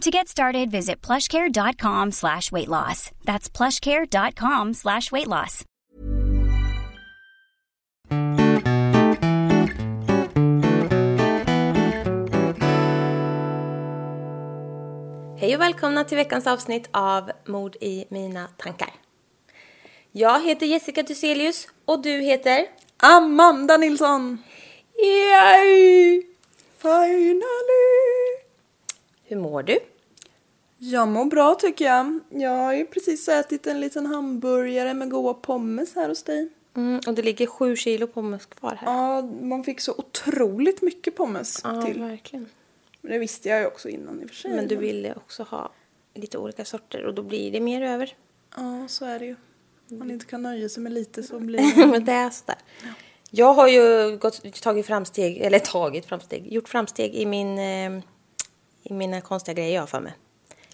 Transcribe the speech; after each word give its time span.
To 0.00 0.10
get 0.10 0.28
started, 0.28 0.70
visit 0.70 1.02
plushcare.com 1.02 2.12
slash 2.12 2.50
weight 2.50 2.68
loss. 2.68 3.10
That's 3.26 3.50
plushcare.com 3.50 4.72
slash 4.74 5.12
weight 5.12 5.26
loss. 5.26 5.64
Hej 15.38 15.54
och 15.54 15.60
välkomna 15.60 16.04
till 16.04 16.16
veckans 16.16 16.46
avsnitt 16.46 16.88
av 16.90 17.30
Mord 17.46 17.76
i 17.80 18.04
mina 18.08 18.46
tankar. 18.46 18.90
Jag 20.12 20.44
heter 20.44 20.66
Jessica 20.66 21.02
Duselius 21.02 21.68
och 21.84 22.02
du 22.02 22.10
heter? 22.10 22.66
Amanda 22.96 23.76
Nilsson! 23.76 24.38
Yay! 25.02 26.22
Finally! 26.82 28.19
Hur 29.30 29.36
mår 29.36 29.62
du? 29.62 29.78
Jag 30.78 31.08
mår 31.08 31.24
bra 31.24 31.54
tycker 31.54 31.84
jag. 31.84 32.20
Jag 32.28 32.50
har 32.56 32.74
ju 32.74 32.86
precis 32.86 33.28
ätit 33.28 33.66
en 33.66 33.80
liten 33.80 34.06
hamburgare 34.06 34.94
med 34.94 35.10
goda 35.10 35.34
pommes 35.34 35.94
här 35.94 36.08
hos 36.08 36.22
dig. 36.22 36.48
Mm, 36.76 37.00
och 37.06 37.14
det 37.14 37.22
ligger 37.22 37.46
sju 37.46 37.76
kilo 37.76 38.06
pommes 38.06 38.46
kvar 38.46 38.74
här. 38.74 38.92
Ja, 38.92 39.22
man 39.22 39.64
fick 39.64 39.80
så 39.80 39.94
otroligt 39.98 40.82
mycket 40.82 41.16
pommes 41.16 41.60
Ja, 41.64 41.82
till. 41.82 42.00
verkligen. 42.00 42.46
Men 43.00 43.12
det 43.12 43.18
visste 43.18 43.48
jag 43.48 43.60
ju 43.60 43.66
också 43.66 43.88
innan 43.88 44.22
i 44.22 44.24
och 44.24 44.28
för 44.28 44.36
sig. 44.36 44.50
Men 44.54 44.68
du 44.68 44.76
ville 44.76 45.14
också 45.14 45.42
ha 45.42 45.72
lite 46.14 46.38
olika 46.38 46.64
sorter 46.64 47.04
och 47.04 47.14
då 47.14 47.22
blir 47.22 47.52
det 47.52 47.60
mer 47.60 47.82
över. 47.82 48.14
Ja, 48.56 48.88
så 48.88 49.04
är 49.04 49.18
det 49.18 49.24
ju. 49.24 49.36
Om 49.90 49.98
man 49.98 50.10
inte 50.10 50.26
kan 50.26 50.42
nöja 50.42 50.68
sig 50.68 50.82
med 50.82 50.92
lite 50.92 51.22
så 51.22 51.38
blir 51.40 51.76
det... 51.76 51.86
Men 51.92 52.04
det 52.04 52.12
är 52.12 52.30
sådär. 52.30 52.58
Jag 53.30 53.54
har 53.54 53.68
ju 53.68 54.16
gått, 54.16 54.62
tagit 54.62 54.86
framsteg, 54.86 55.38
eller 55.38 55.58
tagit 55.58 56.06
framsteg, 56.06 56.52
gjort 56.52 56.68
framsteg 56.68 57.14
i, 57.14 57.26
min, 57.26 57.58
eh, 57.58 58.02
i 58.82 58.92
mina 58.92 59.20
konstiga 59.20 59.54
grejer 59.54 59.74
jag 59.74 59.82
har 59.82 59.86
för 59.86 60.00
mig. 60.00 60.12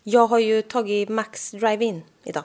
Jag 0.02 0.26
har 0.26 0.38
ju 0.38 0.62
tagit 0.62 1.08
Max 1.08 1.50
Drive-In 1.50 2.02
idag. 2.24 2.44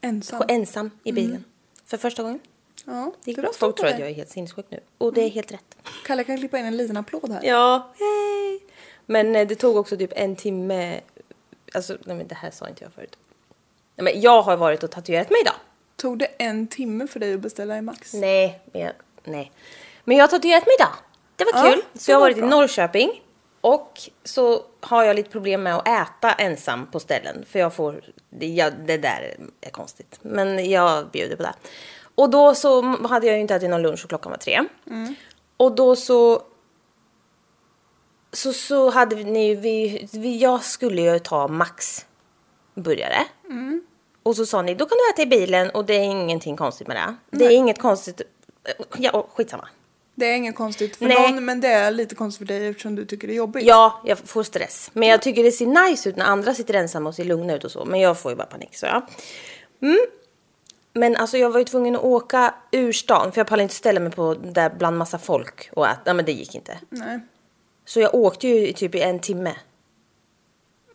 Ensam. 0.00 0.38
På 0.38 0.44
ensam 0.48 0.90
i 1.04 1.12
bilen. 1.12 1.44
För 1.86 1.96
första 1.96 2.22
gången. 2.22 2.40
Ja, 2.84 3.12
Det 3.24 3.30
gick 3.30 3.40
bra. 3.40 3.50
Folk 3.54 3.76
tror 3.76 3.86
att 3.88 3.98
jag 3.98 4.08
är 4.08 4.14
helt 4.14 4.30
sinnessjuk 4.30 4.66
nu. 4.68 4.80
Och 4.98 5.12
det 5.12 5.20
är 5.22 5.28
helt 5.30 5.52
rätt. 5.52 5.76
Kalle 6.06 6.24
kan 6.24 6.38
klippa 6.38 6.58
in 6.58 6.64
en 6.64 6.76
liten 6.76 6.96
applåd 6.96 7.32
här. 7.32 7.40
Ja, 7.44 7.92
hej! 7.98 8.60
Men 9.06 9.36
eh, 9.36 9.46
det 9.46 9.54
tog 9.54 9.76
också 9.76 9.96
typ 9.96 10.12
en 10.16 10.36
timme. 10.36 11.00
Alltså, 11.74 11.96
nej 12.04 12.16
men 12.16 12.28
det 12.28 12.34
här 12.34 12.50
sa 12.50 12.68
inte 12.68 12.84
jag 12.84 12.92
förut. 12.92 13.16
Nej, 13.96 14.04
men 14.14 14.20
jag 14.20 14.42
har 14.42 14.56
varit 14.56 14.82
och 14.82 14.90
tatuerat 14.90 15.30
mig 15.30 15.40
idag. 15.40 15.54
Tog 15.96 16.18
det 16.18 16.26
en 16.38 16.66
timme 16.66 17.06
för 17.06 17.20
dig 17.20 17.34
att 17.34 17.40
beställa 17.40 17.78
i 17.78 17.82
Max? 17.82 18.14
Nej, 18.14 18.60
men 18.72 18.82
jag, 18.82 18.92
nej. 19.24 19.52
Men 20.04 20.16
jag 20.16 20.22
har 20.22 20.28
tatuerat 20.28 20.66
mig 20.66 20.74
idag. 20.80 20.92
Det 21.36 21.44
var 21.44 21.64
Ja, 21.66 21.72
kul. 21.72 21.82
Så 21.94 22.10
jag 22.10 22.16
har 22.16 22.20
var 22.20 22.26
varit 22.28 22.36
i 22.36 22.40
bra. 22.40 22.50
Norrköping. 22.50 23.22
Och 23.64 24.00
så 24.24 24.62
har 24.80 25.04
jag 25.04 25.16
lite 25.16 25.30
problem 25.30 25.62
med 25.62 25.76
att 25.76 25.88
äta 25.88 26.32
ensam 26.32 26.86
på 26.86 27.00
ställen. 27.00 27.44
För 27.48 27.58
jag 27.58 27.74
får, 27.74 28.04
det, 28.30 28.46
jag, 28.46 28.72
det 28.86 28.96
där 28.96 29.36
är 29.60 29.70
konstigt. 29.70 30.18
Men 30.22 30.70
jag 30.70 31.10
bjuder 31.10 31.36
på 31.36 31.42
det. 31.42 31.54
Och 32.14 32.30
då 32.30 32.54
så 32.54 32.82
hade 32.82 33.26
jag 33.26 33.34
ju 33.34 33.40
inte 33.40 33.54
ätit 33.54 33.70
någon 33.70 33.82
lunch 33.82 34.04
och 34.04 34.08
klockan 34.08 34.30
var 34.30 34.38
tre. 34.38 34.60
Och 35.56 35.74
då 35.74 35.96
så 35.96 36.42
så, 38.32 38.52
så 38.52 38.90
hade 38.90 39.16
ni, 39.16 39.54
vi, 39.54 40.08
vi, 40.12 40.38
jag 40.38 40.64
skulle 40.64 41.02
ju 41.02 41.18
ta 41.18 41.48
Max 41.48 42.06
burgare. 42.74 43.24
Och 44.22 44.36
så 44.36 44.46
sa 44.46 44.62
ni, 44.62 44.74
då 44.74 44.86
kan 44.86 44.98
du 44.98 45.10
äta 45.10 45.22
i 45.22 45.26
bilen 45.40 45.70
och 45.70 45.84
det 45.84 45.94
är 45.94 46.02
ingenting 46.02 46.56
konstigt 46.56 46.86
med 46.86 46.96
det. 46.96 47.16
Det 47.38 47.44
är 47.44 47.50
inget 47.50 47.78
konstigt, 47.78 48.22
ja 48.98 49.26
skitsamma. 49.34 49.68
Det 50.14 50.26
är 50.26 50.36
inget 50.36 50.54
konstigt 50.54 50.96
för 50.96 51.06
Nej. 51.06 51.32
någon 51.32 51.44
men 51.44 51.60
det 51.60 51.68
är 51.68 51.90
lite 51.90 52.14
konstigt 52.14 52.38
för 52.48 52.54
dig 52.54 52.66
eftersom 52.66 52.94
du 52.94 53.04
tycker 53.04 53.28
det 53.28 53.34
är 53.34 53.36
jobbigt. 53.36 53.66
Ja, 53.66 54.02
jag 54.04 54.18
får 54.18 54.42
stress. 54.42 54.90
Men 54.92 55.08
jag 55.08 55.22
tycker 55.22 55.44
det 55.44 55.52
ser 55.52 55.88
nice 55.88 56.08
ut 56.08 56.16
när 56.16 56.24
andra 56.24 56.54
sitter 56.54 56.74
ensamma 56.74 57.08
och 57.08 57.14
ser 57.14 57.24
lugna 57.24 57.54
ut 57.54 57.64
och 57.64 57.70
så. 57.70 57.84
Men 57.84 58.00
jag 58.00 58.18
får 58.18 58.32
ju 58.32 58.36
bara 58.36 58.46
panik 58.46 58.76
så 58.76 58.86
ja. 58.86 59.06
Mm. 59.82 59.98
Men 60.92 61.16
alltså 61.16 61.36
jag 61.36 61.50
var 61.50 61.58
ju 61.58 61.64
tvungen 61.64 61.96
att 61.96 62.04
åka 62.04 62.54
ur 62.72 62.92
stan 62.92 63.32
för 63.32 63.40
jag 63.40 63.46
pallade 63.46 63.62
inte 63.62 63.74
ställa 63.74 64.00
mig 64.00 64.12
på 64.12 64.34
där 64.34 64.70
bland 64.78 64.98
massa 64.98 65.18
folk 65.18 65.70
och 65.72 65.86
äta. 65.86 66.00
Nej 66.04 66.14
men 66.14 66.24
det 66.24 66.32
gick 66.32 66.54
inte. 66.54 66.78
Nej. 66.90 67.20
Så 67.84 68.00
jag 68.00 68.14
åkte 68.14 68.48
ju 68.48 68.72
typ 68.72 68.94
i 68.94 69.00
en 69.00 69.20
timme. 69.20 69.56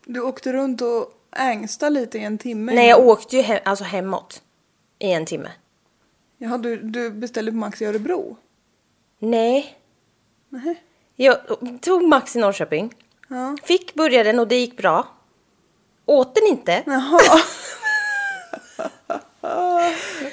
Du 0.04 0.20
åkte 0.20 0.52
runt 0.52 0.80
och 0.80 1.12
ängstade 1.36 1.90
lite 1.90 2.18
i 2.18 2.24
en 2.24 2.38
timme. 2.38 2.72
Nej 2.74 2.88
jag 2.88 3.06
åkte 3.06 3.36
ju 3.36 3.42
hem, 3.42 3.58
alltså 3.64 3.84
hemåt. 3.84 4.42
I 4.98 5.12
en 5.12 5.26
timme. 5.26 5.50
Jaha, 6.38 6.58
du, 6.58 6.76
du 6.76 7.10
beställde 7.10 7.50
på 7.50 7.56
Max 7.56 7.82
i 7.82 7.84
Örebro? 7.84 8.36
Nej. 9.20 9.78
Nej. 10.48 10.82
Jag 11.16 11.36
tog 11.80 12.02
Max 12.08 12.36
i 12.36 12.38
Norrköping. 12.38 12.94
Ja. 13.28 13.56
Fick 13.64 13.94
burgaren 13.94 14.38
och 14.38 14.48
det 14.48 14.56
gick 14.56 14.76
bra. 14.76 15.08
Åt 16.06 16.34
den 16.34 16.44
inte. 16.46 16.82
Jaha. 16.86 17.20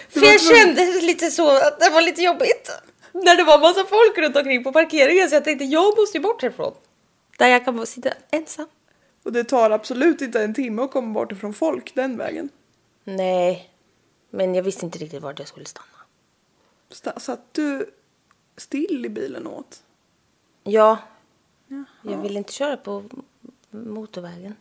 För 0.09 0.21
jag 0.25 0.41
kände 0.41 0.85
lite 1.01 1.31
så 1.31 1.49
att 1.57 1.79
det 1.79 1.89
var 1.89 2.01
lite 2.01 2.21
jobbigt. 2.21 2.71
När 3.11 3.35
det 3.35 3.43
var 3.43 3.59
massa 3.59 3.85
folk 3.85 4.17
runt 4.17 4.35
omkring 4.35 4.63
på 4.63 4.71
parkeringen 4.71 5.29
så 5.29 5.35
jag 5.35 5.43
tänkte 5.43 5.65
jag 5.65 5.97
måste 5.97 6.17
ju 6.17 6.21
bort 6.21 6.41
härifrån. 6.41 6.73
Där 7.37 7.47
jag 7.47 7.65
kan 7.65 7.85
sitta 7.87 8.09
ensam. 8.31 8.67
Och 9.23 9.31
det 9.33 9.43
tar 9.43 9.71
absolut 9.71 10.21
inte 10.21 10.43
en 10.43 10.53
timme 10.53 10.81
att 10.81 10.91
komma 10.91 11.13
bort 11.13 11.31
ifrån 11.31 11.53
folk 11.53 11.95
den 11.95 12.17
vägen. 12.17 12.49
Nej, 13.03 13.69
men 14.29 14.55
jag 14.55 14.63
visste 14.63 14.85
inte 14.85 14.97
riktigt 14.99 15.21
vart 15.21 15.39
jag 15.39 15.47
skulle 15.47 15.65
stanna. 15.65 15.85
Sta- 16.93 17.19
Satt 17.19 17.39
du 17.51 17.89
still 18.57 19.05
i 19.05 19.09
bilen 19.09 19.47
åt? 19.47 19.83
Ja, 20.63 20.97
jag 22.01 22.17
ville 22.17 22.37
inte 22.37 22.53
köra 22.53 22.77
på 22.77 23.03
motorvägen. 23.69 24.55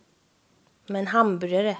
Men 0.85 1.07
hamburgare. 1.07 1.77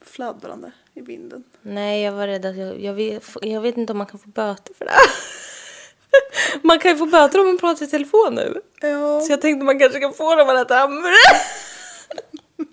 Fladdrande 0.00 0.72
i 0.94 1.00
vinden. 1.00 1.44
Nej, 1.62 2.02
jag 2.02 2.12
var 2.12 2.26
rädd 2.26 2.46
att 2.46 2.56
jag, 2.56 2.80
jag, 2.80 2.94
vet, 2.94 3.24
jag 3.42 3.60
vet 3.60 3.76
inte 3.76 3.92
om 3.92 3.98
man 3.98 4.06
kan 4.06 4.18
få 4.18 4.28
böter 4.28 4.74
för 4.74 4.84
det. 4.84 4.92
Man 6.62 6.78
kan 6.78 6.90
ju 6.90 6.96
få 6.96 7.06
böter 7.06 7.40
om 7.40 7.46
man 7.46 7.58
pratar 7.58 7.86
i 7.86 7.88
telefon 7.88 8.34
nu. 8.34 8.60
Ja, 8.80 9.20
Så 9.20 9.32
jag 9.32 9.40
tänkte 9.40 9.64
man 9.64 9.78
kanske 9.78 10.00
kan 10.00 10.12
få 10.14 10.34
dem 10.34 10.48
att 10.48 10.56
äta 10.66 10.74
hamburgare. 10.74 11.14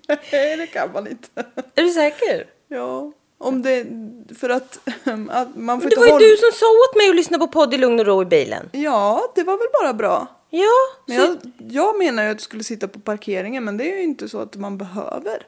nej 0.31 0.57
det 0.57 0.67
kan 0.67 0.91
man 0.93 1.07
inte. 1.07 1.27
Är 1.75 1.83
du 1.83 1.89
säker? 1.89 2.47
Ja, 2.67 3.11
om 3.47 3.61
det... 3.61 3.85
För 4.39 4.49
att, 4.49 4.79
att 5.29 5.55
man 5.55 5.81
får 5.81 5.87
Men 5.87 5.89
det 5.89 5.95
var 5.95 6.05
ju 6.05 6.11
hålla- 6.11 6.25
du 6.25 6.37
som 6.37 6.51
sa 6.51 6.65
åt 6.65 6.95
mig 6.97 7.09
att 7.09 7.15
lyssna 7.15 7.37
på 7.37 7.47
podd 7.47 7.73
i 7.73 7.77
lugn 7.77 7.99
och 7.99 8.05
ro 8.05 8.21
i 8.21 8.25
bilen. 8.25 8.69
Ja, 8.71 9.31
det 9.35 9.43
var 9.43 9.57
väl 9.57 9.67
bara 9.81 9.93
bra. 9.93 10.27
Ja, 10.49 10.69
Men 11.07 11.17
så, 11.17 11.23
jag, 11.23 11.37
jag 11.71 11.97
menar 11.97 12.23
ju 12.23 12.29
att 12.29 12.37
du 12.37 12.43
skulle 12.43 12.63
sitta 12.63 12.87
på 12.87 12.99
parkeringen 12.99 13.63
men 13.63 13.77
det 13.77 13.91
är 13.91 13.95
ju 13.97 14.03
inte 14.03 14.29
så 14.29 14.39
att 14.39 14.55
man 14.55 14.77
behöver. 14.77 15.47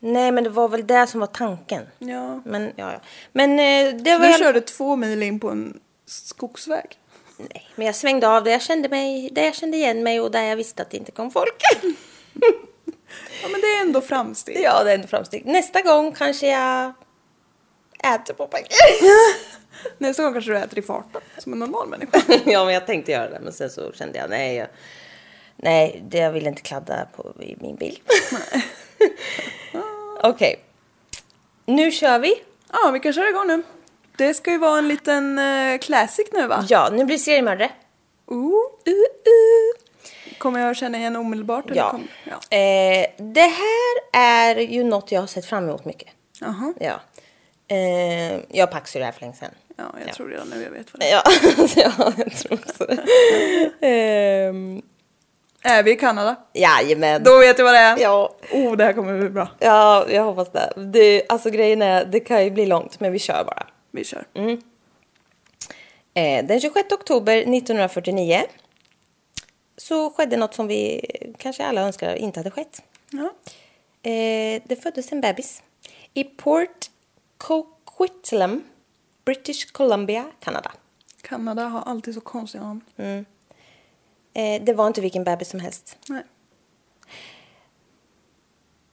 Nej, 0.00 0.32
men 0.32 0.44
det 0.44 0.50
var 0.50 0.68
väl 0.68 0.86
det 0.86 1.06
som 1.06 1.20
var 1.20 1.26
tanken. 1.26 1.82
Ja. 1.98 2.42
Men, 2.44 2.64
ja, 2.76 2.92
ja. 2.92 3.00
Men 3.32 3.50
eh, 3.50 4.02
det 4.02 4.18
var... 4.18 4.26
Du 4.26 4.38
körde 4.38 4.60
två 4.60 4.96
mil 4.96 5.22
in 5.22 5.40
på 5.40 5.50
en 5.50 5.80
skogsväg. 6.06 6.98
Nej, 7.36 7.68
men 7.76 7.86
jag 7.86 7.94
svängde 7.94 8.28
av 8.28 8.44
där 8.44 8.50
jag 8.52 8.62
kände 8.62 8.88
mig, 8.88 9.30
där 9.32 9.44
jag 9.44 9.54
kände 9.54 9.76
igen 9.76 10.02
mig 10.02 10.20
och 10.20 10.30
där 10.30 10.42
jag 10.42 10.56
visste 10.56 10.82
att 10.82 10.90
det 10.90 10.96
inte 10.96 11.12
kom 11.12 11.30
folk. 11.30 11.62
Ja 13.42 13.48
men 13.48 13.60
det 13.60 13.66
är 13.66 13.80
ändå 13.80 14.00
framsteg. 14.00 14.60
ja, 14.62 14.84
det 14.84 14.90
är 14.90 14.94
ändå 14.94 15.08
framsteg. 15.08 15.46
Nästa 15.46 15.80
gång 15.80 16.12
kanske 16.12 16.48
jag 16.48 16.92
äter 18.04 18.34
på 18.34 18.46
parkering. 18.46 19.10
Nästa 19.98 20.22
gång 20.22 20.32
kanske 20.32 20.50
du 20.50 20.58
äter 20.58 20.78
i 20.78 20.82
farten 20.82 21.20
som 21.38 21.52
en 21.52 21.58
normal 21.58 21.88
människa. 21.88 22.22
ja, 22.46 22.64
men 22.64 22.74
jag 22.74 22.86
tänkte 22.86 23.12
göra 23.12 23.30
det, 23.30 23.40
men 23.40 23.52
sen 23.52 23.70
så 23.70 23.92
kände 23.92 24.18
jag 24.18 24.30
nej, 24.30 24.56
jag, 24.56 24.68
nej, 25.56 26.02
det 26.08 26.18
jag 26.18 26.32
vill 26.32 26.46
inte 26.46 26.62
kladda 26.62 27.06
på 27.16 27.42
i 27.42 27.56
min 27.60 27.76
bil. 27.76 27.98
Okej, 30.22 30.60
nu 31.66 31.90
kör 31.90 32.18
vi. 32.18 32.34
Ja, 32.72 32.90
vi 32.90 33.00
kan 33.00 33.12
köra 33.12 33.28
igång 33.28 33.46
nu. 33.46 33.62
Det 34.16 34.34
ska 34.34 34.50
ju 34.50 34.58
vara 34.58 34.78
en 34.78 34.88
liten 34.88 35.38
uh, 35.38 35.78
classic 35.78 36.26
nu 36.32 36.46
va? 36.46 36.64
Ja, 36.68 36.88
nu 36.92 37.04
blir 37.04 37.16
det 37.16 37.22
seriemördare. 37.22 37.70
Uh. 38.30 38.36
Uh, 38.36 38.92
uh. 38.92 39.88
Kommer 40.38 40.60
jag 40.60 40.76
känna 40.76 40.98
igen 40.98 41.16
omedelbart? 41.16 41.64
Ja. 41.74 41.90
kom- 41.90 42.08
ja. 42.24 42.56
Eh, 42.56 43.06
det 43.16 43.40
här 43.40 43.96
är 44.12 44.60
ju 44.60 44.84
något 44.84 45.12
jag 45.12 45.20
har 45.20 45.26
sett 45.26 45.46
fram 45.46 45.64
emot 45.64 45.84
mycket. 45.84 46.08
Jaha. 46.40 46.74
Ja. 46.80 47.00
Eh, 47.68 48.40
jag 48.48 48.70
paxade 48.70 49.00
det 49.02 49.04
här 49.04 49.12
för 49.12 49.20
länge 49.20 49.34
sedan. 49.34 49.50
Ja, 49.76 49.84
jag 50.06 50.14
tror 50.14 50.28
redan 50.28 50.48
nu 50.48 50.62
jag 50.62 50.70
vet 50.70 50.92
vad 50.92 51.00
det 51.00 51.10
är. 51.10 51.12
Ja, 51.12 51.22
ja 51.98 52.12
jag 52.16 52.32
tror 52.32 52.52
också 52.52 52.86
det. 52.86 52.98
Ehm, 53.86 54.82
Är 55.62 55.82
vi 55.82 55.90
i 55.92 55.96
Kanada? 55.96 56.36
jajamän. 56.52 57.22
Då 57.24 57.38
vet 57.38 57.58
jag 57.58 57.64
vad 57.64 57.74
det 57.74 57.78
är. 57.78 57.98
Ja. 57.98 58.34
Oh, 58.52 58.76
det 58.76 58.84
här 58.84 58.92
kommer 58.92 59.18
bli 59.18 59.28
bra. 59.28 59.48
ja, 59.58 60.06
jag 60.10 60.24
hoppas 60.24 60.52
det. 60.52 60.72
det. 60.76 61.22
Alltså 61.28 61.50
grejen 61.50 61.82
är, 61.82 62.04
det 62.04 62.20
kan 62.20 62.44
ju 62.44 62.50
bli 62.50 62.66
långt, 62.66 63.00
men 63.00 63.12
vi 63.12 63.18
kör 63.18 63.44
bara. 63.44 63.66
Vi 63.90 64.04
kör. 64.04 64.24
Mm. 64.34 64.60
Eh, 66.14 66.46
den 66.46 66.60
26 66.60 66.92
oktober 66.92 67.36
1949 67.36 68.42
så 69.76 70.10
skedde 70.10 70.36
något 70.36 70.54
som 70.54 70.66
vi 70.66 71.04
kanske 71.38 71.64
alla 71.64 71.80
önskar 71.80 72.14
inte 72.14 72.40
hade 72.40 72.50
skett. 72.50 72.82
Ja. 73.10 73.32
Eh, 74.10 74.62
det 74.66 74.82
föddes 74.82 75.12
en 75.12 75.20
bebis 75.20 75.62
i 76.14 76.24
Port 76.24 76.87
Coquitlam, 77.38 78.64
British 79.24 79.72
Columbia, 79.72 80.24
Kanada. 80.40 80.72
Kanada 81.22 81.64
har 81.64 81.80
alltid 81.82 82.14
så 82.14 82.20
konstiga 82.20 82.64
namn. 82.64 82.80
Eh, 84.34 84.62
det 84.64 84.72
var 84.74 84.86
inte 84.86 85.00
vilken 85.00 85.24
bebis 85.24 85.48
som 85.48 85.60
helst. 85.60 85.96
Nej. 86.08 86.22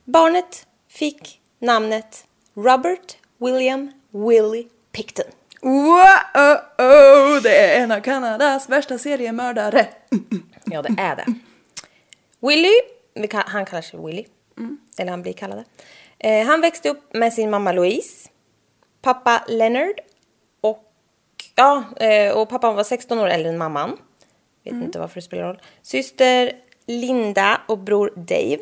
Barnet 0.03 0.67
fick 0.87 1.41
namnet 1.59 2.27
Robert 2.53 3.17
William 3.37 3.91
Willie 4.11 4.67
Picton. 4.91 5.25
Wow, 5.61 7.41
det 7.43 7.57
är 7.57 7.83
en 7.83 7.91
av 7.91 7.99
Kanadas 7.99 8.69
värsta 8.69 8.97
seriemördare. 8.97 9.87
Ja, 10.65 10.81
det 10.81 10.95
är 11.01 11.15
det. 11.15 11.25
Kan- 13.27 13.43
han 13.47 13.65
kallar 13.65 13.81
sig 13.81 13.99
Willy. 14.05 14.25
Eller 14.97 15.11
han 15.11 15.21
blir 15.21 15.33
kallad 15.33 15.57
det. 15.57 15.65
Eh, 16.39 16.47
han 16.47 16.61
växte 16.61 16.89
upp 16.89 17.13
med 17.13 17.33
sin 17.33 17.49
mamma 17.49 17.71
Louise, 17.71 18.29
pappa 19.05 19.43
Leonard 19.47 19.99
och, 20.61 20.83
ja, 21.55 21.83
eh, 21.99 22.37
och 22.37 22.49
pappan 22.49 22.75
var 22.75 22.83
16 22.83 23.19
år 23.19 23.27
äldre 23.27 23.49
än 23.49 23.57
mamman. 23.57 23.97
Vet 24.63 24.73
inte 24.73 24.99
varför 24.99 25.15
det 25.15 25.21
spelar 25.21 25.43
roll. 25.43 25.61
Syster 25.81 26.51
Linda 26.85 27.61
och 27.67 27.77
bror 27.77 28.13
Dave. 28.15 28.61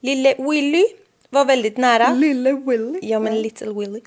Lille 0.00 0.34
Willy 0.38 0.84
var 1.30 1.44
väldigt 1.44 1.76
nära. 1.76 2.12
Lille 2.12 2.52
Willy. 2.52 3.00
Ja, 3.02 3.18
men 3.18 3.42
Little 3.42 3.72
Willy. 3.72 4.00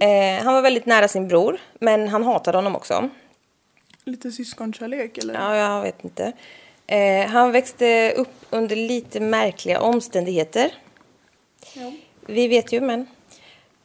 Eh, 0.00 0.44
han 0.44 0.54
var 0.54 0.62
väldigt 0.62 0.86
nära 0.86 1.08
sin 1.08 1.28
bror, 1.28 1.60
men 1.80 2.08
han 2.08 2.22
hatade 2.22 2.58
honom 2.58 2.76
också. 2.76 3.08
Lite 4.04 4.30
syskonkärlek 4.30 5.18
eller? 5.18 5.34
Ja, 5.34 5.56
jag 5.56 5.82
vet 5.82 6.04
inte. 6.04 6.32
Eh, 6.86 7.26
han 7.26 7.52
växte 7.52 8.12
upp 8.16 8.46
under 8.50 8.76
lite 8.76 9.20
märkliga 9.20 9.80
omständigheter. 9.80 10.72
Vi 12.26 12.48
vet 12.48 12.72
ju, 12.72 12.80
men 12.80 13.06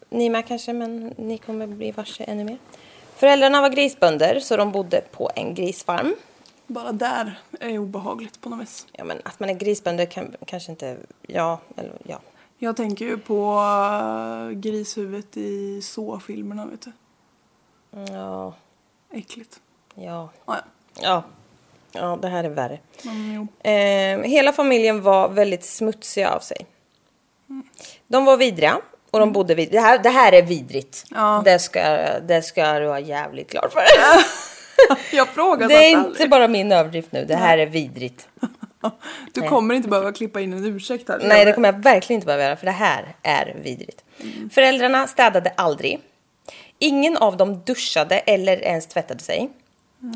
ni 0.10 0.30
med 0.30 0.48
kanske, 0.48 0.74
men 0.74 1.14
ni 1.18 1.38
kommer 1.38 1.68
bli 1.68 1.92
varse 1.92 2.24
ännu 2.24 2.44
mer. 2.44 2.58
Föräldrarna 3.16 3.62
var 3.62 3.70
grisbönder, 3.70 4.40
så 4.40 4.58
de 4.58 4.72
bodde 4.72 5.02
på 5.12 5.32
en 5.36 5.54
grisfarm. 5.54 6.16
Bara 6.68 6.92
där 6.92 7.40
är 7.60 7.78
obehagligt 7.80 8.42
på 8.42 8.50
något 8.50 8.62
vis. 8.62 8.88
Ja, 8.92 9.04
men 9.04 9.22
att 9.26 9.40
man 9.40 9.50
är 9.50 9.54
grisbönder 9.54 10.06
kan, 10.06 10.36
kanske 10.46 10.72
inte... 10.72 10.98
Ja, 11.22 11.60
eller 11.76 11.92
ja. 12.04 12.20
Jag 12.58 12.78
tänker 12.78 13.06
ju 13.06 13.18
på 13.18 13.54
uh, 13.60 14.52
grishuvudet 14.52 15.38
i 15.38 15.82
så-filmerna, 15.82 16.66
vet 16.66 16.82
du. 16.82 16.92
Ja, 18.14 18.54
Äckligt. 19.14 19.60
ja, 19.96 20.30
Ah, 20.46 20.56
ja. 20.56 20.64
ja. 21.02 21.24
Ja, 21.92 22.18
det 22.22 22.28
här 22.28 22.44
är 22.44 22.50
värre. 22.50 22.80
Jo. 23.36 23.48
Eh, 23.72 24.20
hela 24.30 24.54
familjen 24.54 25.02
var 25.02 25.30
väldigt 25.30 25.64
smutsiga 25.66 26.30
av 26.30 26.40
sig. 26.40 26.66
De 28.08 28.26
var 28.26 28.38
vidriga 28.38 28.78
och 29.12 29.20
de 29.20 29.32
bodde 29.32 29.56
vid... 29.56 29.72
Det 29.72 29.80
här, 29.80 30.00
det 30.00 30.10
här 30.10 30.32
är 30.32 30.42
vidrigt. 30.42 31.06
Ja. 31.10 31.42
Det, 31.46 31.60
ska, 31.60 31.82
det 32.20 32.42
ska 32.42 32.80
du 32.80 32.88
ha 32.88 33.00
jävligt 33.00 33.52
klart 33.52 33.74
för 33.74 33.82
Jag 35.16 35.28
frågar 35.28 35.68
Det 35.68 35.76
är 35.76 35.92
inte 35.92 36.28
bara 36.28 36.48
min 36.48 36.72
överdrift 36.72 37.12
nu. 37.12 37.26
Det 37.26 37.36
här 37.36 37.58
är 37.58 37.66
vidrigt. 37.66 38.28
Du 39.34 39.42
kommer 39.42 39.76
inte 39.76 39.90
behöva 39.90 40.12
klippa 40.12 40.42
in 40.42 40.54
en 40.54 40.66
ursäkt 40.66 41.10
här. 41.10 41.20
Nej, 41.24 41.46
det 41.46 41.54
kommer 41.54 41.74
jag 41.74 41.84
verkligen 41.84 42.18
inte 42.18 42.26
behöva 42.26 42.44
göra 42.44 42.56
för 42.56 42.66
det 42.66 42.72
här 42.72 43.16
är 43.24 43.58
vidrigt. 43.64 44.04
Föräldrarna 44.52 45.08
städade 45.08 45.54
aldrig. 45.58 46.00
Ingen 46.80 47.18
av 47.18 47.38
dem 47.38 47.62
duschade 47.66 48.20
eller 48.20 48.64
ens 48.64 48.88
tvättade 48.88 49.20
sig. 49.20 49.50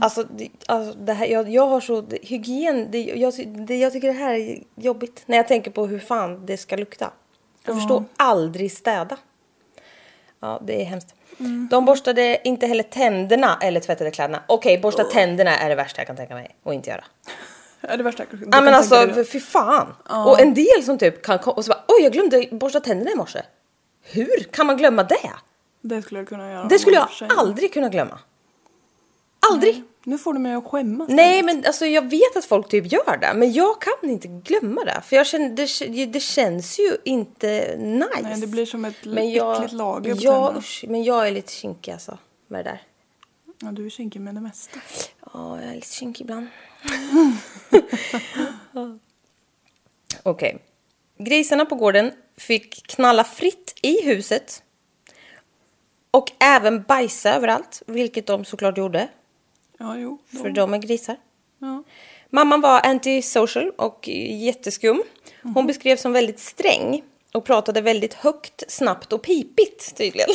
Alltså, 0.01 0.23
det, 0.23 0.49
alltså 0.65 0.99
det 0.99 1.13
här, 1.13 1.25
jag, 1.25 1.49
jag 1.49 1.67
har 1.67 1.81
så... 1.81 2.03
Hygien, 2.21 2.91
det, 2.91 3.03
jag, 3.03 3.33
det, 3.67 3.77
jag 3.77 3.94
tycker 3.94 4.07
det 4.07 4.13
här 4.13 4.33
är 4.33 4.63
jobbigt. 4.75 5.23
När 5.25 5.37
jag 5.37 5.47
tänker 5.47 5.71
på 5.71 5.87
hur 5.87 5.99
fan 5.99 6.45
det 6.45 6.57
ska 6.57 6.75
lukta. 6.75 7.11
Jag 7.65 7.75
förstår 7.75 8.03
aldrig 8.17 8.71
städa. 8.71 9.17
Ja, 10.39 10.61
det 10.67 10.81
är 10.81 10.85
hemskt. 10.85 11.15
De 11.69 11.85
borstade 11.85 12.47
inte 12.47 12.67
heller 12.67 12.83
tänderna 12.83 13.57
eller 13.61 13.79
tvättade 13.79 14.11
kläderna. 14.11 14.43
Okej, 14.47 14.77
borsta 14.81 15.03
tänderna 15.03 15.57
är 15.57 15.69
det 15.69 15.75
värsta 15.75 15.99
jag 16.01 16.07
kan 16.07 16.15
tänka 16.15 16.33
mig 16.33 16.55
att 16.63 16.73
inte 16.73 16.89
göra. 16.89 17.03
Är 17.81 17.97
det 17.97 18.03
värsta 18.03 18.23
jag 18.23 18.29
kan 18.29 18.39
du 18.39 18.45
Ja 18.45 18.51
kan 18.51 18.65
men 18.65 18.73
tänka 18.73 18.95
dig 18.95 19.01
alltså 19.03 19.19
det? 19.19 19.25
fy 19.25 19.39
fan. 19.39 19.93
Och 20.25 20.39
en 20.39 20.53
del 20.53 20.83
som 20.83 20.97
typ 20.97 21.21
kan 21.21 21.39
komma 21.39 21.53
och 21.53 21.65
så 21.65 21.69
bara 21.69 21.83
oj 21.87 22.03
jag 22.03 22.11
glömde 22.13 22.47
borsta 22.51 22.79
tänderna 22.79 23.11
i 23.11 23.15
morse. 23.15 23.41
Hur 24.03 24.43
kan 24.51 24.65
man 24.67 24.77
glömma 24.77 25.03
det? 25.03 25.31
Det 25.81 26.01
skulle 26.01 26.19
jag 26.19 26.27
kunna 26.27 26.51
göra. 26.51 26.63
Det 26.63 26.79
skulle 26.79 26.95
jag 26.95 27.09
aldrig 27.37 27.73
kunna 27.73 27.89
glömma. 27.89 28.19
Aldrig. 29.50 29.83
Nu 30.04 30.18
får 30.18 30.33
du 30.33 30.40
mig 30.40 30.54
att 30.54 30.66
skämmas. 30.66 31.10
Nej 31.10 31.44
men 31.44 31.66
alltså 31.66 31.86
jag 31.86 32.10
vet 32.10 32.36
att 32.36 32.45
folk 32.45 32.69
typ 32.69 32.92
gör 32.92 33.18
det 33.18 33.33
men 33.36 33.54
jag 33.54 33.81
kan 33.81 34.10
inte 34.10 34.28
glömma 34.28 34.83
det. 34.83 35.02
För 35.06 35.16
jag 35.16 35.28
känner, 35.28 35.50
det, 35.50 36.06
det 36.06 36.19
känns 36.19 36.80
ju 36.80 36.98
inte 37.06 37.76
nice. 37.78 38.21
Nej, 38.21 38.42
det 38.42 38.48
blir 38.48 38.66
som 38.66 38.86
ett 38.86 39.06
men 39.06 39.31
jag, 39.31 39.56
äckligt 39.56 39.74
lager 39.74 40.16
på 40.16 40.21
ja, 40.21 40.33
tänderna. 40.33 40.60
usch, 40.60 40.86
Men 40.88 41.04
jag 41.04 41.28
är 41.28 41.31
lite 41.31 41.52
kinkig 41.52 41.92
alltså 41.92 42.18
med 42.48 42.66
det 42.66 42.69
där. 42.69 42.81
Ja, 43.60 43.71
du 43.71 43.86
är 43.86 43.90
kinkig 43.90 44.21
med 44.21 44.36
det 44.36 44.42
mesta. 44.42 44.80
Ja, 45.33 45.62
jag 45.62 45.69
är 45.69 45.76
lite 45.76 45.95
kinkig 45.95 46.24
ibland. 46.24 46.48
Okej. 50.24 50.57
Grisarna 51.18 51.66
på 51.66 51.76
gården 51.76 52.12
fick 52.38 52.88
knalla 52.88 53.24
fritt 53.24 53.76
i 53.81 54.06
huset. 54.06 54.64
Och 56.12 56.31
även 56.40 56.83
bajsa 56.83 57.33
överallt, 57.33 57.81
vilket 57.86 58.28
de 58.28 58.45
såklart 58.45 58.78
gjorde. 58.78 59.10
Ja, 59.81 59.97
jo. 59.97 60.18
För 60.42 60.50
de 60.50 60.73
är 60.73 60.78
grisar. 60.78 61.16
Ja. 61.59 61.83
Mamman 62.30 62.61
var 62.61 62.81
antisocial 62.85 63.71
och 63.78 64.07
jätteskum. 64.30 65.04
Hon 65.44 65.68
beskrevs 65.68 66.02
som 66.02 66.14
väldigt 66.14 66.40
sträng 66.40 67.04
och 67.33 67.45
pratade 67.45 67.81
väldigt 67.81 68.14
högt, 68.14 68.64
snabbt 68.68 69.14
och 69.14 69.21
pipigt 69.21 69.97
tydligen. 69.97 70.30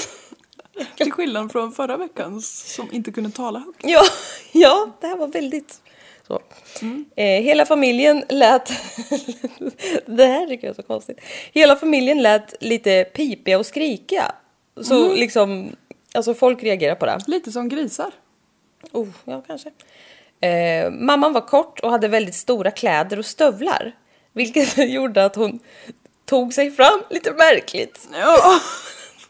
Till 0.97 1.13
skillnad 1.13 1.53
från 1.53 1.73
förra 1.73 1.97
veckans 1.97 2.75
som 2.75 2.89
inte 2.93 3.13
kunde 3.13 3.31
tala 3.31 3.59
högt. 3.59 3.81
Ja, 3.85 4.03
ja, 4.53 4.91
det 5.01 5.07
här 5.07 5.17
var 5.17 5.29
väldigt 5.29 5.81
så. 6.27 6.41
Eh, 7.17 7.43
hela 7.43 7.67
familjen 7.67 8.25
lät... 8.29 8.69
det 10.07 10.27
här 10.27 10.47
tycker 10.47 10.67
jag 10.67 10.73
är 10.73 10.83
så 10.83 10.83
konstigt. 10.83 11.21
Hela 11.53 11.77
familjen 11.77 12.23
lät 12.23 12.63
lite 12.63 13.05
pipiga 13.05 13.59
och 13.59 13.67
skrika. 13.67 14.35
Så 14.81 15.15
liksom, 15.15 15.77
alltså 16.15 16.35
folk 16.35 16.63
reagerar 16.63 16.95
på 16.95 17.07
det. 17.07 17.19
Lite 17.27 17.53
som 17.53 17.69
grisar. 17.69 18.13
Oh, 18.93 19.09
ja, 19.25 19.43
kanske. 19.47 19.71
Eh, 20.41 20.91
mamman 20.91 21.33
var 21.33 21.41
kort 21.41 21.81
och 21.81 21.91
hade 21.91 22.09
väldigt 22.09 22.35
stora 22.35 22.71
kläder 22.71 23.19
och 23.19 23.27
stövlar. 23.27 23.93
Vilket 24.33 24.79
gjorde 24.91 25.25
att 25.25 25.37
hon 25.37 25.59
tog 26.25 26.55
sig 26.55 26.71
fram 26.71 27.01
lite 27.11 27.33
märkligt. 27.33 28.09
Ja. 28.13 28.37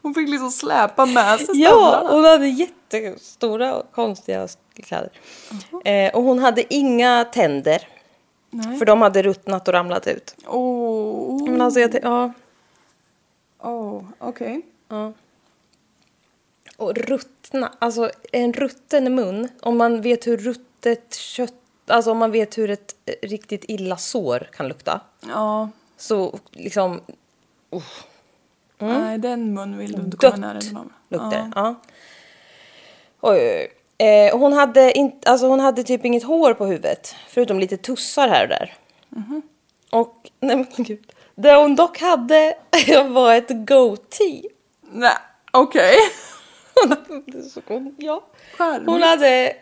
Hon 0.02 0.14
fick 0.14 0.28
liksom 0.28 0.50
släpa 0.50 1.06
med 1.06 1.38
sig 1.40 1.46
Ja, 1.62 1.70
stövlarna. 1.70 2.12
hon 2.12 2.24
hade 2.24 2.46
jättestora 2.48 3.74
och 3.74 3.92
konstiga 3.92 4.48
kläder. 4.74 5.10
Eh, 5.84 6.14
och 6.14 6.22
hon 6.22 6.38
hade 6.38 6.74
inga 6.74 7.24
tänder. 7.24 7.88
Nej. 8.50 8.78
För 8.78 8.86
de 8.86 9.02
hade 9.02 9.22
ruttnat 9.22 9.68
och 9.68 9.74
ramlat 9.74 10.06
ut. 10.06 10.34
Åh. 10.46 11.50
Men 11.50 11.60
alltså, 11.60 11.80
jag, 11.80 11.98
ja. 12.02 12.32
Oh, 13.62 14.02
okej. 14.18 14.62
Och 16.76 16.94
ruttna, 16.96 17.72
alltså 17.78 18.10
en 18.32 18.52
rutten 18.52 19.14
mun, 19.14 19.48
om 19.60 19.78
man 19.78 20.00
vet 20.00 20.26
hur 20.26 20.36
ruttet 20.36 21.14
kött, 21.14 21.54
alltså 21.86 22.10
om 22.10 22.18
man 22.18 22.30
vet 22.32 22.58
hur 22.58 22.70
ett 22.70 22.94
riktigt 23.22 23.64
illa 23.68 23.96
sår 23.96 24.48
kan 24.52 24.68
lukta. 24.68 25.00
Ja. 25.28 25.68
Så 25.96 26.38
liksom 26.50 27.00
Nej, 28.78 29.18
den 29.18 29.54
mun 29.54 29.78
vill 29.78 29.92
du 29.92 30.02
inte 30.02 30.16
komma 30.16 30.36
närheten 30.36 30.76
av. 30.76 30.92
luktar. 31.08 31.52
Ja. 31.54 31.74
Oj, 33.20 33.38
oj, 33.38 33.56
oj. 33.60 33.72
Eh, 34.06 34.38
hon, 34.38 34.52
hade 34.52 34.92
inte, 34.92 35.30
alltså 35.30 35.46
hon 35.46 35.60
hade 35.60 35.82
typ 35.82 36.04
inget 36.04 36.24
hår 36.24 36.54
på 36.54 36.66
huvudet, 36.66 37.14
förutom 37.28 37.58
lite 37.60 37.76
tussar 37.76 38.28
här 38.28 38.42
och 38.42 38.48
där. 38.48 38.74
Och, 39.90 40.30
nej 40.40 40.56
men 40.56 40.66
gud. 40.76 41.12
Det 41.34 41.54
hon 41.54 41.76
dock 41.76 42.00
hade 42.00 42.56
var 43.08 43.34
ett 43.34 43.50
goatee. 43.66 44.42
Nej, 44.80 45.16
okej. 45.52 45.94
Är 45.94 46.35
så 47.50 47.60
hon, 47.66 47.94
ja. 47.98 48.24
Charmigt. 48.58 48.86
Hon 48.90 49.02
hade 49.02 49.56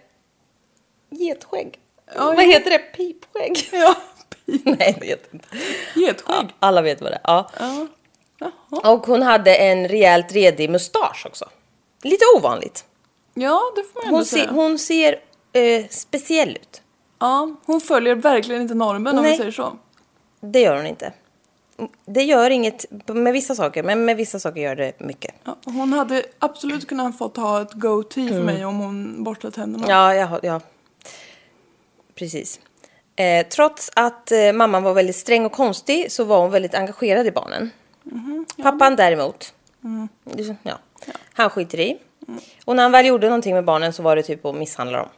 getskägg. 1.11 1.79
Ja, 2.15 2.25
Vad 2.27 2.37
ja. 2.45 2.49
heter 2.49 2.71
det? 2.71 2.79
Pipskägg? 2.79 3.69
Ja, 3.73 3.95
Nej, 4.65 4.97
jag 5.01 5.07
vet 5.07 5.35
inte. 5.35 5.47
getskägg. 5.95 6.55
Alla 6.61 6.83
vet 6.83 7.01
vad 7.01 7.13
det 7.13 7.17
är. 7.17 7.21
Ja. 7.25 7.51
Ja. 8.39 8.51
Och 8.95 9.07
hon 9.07 9.23
hade 9.23 9.55
en 9.57 9.89
rejält 9.89 10.33
redig 10.33 10.71
mustasch 10.71 11.27
också. 11.27 11.49
Lite 12.03 12.25
ovanligt. 12.37 12.85
Ja, 13.35 13.61
det 13.77 13.83
får 13.83 14.03
man 14.05 14.15
Hon, 14.15 14.25
se, 14.25 14.37
säga. 14.37 14.51
hon 14.51 14.79
ser 14.79 15.21
eh, 15.53 15.87
speciell 15.91 16.57
ut. 16.57 16.83
Ja, 17.19 17.57
hon 17.67 17.81
följer 17.81 18.15
verkligen 18.15 18.63
inte 18.63 18.75
normen 18.75 19.19
om 19.19 19.25
vi 19.25 19.31
Nej. 19.31 19.39
säger 19.39 19.51
så. 19.51 19.77
Det 20.41 20.61
gör 20.61 20.77
hon 20.77 20.87
inte. 20.87 21.13
Det 22.07 22.23
gör 22.23 22.51
inget 22.51 22.85
med 23.09 23.33
vissa 23.33 23.55
saker, 23.55 23.83
men 23.83 24.05
med 24.05 24.17
vissa 24.17 24.39
saker 24.39 24.61
gör 24.61 24.77
det 24.77 25.01
mycket. 25.01 25.35
Ja, 25.45 25.57
hon 25.65 25.93
hade 25.93 26.23
absolut 26.39 26.89
kunnat 26.89 27.19
fått 27.19 27.37
ha 27.37 27.63
ett 27.63 27.73
go-tee 27.73 28.29
för 28.29 28.43
mig 28.43 28.65
om 28.65 28.79
hon 28.79 29.25
borstat 29.25 29.55
tänderna. 29.55 29.85
Mm. 30.11 30.17
Ja, 30.19 30.27
har- 30.27 30.41
ja. 30.43 30.61
precis. 32.15 32.61
Eh, 33.17 33.47
trots 33.47 33.91
att 33.97 34.33
eh, 34.33 34.53
mamman 34.53 34.83
var 34.83 34.95
väldigt 34.95 35.17
sträng 35.17 35.45
och 35.47 35.53
konstig 35.53 36.13
så 36.13 36.25
var 36.25 36.41
hon 36.41 36.51
väldigt 36.51 36.75
engagerad 36.75 37.27
i 37.27 37.31
barnen. 37.31 37.71
Pappan 38.63 38.97
däremot, 38.97 39.55
liksom, 40.37 40.57
ja, 40.63 40.79
han 41.33 41.51
skiter 41.51 41.81
i. 41.81 41.99
Och 42.65 42.77
när 42.77 42.83
han 42.83 42.93
väl 42.93 43.07
gjorde 43.07 43.27
någonting 43.27 43.55
med 43.55 43.65
barnen 43.65 43.93
så 43.93 44.03
var 44.03 44.17
det 44.17 44.23
typ 44.23 44.45
att 44.45 44.55
misshandla 44.55 44.99
dem. 44.99 45.09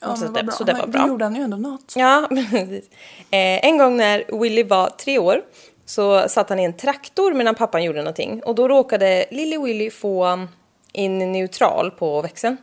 Ja, 0.00 0.16
så, 0.16 0.28
det, 0.28 0.52
så 0.52 0.64
det 0.64 0.72
var 0.72 0.86
bra. 0.86 1.02
Det 1.02 1.08
gjorde 1.08 1.24
han 1.24 1.36
ju 1.36 1.42
ändå 1.42 1.56
något. 1.56 1.92
Ja, 1.96 2.26
precis. 2.50 2.84
Eh, 3.30 3.64
en 3.66 3.78
gång 3.78 3.96
när 3.96 4.40
Willy 4.40 4.62
var 4.62 4.90
tre 4.90 5.18
år 5.18 5.42
så 5.90 6.28
satt 6.28 6.48
han 6.48 6.60
i 6.60 6.64
en 6.64 6.72
traktor 6.72 7.32
medan 7.32 7.54
pappan 7.54 7.84
gjorde 7.84 7.98
någonting. 7.98 8.42
Och 8.42 8.54
då 8.54 8.68
råkade 8.68 9.26
lille 9.30 9.58
Willy 9.58 9.90
få 9.90 10.46
in 10.92 11.32
neutral 11.32 11.90
på 11.90 12.22
växeln. 12.22 12.56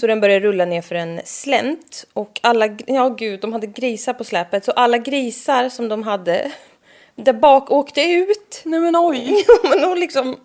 Så 0.00 0.06
den 0.06 0.20
började 0.20 0.46
rulla 0.46 0.64
ner 0.64 0.82
för 0.82 0.94
en 0.94 1.20
slänt. 1.24 2.04
Och 2.12 2.40
alla, 2.42 2.68
ja 2.86 3.08
gud, 3.08 3.40
de 3.40 3.52
hade 3.52 3.66
grisar 3.66 4.12
på 4.12 4.24
släpet. 4.24 4.64
Så 4.64 4.72
alla 4.72 4.98
grisar 4.98 5.68
som 5.68 5.88
de 5.88 6.02
hade 6.02 6.52
där 7.14 7.32
bak 7.32 7.70
åkte 7.70 8.02
ut. 8.02 8.62
Nej 8.64 8.80
men 8.80 8.96
oj. 8.96 9.44
Men 9.62 9.80
de 9.80 9.98
liksom 9.98 10.36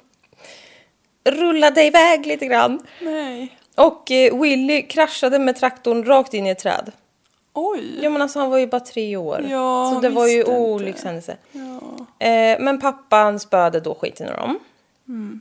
rullade 1.23 1.83
iväg 1.83 2.25
lite 2.25 2.45
grann. 2.45 2.79
Nej. 3.01 3.57
Och 3.75 4.11
eh, 4.11 4.41
Willy 4.41 4.81
kraschade 4.81 5.39
med 5.39 5.55
traktorn 5.55 6.03
rakt 6.03 6.33
in 6.33 6.47
i 6.47 6.49
ett 6.49 6.59
träd. 6.59 6.91
Oj. 7.53 7.99
Ja 8.03 8.09
men 8.09 8.21
alltså 8.21 8.39
han 8.39 8.49
var 8.49 8.57
ju 8.57 8.67
bara 8.67 8.79
tre 8.81 9.17
år. 9.17 9.45
Ja, 9.49 9.91
så 9.95 10.01
det 10.01 10.09
var 10.09 10.27
ju 10.27 10.43
olyckshändelse. 10.43 11.37
Eh, 12.19 12.59
men 12.59 12.79
pappan 12.79 13.39
spöade 13.39 13.79
då 13.79 13.95
skiten 13.95 14.27
ur 14.27 14.33
dem. 14.33 14.59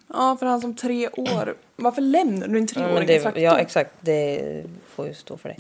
Ja, 0.09 0.37
för 0.39 0.47
han 0.47 0.61
som 0.61 0.75
tre 0.77 1.09
år. 1.09 1.55
Varför 1.77 2.03
lämnar 2.03 2.49
du 2.49 2.59
en 2.59 2.63
Ja, 2.63 2.75
treåring 2.75 3.09
i 3.09 3.19
det, 3.19 3.41
ja 3.41 3.59
exakt, 3.59 3.91
det 4.01 4.65
får 4.89 5.07
ju 5.07 5.15
stå 5.15 5.37
för 5.37 5.49
det. 5.49 5.57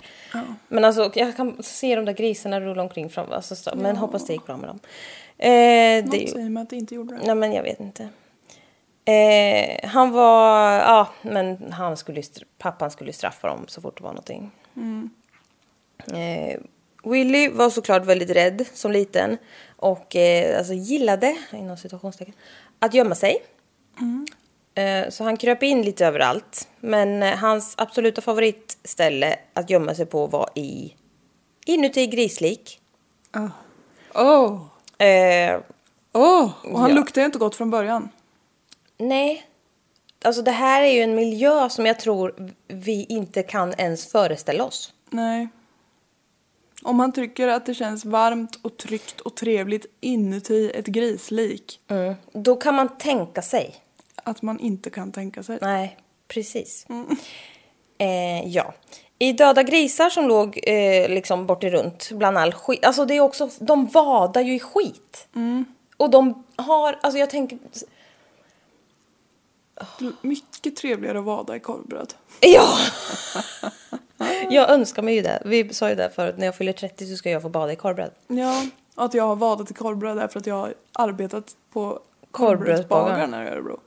Men 0.69 0.85
alltså 0.85 1.11
jag 1.14 1.37
kan 1.37 1.62
se 1.62 1.97
de 1.97 2.04
där 2.04 2.12
grisarna 2.12 2.61
rulla 2.61 2.83
omkring 2.83 3.11
fram. 3.11 3.33
Alltså, 3.33 3.57
så, 3.57 3.71
men 3.76 3.97
hoppas 3.97 4.26
det 4.26 4.33
gick 4.33 4.47
bra 4.47 4.57
med 4.57 4.69
dem. 4.69 4.78
Eh, 5.38 6.04
Något 6.04 6.30
säger 6.30 6.50
mig 6.50 6.62
att 6.62 6.71
det 6.71 6.76
inte 6.76 6.95
gjorde 6.95 7.14
det. 7.14 7.21
Nej 7.26 7.35
men 7.35 7.52
jag 7.52 7.62
vet 7.62 7.80
inte. 7.80 8.09
Eh, 9.04 9.88
han 9.88 10.11
var, 10.11 10.73
ja 10.73 11.09
men 11.23 11.73
han 11.73 11.97
skulle, 11.97 12.23
pappan 12.59 12.90
skulle 12.90 13.12
straffa 13.12 13.49
dem 13.49 13.64
så 13.69 13.80
fort 13.80 13.97
det 13.99 14.02
var 14.04 14.11
någonting. 14.11 14.50
Eh, 16.07 16.61
Willy 17.04 17.49
var 17.49 17.71
såklart 17.71 18.04
väldigt 18.04 18.30
rädd 18.30 18.64
som 18.75 18.92
liten 18.92 19.38
och 19.76 20.16
eh, 20.16 20.59
alltså 20.59 20.73
gillade, 20.73 21.37
inom 21.52 21.76
situationstecken, 21.76 22.35
att 22.78 22.95
gömma 22.95 23.14
sig. 23.14 23.37
Eh, 24.75 25.09
så 25.11 25.25
han 25.25 25.37
kröp 25.37 25.62
in 25.62 25.83
lite 25.83 26.07
överallt. 26.07 26.69
Men 26.80 27.23
eh, 27.23 27.37
hans 27.38 27.75
absoluta 27.76 28.21
favoritställe 28.21 29.37
att 29.54 29.71
gömma 29.71 29.95
sig 29.95 30.07
på 30.07 30.26
var 30.26 30.50
i 30.54 30.95
inuti 31.66 32.07
grislik. 32.07 32.80
Åh. 34.14 34.62
Eh, 35.07 35.61
Åh. 36.12 36.50
Och 36.64 36.80
han 36.80 36.90
Ja. 36.90 36.97
luktar 36.97 37.21
ju 37.21 37.26
inte 37.26 37.38
gott 37.38 37.57
från 37.57 37.71
början. 37.71 38.09
Nej. 38.99 39.47
Alltså 40.25 40.42
det 40.42 40.50
här 40.50 40.83
är 40.83 40.90
ju 40.92 41.00
en 41.00 41.14
miljö 41.14 41.69
som 41.69 41.87
jag 41.87 42.00
tror 42.00 42.52
vi 42.69 43.04
inte 43.09 43.42
kan 43.42 43.75
ens 43.78 44.07
föreställa 44.12 44.64
oss. 44.64 44.92
Nej. 45.11 45.49
Om 46.82 46.96
man 46.96 47.12
tycker 47.12 47.49
att 47.49 47.66
det 47.66 47.75
känns 47.75 48.04
varmt 48.04 48.58
och 48.62 48.76
tryggt 48.76 49.20
och 49.20 49.34
trevligt 49.34 49.87
inuti 50.00 50.70
ett 50.75 50.87
grislik. 50.87 51.80
Då 52.32 52.56
kan 52.56 52.75
man 52.75 52.99
tänka 52.99 53.42
sig. 53.42 53.76
Att 54.25 54.42
man 54.42 54.60
inte 54.60 54.90
kan 54.90 55.12
tänka 55.12 55.42
sig. 55.42 55.58
Nej, 55.60 55.96
precis. 56.28 56.87
Eh, 57.99 58.49
ja. 58.49 58.75
I 59.18 59.32
döda 59.32 59.62
grisar 59.62 60.10
som 60.10 60.28
låg 60.28 60.60
eh, 60.62 61.08
liksom 61.08 61.46
bort 61.46 61.64
runt 61.64 62.10
bland 62.12 62.38
all 62.38 62.52
skit. 62.52 62.84
Alltså 62.84 63.04
det 63.04 63.14
är 63.14 63.20
också, 63.20 63.50
de 63.58 63.87
vadar 63.87 64.40
ju 64.40 64.54
i 64.54 64.60
skit. 64.60 65.28
Och 65.96 66.10
de 66.10 66.44
har, 66.56 66.99
alltså 67.02 67.18
jag 67.18 67.30
tänker, 67.30 67.58
Mycket 70.20 70.76
trevligare 70.76 71.18
att 71.18 71.25
vada 71.25 71.56
i 71.56 71.60
korvbröd. 71.60 72.14
ja! 72.40 72.78
jag 74.50 74.70
önskar 74.70 75.02
mig 75.02 75.14
ju 75.14 75.22
det. 75.22 75.42
Vi 75.44 75.74
sa 75.74 75.88
ju 75.88 75.94
det 75.94 76.10
förut, 76.14 76.34
när 76.38 76.46
jag 76.46 76.54
fyller 76.54 76.72
30 76.72 77.06
så 77.06 77.16
ska 77.16 77.30
jag 77.30 77.42
få 77.42 77.48
bada 77.48 77.72
i 77.72 77.76
korvbröd. 77.76 78.10
Ja, 78.28 78.62
och 78.94 79.04
att 79.04 79.14
jag 79.14 79.24
har 79.24 79.36
vadat 79.36 79.70
i 79.70 79.74
korvbröd 79.74 80.16
därför 80.16 80.40
att 80.40 80.46
jag 80.46 80.54
har 80.54 80.74
arbetat 80.92 81.44
på 81.72 81.98
Korvbrödsbagaren. 82.30 83.16
korvbrödsbagaren 83.16 83.34
i 83.34 83.50
Örebro. 83.50 83.80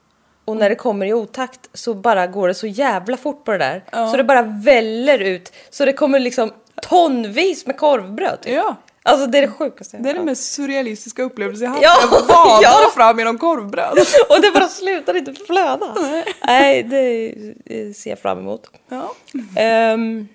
Och 0.46 0.58
när 0.58 0.70
det 0.70 0.76
kommer 0.76 1.06
i 1.06 1.14
otakt 1.14 1.70
så 1.74 1.94
bara 1.94 2.28
går 2.28 2.48
det 2.48 2.54
så 2.54 2.68
jävla 2.68 3.18
fort 3.18 3.44
på 3.46 3.52
det 3.52 3.58
där. 3.58 3.84
Så 4.12 4.18
det 4.18 4.24
bara 4.24 4.42
väller 4.42 5.20
ut. 5.20 5.54
Så 5.70 5.86
det 5.86 5.94
kommer 5.94 6.20
liksom 6.20 6.52
tonvis 6.82 7.66
med 7.66 7.78
korvbröd. 7.78 8.42
Typ. 8.42 8.54
Ja. 8.54 8.76
Alltså 9.04 9.28
det 9.28 9.38
är 9.38 9.42
det 9.42 9.52
sjukaste. 9.52 9.98
Det 9.98 10.10
är 10.10 10.14
den 10.14 10.26
mest 10.26 10.54
surrealistiska 10.54 11.24
upplevelsen 11.24 11.66
jag 11.66 11.72
haft. 11.72 11.84
Ja, 11.84 11.98
jag 12.02 12.08
vadar 12.10 12.84
ja. 12.84 12.92
fram 12.96 13.20
genom 13.20 13.38
korvbröd. 13.38 13.98
Och 14.30 14.42
det 14.42 14.52
bara 14.54 14.68
slutar 14.68 15.14
inte 15.16 15.34
flöda. 15.34 15.96
Nej, 16.46 16.84
det, 16.84 17.34
det 17.66 17.98
ser 17.98 18.10
jag 18.10 18.20
fram 18.20 18.40
emot. 18.40 18.72
Ja. 18.90 19.16
Ehm, 19.56 20.28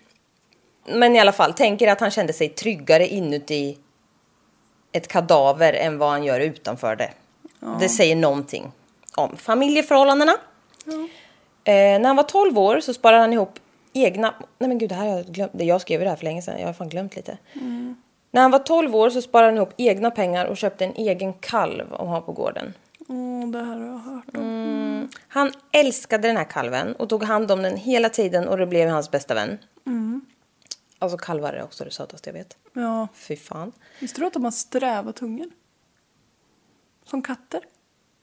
men 0.86 1.16
i 1.16 1.20
alla 1.20 1.32
fall, 1.32 1.52
tänker 1.52 1.88
att 1.88 2.00
han 2.00 2.10
kände 2.10 2.32
sig 2.32 2.48
tryggare 2.48 3.06
inuti 3.06 3.78
ett 4.92 5.08
kadaver 5.08 5.72
än 5.72 5.98
vad 5.98 6.10
han 6.10 6.24
gör 6.24 6.40
utanför 6.40 6.96
det. 6.96 7.10
Det 7.80 7.88
säger 7.88 8.16
någonting 8.16 8.72
om 9.14 9.36
familjeförhållandena. 9.36 10.32
Eh, 11.64 11.72
när 11.74 12.06
han 12.06 12.16
var 12.16 12.22
12 12.22 12.58
år 12.58 12.80
så 12.80 12.94
sparade 12.94 13.20
han 13.20 13.32
ihop 13.32 13.58
egna... 13.92 14.34
Nej 14.58 14.68
men 14.68 14.78
gud, 14.78 14.88
det 14.88 14.94
här 14.94 15.08
har 15.08 15.16
jag 15.16 15.26
glömt. 15.26 15.52
Jag 15.54 15.80
skrev 15.80 16.00
det 16.00 16.08
här 16.08 16.16
för 16.16 16.24
länge 16.24 16.42
sedan. 16.42 16.60
Jag 16.60 16.66
har 16.66 16.72
fan 16.72 16.88
glömt 16.88 17.16
lite. 17.16 17.38
När 18.30 18.42
han 18.42 18.50
var 18.50 18.58
12 18.58 18.96
år 18.96 19.10
så 19.10 19.22
sparade 19.22 19.48
han 19.48 19.56
ihop 19.56 19.74
egna 19.76 20.10
pengar 20.10 20.46
och 20.46 20.56
köpte 20.56 20.84
en 20.84 20.94
egen 20.94 21.32
kalv 21.32 21.94
att 21.94 22.08
ha 22.08 22.20
på 22.20 22.32
gården. 22.32 22.74
Åh, 23.08 23.48
det 23.50 23.58
här 23.58 23.78
har 23.78 23.86
jag 23.86 23.98
hört 23.98 24.36
om. 24.36 25.08
Han 25.28 25.52
älskade 25.72 26.28
den 26.28 26.36
här 26.36 26.44
kalven 26.44 26.92
och 26.94 27.08
tog 27.08 27.24
hand 27.24 27.50
om 27.50 27.62
den 27.62 27.76
hela 27.76 28.08
tiden 28.08 28.48
och 28.48 28.56
det 28.58 28.66
blev 28.66 28.88
hans 28.88 29.10
bästa 29.10 29.34
vän. 29.34 29.58
Alltså 30.98 31.18
kalvar 31.18 31.52
är 31.52 31.62
också 31.62 31.84
det 31.84 31.90
sötaste 31.90 32.28
jag 32.30 32.34
vet. 32.34 32.56
Ja. 32.72 33.08
Fy 33.14 33.36
fan. 33.36 33.72
Visste 34.00 34.20
du 34.20 34.26
att 34.26 34.32
de 34.32 34.44
har 34.44 34.50
sträva 34.50 35.12
tungor? 35.12 35.46
Som 37.04 37.22
katter. 37.22 37.60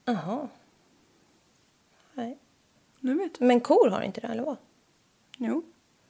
Jaha. 0.04 0.48
Nej. 2.14 2.38
Nu 3.00 3.14
vet 3.14 3.38
du. 3.38 3.44
Men 3.44 3.60
kor 3.60 3.90
har 3.90 4.02
inte 4.02 4.20
det, 4.20 4.26
eller 4.26 4.42
vad? 4.42 4.56
Jo. 5.38 5.62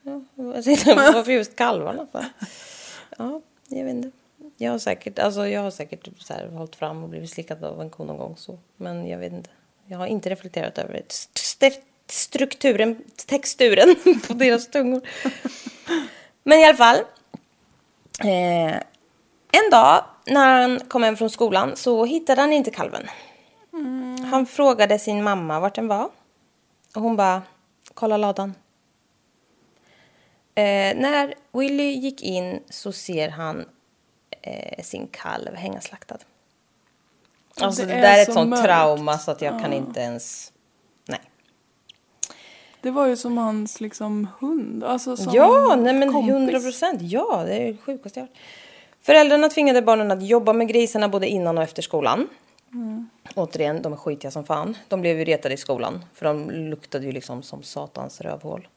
Ja, 0.03 0.23
jag 0.35 0.65
tänkte, 0.65 0.95
varför 0.95 1.33
just 1.33 1.57
kalvarna 1.57 2.07
för? 2.12 2.25
Ja, 3.19 3.41
jag 3.68 3.85
vet 3.85 3.94
inte. 3.94 4.11
Jag 4.56 4.73
har 4.73 4.78
säkert, 4.78 5.18
alltså 5.18 5.49
jag 5.49 5.61
har 5.61 5.70
säkert 5.70 6.08
så 6.18 6.32
här, 6.35 6.46
hållit 6.49 6.76
fram 6.76 7.02
och 7.02 7.08
blivit 7.08 7.30
slickad 7.30 7.64
av 7.64 7.80
en 7.80 7.90
ko 7.90 8.04
någon 8.04 8.16
gång 8.16 8.37
så. 8.37 8.58
Men 8.76 9.08
jag 9.08 9.18
vet 9.18 9.32
inte. 9.32 9.50
Jag 9.87 9.99
har 9.99 10.06
inte 10.06 10.30
reflekterat 10.30 10.78
över 10.78 10.92
det. 10.92 11.12
St- 11.12 11.66
st- 11.66 11.82
strukturen, 12.08 13.04
texturen 13.26 13.96
på 14.28 14.35
deras 14.35 14.68
tungor. 14.70 15.00
Men 16.42 16.58
i 16.58 16.64
alla 16.64 16.76
fall. 16.76 16.96
Eh, 18.20 18.76
en 19.52 19.70
dag 19.70 20.04
när 20.26 20.61
han 20.61 20.80
kom 20.80 21.02
hem 21.02 21.16
från 21.16 21.30
skolan 21.30 21.76
så 21.76 22.04
hittade 22.04 22.40
han 22.40 22.52
inte 22.52 22.70
kalven. 22.70 23.06
Han 24.30 24.46
frågade 24.46 24.99
sin 24.99 25.23
mamma 25.23 25.61
vart 25.61 25.75
den 25.75 25.88
var. 25.88 26.11
Och 26.94 27.02
hon 27.02 27.16
bara, 27.16 27.42
kolla 27.94 28.16
ladan. 28.16 28.54
Eh, 30.57 30.97
när 30.97 31.35
Willy 31.53 31.91
gick 31.93 32.23
in 32.23 32.63
så 32.71 32.93
ser 32.93 33.29
han 33.29 33.65
eh, 34.43 34.83
sin 34.85 35.07
kalv 35.07 35.55
hänga 35.55 35.81
slaktad. 35.81 36.19
Alltså 37.61 37.83
det, 37.83 37.89
det 37.89 37.95
är 37.95 38.03
där 38.03 38.19
är 38.19 38.23
ett 38.23 38.27
så 38.27 38.33
sånt 38.33 38.51
mörkt. 38.51 38.65
trauma 38.65 39.19
så 39.19 39.31
att 39.31 39.43
jag 39.43 39.61
kan 39.61 39.73
inte 39.73 40.01
ens... 40.01 40.53
Nej. 41.09 41.21
Det 42.81 42.91
var 42.91 43.07
ju 43.07 43.17
som 43.17 43.39
hans 43.39 43.81
liksom 43.81 44.29
hund. 44.39 44.85
Alltså 44.85 45.17
som 45.17 45.35
Ja, 45.35 45.77
nej 45.77 45.95
men. 45.95 46.09
100 46.09 46.61
procent. 46.61 47.03
Ja, 47.03 47.43
det 47.47 47.55
är 47.55 47.73
det 47.73 47.77
sjukaste 47.77 48.21
jag 48.21 48.27
hört. 48.27 48.37
Föräldrarna 49.03 49.49
tvingade 49.49 49.83
barnen 49.83 50.11
att 50.11 50.27
jobba 50.27 50.53
med 50.53 50.69
grisarna 50.69 51.09
både 51.09 51.29
innan 51.29 51.59
och 51.59 51.65
efter 51.65 51.83
skolan. 51.83 52.29
Återigen, 53.35 53.83
de 53.83 53.93
är 53.93 53.97
skitiga 53.97 54.31
som 54.31 54.45
fan. 54.45 54.77
De 54.89 55.01
blev 55.01 55.19
ju 55.19 55.25
retade 55.25 55.55
i 55.55 55.57
skolan. 55.57 56.05
För 56.15 56.25
de 56.25 56.51
luktade 56.51 57.07
ju 57.07 57.13
liksom 57.13 57.43
som 57.43 57.63
satans 57.63 58.21
rövhål. 58.21 58.69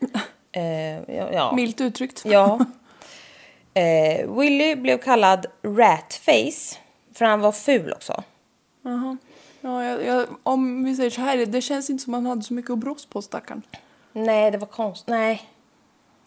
eh, 0.56 1.16
ja. 1.32 1.52
Milt 1.54 1.80
uttryckt. 1.80 2.22
Ja. 2.24 2.58
Eh, 3.74 4.38
Willy 4.38 4.76
blev 4.76 4.98
kallad 4.98 5.46
Ratface. 5.62 6.78
För 7.14 7.24
han 7.24 7.40
var 7.40 7.52
ful 7.52 7.92
också. 7.92 8.22
Jaha. 8.82 9.16
Ja, 9.60 9.84
jag, 9.84 10.06
jag, 10.06 10.26
om 10.42 10.84
vi 10.84 10.96
säger 10.96 11.10
så 11.10 11.20
här, 11.20 11.46
det 11.46 11.60
känns 11.60 11.90
inte 11.90 12.04
som 12.04 12.14
att 12.14 12.18
han 12.18 12.26
hade 12.26 12.42
så 12.42 12.54
mycket 12.54 12.70
att 12.70 12.78
brås 12.78 13.06
på 13.06 13.22
stackaren. 13.22 13.62
Nej, 14.12 14.50
det 14.50 14.58
var 14.58 14.66
konstigt. 14.66 15.08
Nej, 15.08 15.42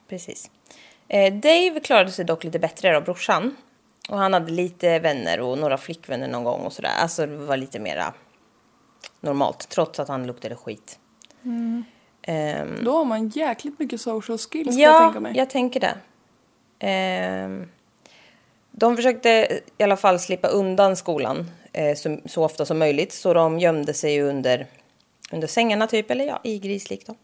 precis. 0.07 0.51
Eh, 1.07 1.33
Dave 1.33 1.79
klarade 1.83 2.11
sig 2.11 2.25
dock 2.25 2.43
lite 2.43 2.59
bättre 2.59 2.93
då, 2.93 3.01
brorsan. 3.01 3.55
Och 4.09 4.17
han 4.17 4.33
hade 4.33 4.51
lite 4.51 4.99
vänner 4.99 5.39
och 5.39 5.57
några 5.57 5.77
flickvänner 5.77 6.27
någon 6.27 6.43
gång 6.43 6.61
och 6.61 6.73
sådär. 6.73 6.93
Alltså 7.01 7.25
det 7.25 7.37
var 7.37 7.57
lite 7.57 7.79
mera 7.79 8.13
normalt, 9.19 9.69
trots 9.69 9.99
att 9.99 10.07
han 10.07 10.27
luktade 10.27 10.55
skit. 10.55 10.99
Ehm, 12.29 12.83
Då 12.83 12.91
har 12.91 13.05
man 13.05 13.27
jäkligt 13.27 13.79
mycket 13.79 14.01
social 14.01 14.37
skills 14.37 14.67
kan 14.67 14.77
jag 14.77 14.93
ja, 14.93 14.99
tänka 14.99 15.19
mig. 15.19 15.37
jag 15.37 15.49
tänker 15.49 15.79
det. 15.79 15.95
Ehm, 16.79 17.69
de 18.71 18.95
försökte 18.95 19.59
i 19.77 19.83
alla 19.83 19.97
fall 19.97 20.19
slippa 20.19 20.47
undan 20.47 20.95
skolan 20.95 21.51
eh, 21.73 21.95
så, 21.95 22.17
så 22.25 22.43
ofta 22.43 22.65
som 22.65 22.79
möjligt. 22.79 23.13
Så 23.13 23.33
de 23.33 23.59
gömde 23.59 23.93
sig 23.93 24.21
under, 24.21 24.67
under 25.31 25.47
sängarna 25.47 25.87
typ, 25.87 26.11
eller 26.11 26.25
ja, 26.25 26.39
i 26.43 26.59
grislik 26.59 27.07
då. 27.07 27.15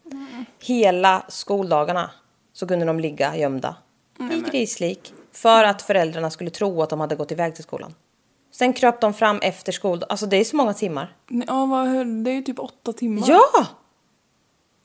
Hela 0.63 1.25
skoldagarna 1.27 2.11
så 2.53 2.67
kunde 2.67 2.85
de 2.85 2.99
ligga 2.99 3.37
gömda 3.37 3.75
i 4.19 4.49
grislik. 4.51 5.13
För 5.31 5.63
att 5.63 5.81
föräldrarna 5.81 6.31
skulle 6.31 6.49
tro 6.49 6.81
att 6.81 6.89
de 6.89 6.99
hade 6.99 7.15
gått 7.15 7.31
iväg 7.31 7.55
till 7.55 7.63
skolan. 7.63 7.93
Sen 8.51 8.73
kröp 8.73 9.01
de 9.01 9.13
fram 9.13 9.39
efter 9.39 9.71
skol... 9.71 10.03
Alltså 10.09 10.25
det 10.25 10.37
är 10.37 10.43
så 10.43 10.55
många 10.55 10.73
timmar. 10.73 11.15
Ja, 11.27 11.65
det 12.23 12.31
är 12.31 12.41
typ 12.41 12.59
åtta 12.59 12.93
timmar. 12.93 13.23
Ja! 13.27 13.67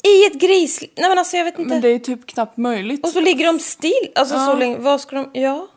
I 0.03 0.27
ett 0.27 0.35
grislik. 0.41 0.93
Nej 0.97 1.09
men 1.09 1.19
alltså 1.19 1.37
jag 1.37 1.45
vet 1.45 1.59
inte. 1.59 1.69
Men 1.71 1.81
det 1.81 1.89
är 1.89 1.99
typ 1.99 2.27
knappt 2.27 2.57
möjligt. 2.57 3.05
Och 3.05 3.11
så 3.13 3.21
ligger 3.21 3.47
de 3.47 3.59
still. 3.59 4.13
Alltså 4.15 4.35
så 4.35 4.51
Ja. 4.51 4.55
länge. 4.55 4.77
Vad 4.79 5.01
ska 5.01 5.17
de... 5.17 5.31
Ja. 5.33 5.69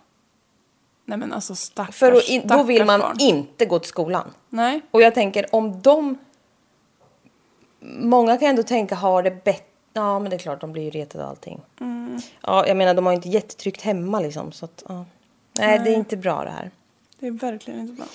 Nej 1.05 1.17
men 1.17 1.33
alltså 1.33 1.55
stackars, 1.55 1.95
För 1.95 2.11
att 2.11 2.29
in, 2.29 2.41
då 2.47 2.63
vill 2.63 2.75
stackars 2.77 2.87
man 2.87 2.99
barn. 2.99 3.15
inte 3.19 3.65
gå 3.65 3.79
till 3.79 3.89
skolan. 3.89 4.33
Nej. 4.49 4.81
Och 4.91 5.01
jag 5.01 5.13
tänker 5.13 5.55
om 5.55 5.81
de... 5.81 6.17
Många 7.85 8.37
kan 8.37 8.49
ändå 8.49 8.63
tänka 8.63 8.95
har 8.95 9.23
det 9.23 9.43
bättre. 9.43 9.65
Ja 9.93 10.19
men 10.19 10.29
det 10.29 10.35
är 10.35 10.39
klart 10.39 10.61
de 10.61 10.71
blir 10.71 10.83
ju 10.83 10.89
retade 10.89 11.23
och 11.23 11.29
allting. 11.29 11.61
Mm. 11.81 12.19
Ja 12.41 12.67
jag 12.67 12.77
menar 12.77 12.93
de 12.93 13.05
har 13.05 13.13
ju 13.13 13.15
inte 13.15 13.29
jättetryggt 13.29 13.81
hemma 13.81 14.19
liksom. 14.19 14.51
Så 14.51 14.65
att, 14.65 14.83
ja. 14.87 15.05
Nej, 15.59 15.79
det 15.83 15.89
är 15.89 15.95
inte 15.95 16.17
bra 16.17 16.43
det 16.43 16.49
här. 16.49 16.71
Det 17.19 17.27
är 17.27 17.31
verkligen 17.31 17.79
inte 17.79 17.93
bra. 17.93 18.05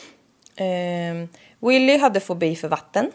Ehm, 0.57 1.29
Willy 1.61 1.99
hade 1.99 2.21
fobi 2.21 2.57
för 2.57 2.69
vatten. 2.69 3.11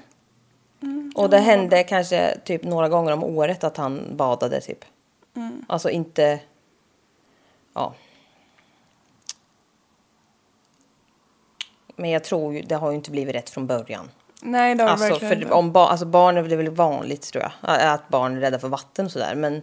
Mm, 0.83 1.11
och 1.15 1.29
det 1.29 1.39
hände 1.39 1.83
kanske 1.83 2.37
typ 2.43 2.63
några 2.63 2.89
gånger 2.89 3.11
om 3.11 3.23
året 3.23 3.63
att 3.63 3.77
han 3.77 4.17
badade 4.17 4.61
typ. 4.61 4.85
Mm. 5.35 5.65
Alltså 5.67 5.89
inte... 5.89 6.39
Ja. 7.73 7.93
Men 11.95 12.09
jag 12.09 12.23
tror 12.23 12.53
ju, 12.53 12.61
det 12.61 12.75
har 12.75 12.89
ju 12.91 12.95
inte 12.95 13.11
blivit 13.11 13.35
rätt 13.35 13.49
från 13.49 13.67
början. 13.67 14.09
Nej 14.41 14.75
det 14.75 14.83
har 14.83 14.89
Alltså, 14.89 15.07
verkligen 15.09 15.39
för 15.39 15.51
om 15.53 15.71
ba, 15.71 15.87
alltså 15.87 16.05
barn 16.05 16.37
är 16.37 16.41
väl 16.41 16.69
vanligt 16.69 17.21
tror 17.21 17.43
jag. 17.43 17.51
Att 17.61 18.09
barn 18.09 18.37
är 18.37 18.41
rädda 18.41 18.59
för 18.59 18.67
vatten 18.67 19.05
och 19.05 19.11
sådär. 19.11 19.35
Men 19.35 19.61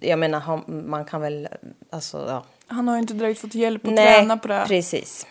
jag 0.00 0.18
menar, 0.18 0.70
man 0.70 1.04
kan 1.04 1.20
väl... 1.20 1.48
Alltså, 1.90 2.26
ja. 2.28 2.44
Han 2.66 2.88
har 2.88 2.94
ju 2.94 3.00
inte 3.00 3.14
direkt 3.14 3.40
fått 3.40 3.54
hjälp 3.54 3.86
att 3.86 3.92
Nej, 3.92 4.18
träna 4.18 4.36
på 4.36 4.48
det. 4.48 4.54
här. 4.54 4.66
precis. 4.66 5.26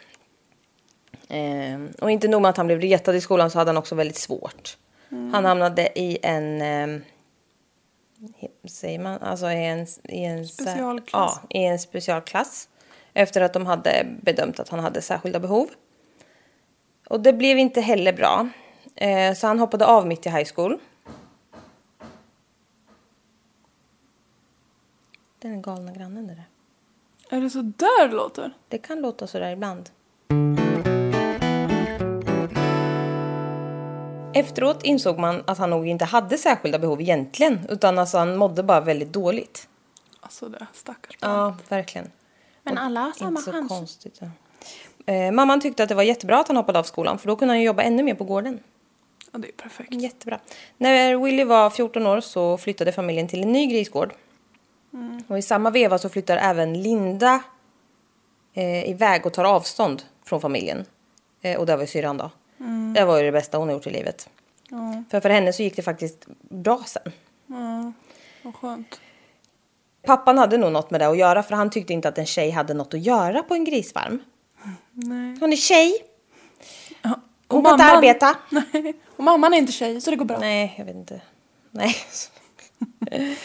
Ehm, 1.29 1.89
och 2.01 2.11
inte 2.11 2.27
nog 2.27 2.41
med 2.41 2.49
att 2.49 2.57
han 2.57 2.67
blev 2.67 2.81
retad 2.81 3.15
i 3.15 3.21
skolan 3.21 3.51
så 3.51 3.57
hade 3.57 3.69
han 3.69 3.77
också 3.77 3.95
väldigt 3.95 4.17
svårt. 4.17 4.77
Mm. 5.11 5.33
Han 5.33 5.45
hamnade 5.45 5.99
i 5.99 6.17
en... 6.23 6.61
he- 6.61 7.01
säger 8.67 8.99
man? 8.99 9.21
Alltså 9.21 9.51
i 9.51 9.65
en... 9.65 9.87
I 10.03 10.25
en 10.25 10.47
Specialklass. 10.47 11.39
Ja, 11.49 11.59
i 11.59 11.65
en 11.65 11.79
specialklass. 11.79 12.69
Efter 13.13 13.41
att 13.41 13.53
de 13.53 13.65
hade 13.65 14.05
bedömt 14.21 14.59
att 14.59 14.69
han 14.69 14.79
hade 14.79 15.01
särskilda 15.01 15.39
behov. 15.39 15.69
Och 17.09 17.21
det 17.21 17.33
blev 17.33 17.57
inte 17.57 17.81
heller 17.81 18.13
bra. 18.13 18.49
Eh, 18.95 19.33
så 19.33 19.47
han 19.47 19.59
hoppade 19.59 19.85
av 19.85 20.07
mitt 20.07 20.25
i 20.25 20.29
high 20.29 20.49
school. 20.55 20.77
Den 25.39 25.61
galna 25.61 25.91
grannen 25.91 26.27
det 26.27 26.35
där. 26.35 26.47
Är 27.37 27.41
det 27.41 27.49
så 27.49 27.61
där 27.61 28.07
det 28.07 28.15
låter? 28.15 28.53
Det 28.67 28.77
kan 28.77 29.01
låta 29.01 29.27
sådär 29.27 29.51
ibland. 29.51 29.89
Efteråt 34.35 34.83
insåg 34.83 35.19
man 35.19 35.43
att 35.47 35.57
han 35.57 35.69
nog 35.69 35.87
inte 35.87 36.05
hade 36.05 36.37
särskilda 36.37 36.79
behov 36.79 37.01
egentligen. 37.01 37.59
Utan 37.69 37.99
alltså 37.99 38.17
han 38.17 38.37
mådde 38.37 38.63
bara 38.63 38.81
väldigt 38.81 39.13
dåligt. 39.13 39.67
Alltså 40.19 40.49
det, 40.49 40.67
stackars 40.73 41.19
barn. 41.19 41.31
Ja, 41.31 41.57
verkligen. 41.69 42.11
Men 42.63 42.77
alla 42.77 42.99
har 42.99 43.11
samma 43.11 43.29
Inte 43.29 43.41
så 43.41 43.51
chans. 43.51 43.69
konstigt. 43.69 44.19
Ja. 44.19 45.13
Eh, 45.13 45.31
mamman 45.31 45.61
tyckte 45.61 45.83
att 45.83 45.89
det 45.89 45.95
var 45.95 46.03
jättebra 46.03 46.39
att 46.39 46.47
han 46.47 46.57
hoppade 46.57 46.79
av 46.79 46.83
skolan. 46.83 47.17
För 47.17 47.27
då 47.27 47.35
kunde 47.35 47.53
han 47.53 47.59
ju 47.59 47.65
jobba 47.65 47.83
ännu 47.83 48.03
mer 48.03 48.15
på 48.15 48.23
gården. 48.23 48.59
Ja, 49.31 49.39
det 49.39 49.47
är 49.47 49.51
perfekt. 49.51 49.93
Jättebra. 49.93 50.39
När 50.77 51.17
Willy 51.17 51.43
var 51.43 51.69
14 51.69 52.07
år 52.07 52.21
så 52.21 52.57
flyttade 52.57 52.91
familjen 52.91 53.27
till 53.27 53.41
en 53.43 53.51
ny 53.51 53.65
grisgård. 53.65 54.13
Och 55.27 55.37
i 55.37 55.41
samma 55.41 55.69
veva 55.69 55.97
så 55.97 56.09
flyttar 56.09 56.37
även 56.37 56.81
Linda 56.81 57.43
eh, 58.53 58.89
iväg 58.89 59.25
och 59.25 59.33
tar 59.33 59.43
avstånd 59.43 60.03
från 60.23 60.41
familjen. 60.41 60.85
Eh, 61.41 61.59
och 61.59 61.65
det 61.65 61.75
var 61.75 61.83
ju 61.83 61.87
syrran 61.87 62.17
då. 62.17 62.31
Det 62.95 63.05
var 63.05 63.17
ju 63.17 63.23
det 63.25 63.31
bästa 63.31 63.57
hon 63.57 63.67
har 63.67 63.75
gjort 63.75 63.87
i 63.87 63.89
livet. 63.89 64.29
Ja, 64.69 65.03
För 65.11 65.19
för 65.19 65.29
henne 65.29 65.53
så 65.53 65.63
gick 65.63 65.75
det 65.75 65.81
faktiskt 65.81 66.25
bra 66.49 66.83
sen. 66.85 67.11
ja, 67.47 67.93
vad 68.41 68.55
skönt. 68.55 69.01
Pappan 70.05 70.37
hade 70.37 70.57
nog 70.57 70.71
något 70.71 70.91
med 70.91 71.01
det 71.01 71.07
att 71.07 71.17
göra 71.17 71.43
för 71.43 71.55
han 71.55 71.69
tyckte 71.69 71.93
inte 71.93 72.07
att 72.09 72.17
en 72.17 72.25
tjej 72.25 72.49
hade 72.51 72.73
något 72.73 72.93
att 72.93 72.99
göra 73.05 73.43
på 73.43 73.53
en 73.53 73.63
grisfarm. 73.63 74.19
Nej. 74.91 75.37
Hon 75.39 75.53
är 75.53 75.57
tjej. 75.57 75.93
Ja. 77.01 77.19
Hon 77.47 77.59
Och 77.59 77.65
kan 77.65 77.73
inte 77.73 77.83
mamman- 77.85 77.97
arbeta. 77.97 78.35
Nej. 78.49 78.93
Och 79.15 79.23
mamman 79.23 79.53
är 79.53 79.57
inte 79.57 79.71
tjej 79.71 80.01
så 80.01 80.09
det 80.11 80.15
går 80.17 80.25
bra. 80.25 80.39
Nej, 80.39 80.75
jag 80.77 80.85
vet 80.85 80.95
inte. 80.95 81.21
Nej. 81.71 81.95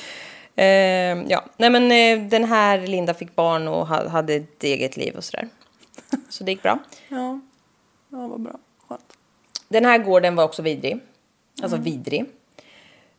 Ehm, 0.57 1.25
ja, 1.29 1.45
nej 1.57 1.71
men 1.71 1.93
eh, 1.93 2.29
den 2.29 2.45
här 2.45 2.79
Linda 2.87 3.15
fick 3.15 3.37
barn 3.37 3.69
och 3.69 3.87
ha, 3.87 4.09
hade 4.09 4.35
ett 4.35 4.65
eget 4.65 4.97
liv 4.97 5.17
och 5.17 5.25
sådär. 5.25 5.49
Så 6.29 6.45
det 6.45 6.51
gick 6.51 6.63
bra. 6.63 6.79
Ja, 7.09 7.41
ja 8.09 8.27
vad 8.29 8.41
bra. 8.41 8.53
Skönt. 8.91 9.13
Den 9.69 9.85
här 9.85 9.99
gården 9.99 10.37
var 10.37 10.45
också 10.45 10.63
vidrig. 10.63 11.01
Alltså 11.63 11.77
vidrig. 11.77 12.21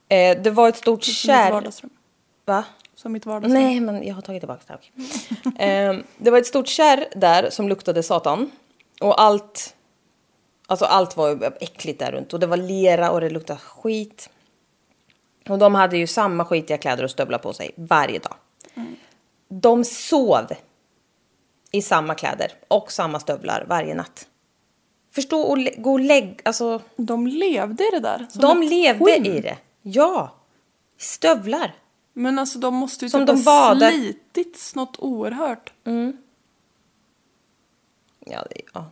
Eh, 0.09 0.41
det 0.41 0.49
var 0.49 0.69
ett 0.69 0.77
stort 0.77 1.03
Som 1.03 1.11
mitt 1.11 1.17
kärr... 1.17 1.51
vardagsrum. 1.51 1.89
Va? 2.45 2.63
Som 2.95 3.11
mitt 3.11 3.25
vardagsrum. 3.25 3.53
Nej, 3.53 3.79
men 3.79 4.07
jag 4.07 4.15
har 4.15 4.21
tagit 4.21 4.41
tillbaka 4.41 4.61
det. 4.67 4.73
okej. 4.73 5.53
Ehm, 5.59 6.03
det 6.17 6.31
var 6.31 6.37
ett 6.37 6.47
stort 6.47 6.67
kärr 6.67 7.05
där 7.15 7.49
som 7.49 7.69
luktade 7.69 8.03
satan. 8.03 8.51
Och 9.01 9.21
allt... 9.21 9.75
Alltså 10.67 10.85
allt 10.85 11.17
var 11.17 11.53
äckligt 11.61 11.99
där 11.99 12.11
runt. 12.11 12.33
Och 12.33 12.39
det 12.39 12.47
var 12.47 12.57
lera 12.57 13.11
och 13.11 13.21
det 13.21 13.29
luktade 13.29 13.59
skit. 13.59 14.29
Och 15.49 15.57
de 15.57 15.75
hade 15.75 15.97
ju 15.97 16.07
samma 16.07 16.45
skitiga 16.45 16.77
kläder 16.77 17.03
och 17.03 17.11
stövlar 17.11 17.37
på 17.37 17.53
sig 17.53 17.71
varje 17.75 18.19
dag. 18.19 18.35
De 19.47 19.83
sov 19.83 20.47
i 21.71 21.81
samma 21.81 22.15
kläder 22.15 22.51
och 22.67 22.91
samma 22.91 23.19
stövlar 23.19 23.65
varje 23.67 23.95
natt. 23.95 24.27
Förstå 25.11 25.41
och 25.41 25.57
gå 25.77 25.91
och 25.91 25.99
lägg... 25.99 26.41
Alltså, 26.45 26.81
De 26.95 27.27
levde 27.27 27.83
i 27.87 27.89
det 27.91 27.99
där. 27.99 28.27
de 28.33 28.61
levde 28.63 29.05
skinn. 29.05 29.25
i 29.25 29.41
det. 29.41 29.57
Ja. 29.81 30.31
Stövlar. 30.97 31.75
Men 32.13 32.39
alltså 32.39 32.59
de 32.59 32.75
måste 32.75 33.05
ju 33.05 33.09
Som 33.09 33.19
typ 33.21 33.27
de 33.27 33.35
ha 33.45 33.69
badar- 33.73 33.91
slitits 33.91 34.75
något 34.75 34.99
oerhört. 34.99 35.73
Ja, 38.25 38.43
det, 38.49 38.61
ja. 38.73 38.85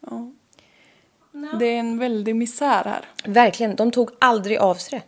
Ja. 0.00 0.30
Det 1.58 1.66
är 1.66 1.78
en 1.80 1.98
väldig 1.98 2.36
misär 2.36 2.84
här. 2.84 3.08
Verkligen, 3.24 3.76
de 3.76 3.90
tog 3.90 4.10
aldrig 4.18 4.58
av 4.58 4.74
sig 4.74 4.98
det. 4.98 5.04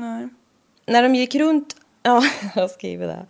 Nej. 0.00 0.28
När 0.86 1.02
de 1.02 1.14
gick 1.14 1.34
runt... 1.34 1.76
Ja, 2.02 2.22
jag 2.54 2.70
skriver 2.70 3.06
det. 3.06 3.26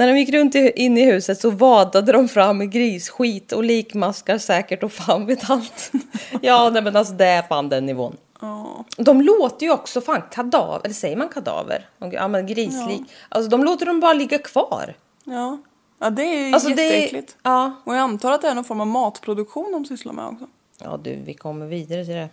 När 0.00 0.06
de 0.12 0.18
gick 0.18 0.28
runt 0.34 0.54
i- 0.54 0.72
in 0.76 0.98
i 0.98 1.04
huset 1.04 1.40
så 1.40 1.50
vadade 1.50 2.12
de 2.12 2.28
fram 2.28 2.70
grisskit 2.70 3.52
och 3.52 3.64
likmaskar 3.64 4.38
säkert 4.38 4.82
och 4.82 4.92
fan 4.92 5.26
vet 5.26 5.50
allt. 5.50 5.92
ja, 6.42 6.70
nej, 6.70 6.82
men 6.82 6.96
alltså 6.96 7.14
det 7.14 7.24
är 7.26 7.42
fan 7.42 7.68
den 7.68 7.86
nivån. 7.86 8.16
Ja. 8.40 8.84
De 8.96 9.20
låter 9.20 9.66
ju 9.66 9.72
också 9.72 10.00
fan 10.00 10.22
kadaver, 10.32 10.80
eller 10.84 10.94
säger 10.94 11.16
man 11.16 11.28
kadaver? 11.28 11.88
Ja 12.12 12.28
men 12.28 12.46
grislik. 12.46 13.02
Alltså 13.28 13.50
de 13.50 13.64
låter 13.64 13.86
dem 13.86 14.00
bara 14.00 14.12
ligga 14.12 14.38
kvar. 14.38 14.94
Ja. 15.24 15.58
ja, 15.98 16.10
det 16.10 16.22
är 16.22 16.46
ju 16.48 16.54
Alltså 16.54 16.68
det 16.68 16.82
är, 16.82 16.92
jätteäckligt. 16.92 17.36
ja. 17.42 17.72
Och 17.84 17.94
jag 17.94 18.00
antar 18.00 18.32
att 18.32 18.42
det 18.42 18.48
är 18.48 18.54
någon 18.54 18.64
form 18.64 18.80
av 18.80 18.86
matproduktion 18.86 19.72
de 19.72 19.84
sysslar 19.84 20.12
med 20.12 20.26
också. 20.26 20.46
ja 20.82 20.96
du, 21.02 21.14
vi 21.24 21.34
kommer 21.34 21.66
vidare 21.66 22.04
till 22.04 22.14
det. 22.14 22.28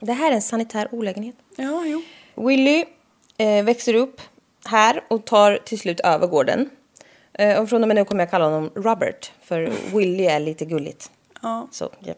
Det 0.00 0.12
här 0.12 0.30
är 0.30 0.34
en 0.34 0.42
sanitär 0.42 0.88
olägenhet. 0.92 1.36
Ja, 1.56 1.82
jo. 1.84 2.02
Willy 2.48 2.84
eh, 3.36 3.64
växer 3.64 3.94
upp 3.94 4.20
här 4.66 5.04
och 5.08 5.24
tar 5.24 5.58
till 5.64 5.78
slut 5.78 6.00
över 6.00 6.26
gården. 6.26 6.70
Eh, 7.32 7.62
och 7.62 7.68
från 7.68 7.82
och 7.82 7.88
med 7.88 7.94
nu 7.94 8.04
kommer 8.04 8.22
jag 8.22 8.30
kalla 8.30 8.44
honom 8.44 8.70
Robert, 8.74 9.32
för 9.42 9.72
Willy 9.96 10.24
är 10.24 10.40
lite 10.40 10.64
gulligt. 10.64 11.10
Ja. 11.42 11.68
Så, 11.70 11.88
ja. 11.98 12.14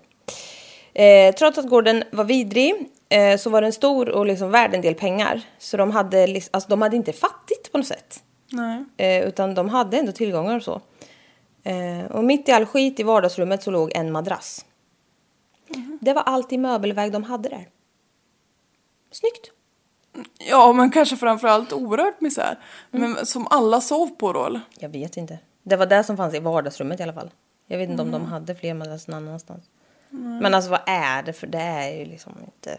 eh, 1.03 1.35
trots 1.35 1.59
att 1.59 1.69
gården 1.69 2.05
var 2.13 2.25
vidrig 2.25 2.75
eh, 3.09 3.37
så 3.39 3.51
var 3.51 3.63
den 3.63 3.73
stor 3.73 4.09
och 4.09 4.27
liksom 4.27 4.51
värd 4.51 4.75
en 4.75 4.81
del 4.81 4.95
pengar. 4.95 5.43
Så 5.59 5.77
de 5.77 5.91
hade, 5.91 6.41
alltså, 6.51 6.69
de 6.69 6.83
hade 6.83 6.97
inte 6.97 7.13
fattigt 7.13 7.73
på 7.73 7.79
något 7.79 7.87
sätt. 7.87 8.23
Nej. 8.53 8.85
Eh, 8.97 9.29
utan 9.29 9.55
de 9.55 9.69
hade 9.69 9.97
ändå 9.99 10.13
tillgångar 10.13 10.57
och 10.57 10.63
så. 10.63 10.81
Eh, 11.65 12.11
och 12.11 12.25
mitt 12.25 12.49
i 12.49 12.53
all 12.53 12.67
skit 12.67 13.01
i 13.01 13.03
vardagsrummet 13.03 13.63
så 13.63 13.71
låg 13.71 13.93
en 13.95 14.13
madrass. 14.13 14.65
Det 16.01 16.13
var 16.13 16.23
allt 16.23 16.53
i 16.53 16.59
möbelväg 16.59 17.13
de 17.13 17.23
hade 17.23 17.49
där. 17.49 17.69
Snyggt. 19.11 19.51
Ja, 20.39 20.73
men 20.73 20.91
kanske 20.91 21.17
framförallt 21.17 21.73
oerhört 21.73 22.21
misär. 22.21 22.59
Men 22.91 23.27
som 23.27 23.47
alla 23.51 23.81
sov 23.81 24.07
på 24.07 24.33
då 24.33 24.47
eller? 24.47 24.61
Jag 24.79 24.89
vet 24.89 25.17
inte. 25.17 25.39
Det 25.63 25.77
var 25.77 25.87
det 25.87 26.05
som 26.05 26.17
fanns 26.17 26.35
i 26.35 26.39
vardagsrummet 26.39 27.01
i 27.01 27.03
alla 27.03 27.13
fall. 27.13 27.31
Jag 27.67 27.79
vet 27.79 27.91
inte 27.91 28.03
om 28.03 28.11
de 28.11 28.25
hade 28.25 28.55
fler 28.55 28.75
madrasser 28.75 29.13
någon 29.13 29.29
annanstans. 29.29 29.65
Men 30.11 30.55
alltså 30.55 30.71
vad 30.71 30.81
är 30.87 31.23
det? 31.23 31.33
För 31.33 31.47
det 31.47 31.59
är 31.59 31.99
ju 31.99 32.05
liksom 32.05 32.33
inte... 32.45 32.79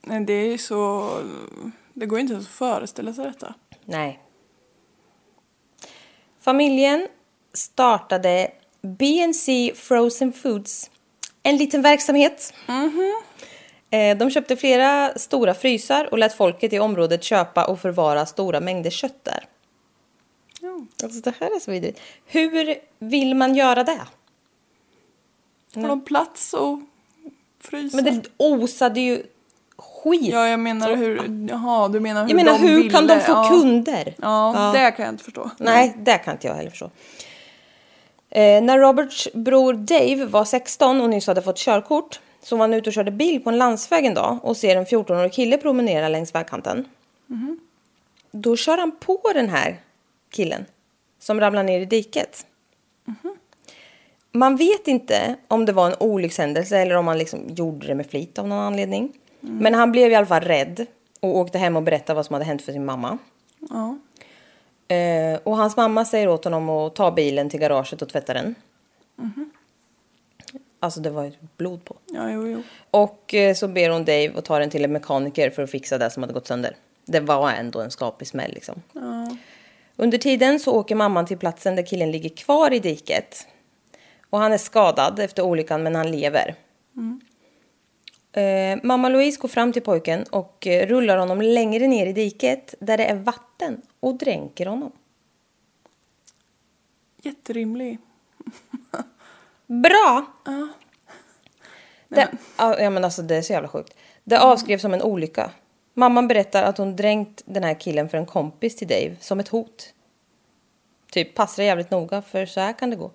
Nej, 0.00 0.24
det 0.24 0.32
är 0.32 0.46
ju 0.46 0.58
så... 0.58 1.10
Det 1.92 2.06
går 2.06 2.18
ju 2.18 2.20
inte 2.20 2.34
ens 2.34 2.46
att 2.46 2.52
föreställa 2.52 3.12
sig 3.12 3.24
detta. 3.24 3.54
Nej. 3.84 4.20
Familjen 6.40 7.08
startade 7.52 8.50
BNC 8.82 9.72
Frozen 9.74 10.32
Foods. 10.32 10.90
En 11.42 11.56
liten 11.56 11.82
verksamhet. 11.82 12.54
Eh, 12.68 12.74
De 14.18 14.30
köpte 14.30 14.56
flera 14.56 15.18
stora 15.18 15.54
frysar 15.54 16.08
och 16.10 16.18
lät 16.18 16.34
folket 16.34 16.72
i 16.72 16.78
området 16.78 17.22
köpa 17.22 17.64
och 17.64 17.80
förvara 17.80 18.26
stora 18.26 18.60
mängder 18.60 18.90
kött 18.90 19.24
där. 19.24 19.44
Ja. 20.60 20.86
Alltså 21.02 21.20
det 21.20 21.34
här 21.40 21.56
är 21.56 21.60
så 21.60 21.70
vidrigt. 21.70 22.00
Hur 22.26 22.76
vill 22.98 23.34
man 23.34 23.54
göra 23.54 23.84
det? 23.84 24.00
Har 25.74 25.88
de 25.88 26.04
plats 26.04 26.52
och 26.52 26.80
frysa? 27.60 27.96
Men 27.96 28.04
det 28.04 28.22
osade 28.36 29.00
ju 29.00 29.22
skit. 29.76 30.32
Ja, 30.32 30.48
jag 30.48 30.60
menar 30.60 30.96
hur... 30.96 31.48
Jaha, 31.50 31.88
du 31.88 32.00
menar 32.00 32.22
hur 32.22 32.28
jag 32.28 32.36
menar, 32.36 32.52
de 32.52 32.68
hur 32.68 32.76
ville. 32.76 32.90
kan 32.90 33.06
de 33.06 33.20
få 33.20 33.32
ja. 33.32 33.48
kunder? 33.50 34.14
Ja, 34.22 34.70
det 34.74 34.90
kan 34.90 35.04
jag 35.04 35.12
inte 35.12 35.24
förstå. 35.24 35.50
Nej, 35.58 35.96
det 35.98 36.18
kan 36.18 36.34
inte 36.34 36.46
jag 36.46 36.54
heller 36.54 36.70
förstå. 36.70 36.90
Eh, 38.30 38.62
när 38.62 38.78
Roberts 38.78 39.28
bror 39.34 39.72
Dave 39.72 40.24
var 40.24 40.44
16 40.44 41.00
och 41.00 41.10
nyss 41.10 41.26
hade 41.26 41.42
fått 41.42 41.58
körkort 41.58 42.20
så 42.44 42.56
var 42.56 42.62
han 42.62 42.74
ute 42.74 42.90
och 42.90 42.94
körde 42.94 43.10
bil 43.10 43.42
på 43.42 43.50
en 43.50 43.58
landsväg 43.58 44.04
en 44.04 44.14
dag 44.14 44.38
och 44.42 44.56
ser 44.56 44.76
en 44.76 44.86
14-årig 44.86 45.32
kille 45.32 45.58
promenera 45.58 46.08
längs 46.08 46.34
vägkanten. 46.34 46.84
Då 48.30 48.56
kör 48.56 48.78
han 48.78 48.92
på 49.00 49.20
den 49.34 49.48
här 49.48 49.80
killen 50.30 50.64
som 51.18 51.40
ramlar 51.40 51.62
ner 51.62 51.80
i 51.80 51.84
diket. 51.84 52.46
Man 54.32 54.56
vet 54.56 54.88
inte 54.88 55.36
om 55.48 55.64
det 55.64 55.72
var 55.72 55.86
en 55.86 55.96
olyckshändelse 56.00 56.78
eller 56.78 56.94
om 56.94 57.06
han 57.06 57.18
liksom 57.18 57.48
gjorde 57.48 57.86
det 57.86 57.94
med 57.94 58.06
flit 58.06 58.38
av 58.38 58.48
någon 58.48 58.58
anledning. 58.58 59.12
Men 59.40 59.74
han 59.74 59.92
blev 59.92 60.12
i 60.12 60.14
alla 60.14 60.26
fall 60.26 60.40
rädd 60.42 60.86
och 61.20 61.36
åkte 61.36 61.58
hem 61.58 61.76
och 61.76 61.82
berättade 61.82 62.16
vad 62.16 62.26
som 62.26 62.34
hade 62.34 62.44
hänt 62.44 62.62
för 62.62 62.72
sin 62.72 62.84
mamma. 62.84 63.18
Ja. 63.70 63.98
Eh, 64.96 65.40
och 65.42 65.56
hans 65.56 65.76
mamma 65.76 66.04
säger 66.04 66.28
åt 66.28 66.44
honom 66.44 66.68
att 66.68 66.94
ta 66.94 67.10
bilen 67.10 67.50
till 67.50 67.60
garaget 67.60 68.02
och 68.02 68.08
tvätta 68.08 68.34
den. 68.34 68.54
Alltså 70.84 71.00
det 71.00 71.10
var 71.10 71.24
ju 71.24 71.32
blod 71.56 71.84
på. 71.84 71.96
Ja, 72.06 72.30
jo, 72.30 72.48
jo. 72.48 72.62
Och 72.90 73.34
eh, 73.34 73.54
så 73.54 73.68
ber 73.68 73.90
hon 73.90 74.04
Dave 74.04 74.32
att 74.36 74.44
ta 74.44 74.58
den 74.58 74.70
till 74.70 74.84
en 74.84 74.92
mekaniker 74.92 75.50
för 75.50 75.62
att 75.62 75.70
fixa 75.70 75.98
det 75.98 76.10
som 76.10 76.22
hade 76.22 76.32
gått 76.32 76.46
sönder. 76.46 76.76
Det 77.04 77.20
var 77.20 77.50
ändå 77.50 77.80
en 77.80 77.90
skaplig 77.90 78.28
smäll 78.28 78.52
liksom. 78.54 78.82
Under 79.96 80.18
tiden 80.18 80.60
så 80.60 80.72
åker 80.72 80.94
mamman 80.94 81.26
till 81.26 81.38
platsen 81.38 81.76
där 81.76 81.86
killen 81.86 82.10
ligger 82.10 82.28
kvar 82.28 82.72
i 82.72 82.78
diket. 82.78 83.46
Och 84.30 84.38
han 84.38 84.52
är 84.52 84.58
skadad 84.58 85.18
efter 85.18 85.42
olyckan 85.42 85.82
men 85.82 85.94
han 85.94 86.10
lever. 86.10 86.54
Eh, 88.32 88.78
mamma 88.82 89.08
Louise 89.08 89.40
går 89.40 89.48
fram 89.48 89.72
till 89.72 89.82
pojken 89.82 90.22
och 90.22 90.66
eh, 90.66 90.86
rullar 90.86 91.16
honom 91.18 91.42
längre 91.42 91.86
ner 91.86 92.06
i 92.06 92.12
diket 92.12 92.74
där 92.80 92.96
det 92.96 93.04
är 93.04 93.16
vatten 93.16 93.82
och 94.00 94.14
dränker 94.14 94.66
honom. 94.66 94.92
Jätterimlig. 97.22 97.98
Bra! 99.66 100.26
Ja. 100.44 100.68
Det, 102.08 102.28
ja, 102.56 102.80
ja, 102.80 102.90
men 102.90 103.04
alltså, 103.04 103.22
det 103.22 103.36
är 103.36 103.42
så 103.42 103.52
jävla 103.52 103.68
sjukt. 103.68 103.94
Det 104.24 104.38
avskrevs 104.40 104.82
som 104.82 104.94
en 104.94 105.02
olycka. 105.02 105.50
Mamman 105.94 106.28
berättar 106.28 106.62
att 106.62 106.78
hon 106.78 106.96
dränkt 106.96 107.42
den 107.46 107.64
här 107.64 107.80
killen 107.80 108.08
för 108.08 108.18
en 108.18 108.26
kompis 108.26 108.76
till 108.76 108.88
Dave 108.88 109.16
som 109.20 109.40
ett 109.40 109.48
hot. 109.48 109.92
Typ, 111.12 111.34
passa 111.34 111.56
dig 111.56 111.66
jävligt 111.66 111.90
noga 111.90 112.22
för 112.22 112.46
så 112.46 112.60
här 112.60 112.72
kan 112.72 112.90
det 112.90 112.96
gå. 112.96 113.10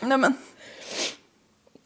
Nej, 0.00 0.18
men... 0.18 0.34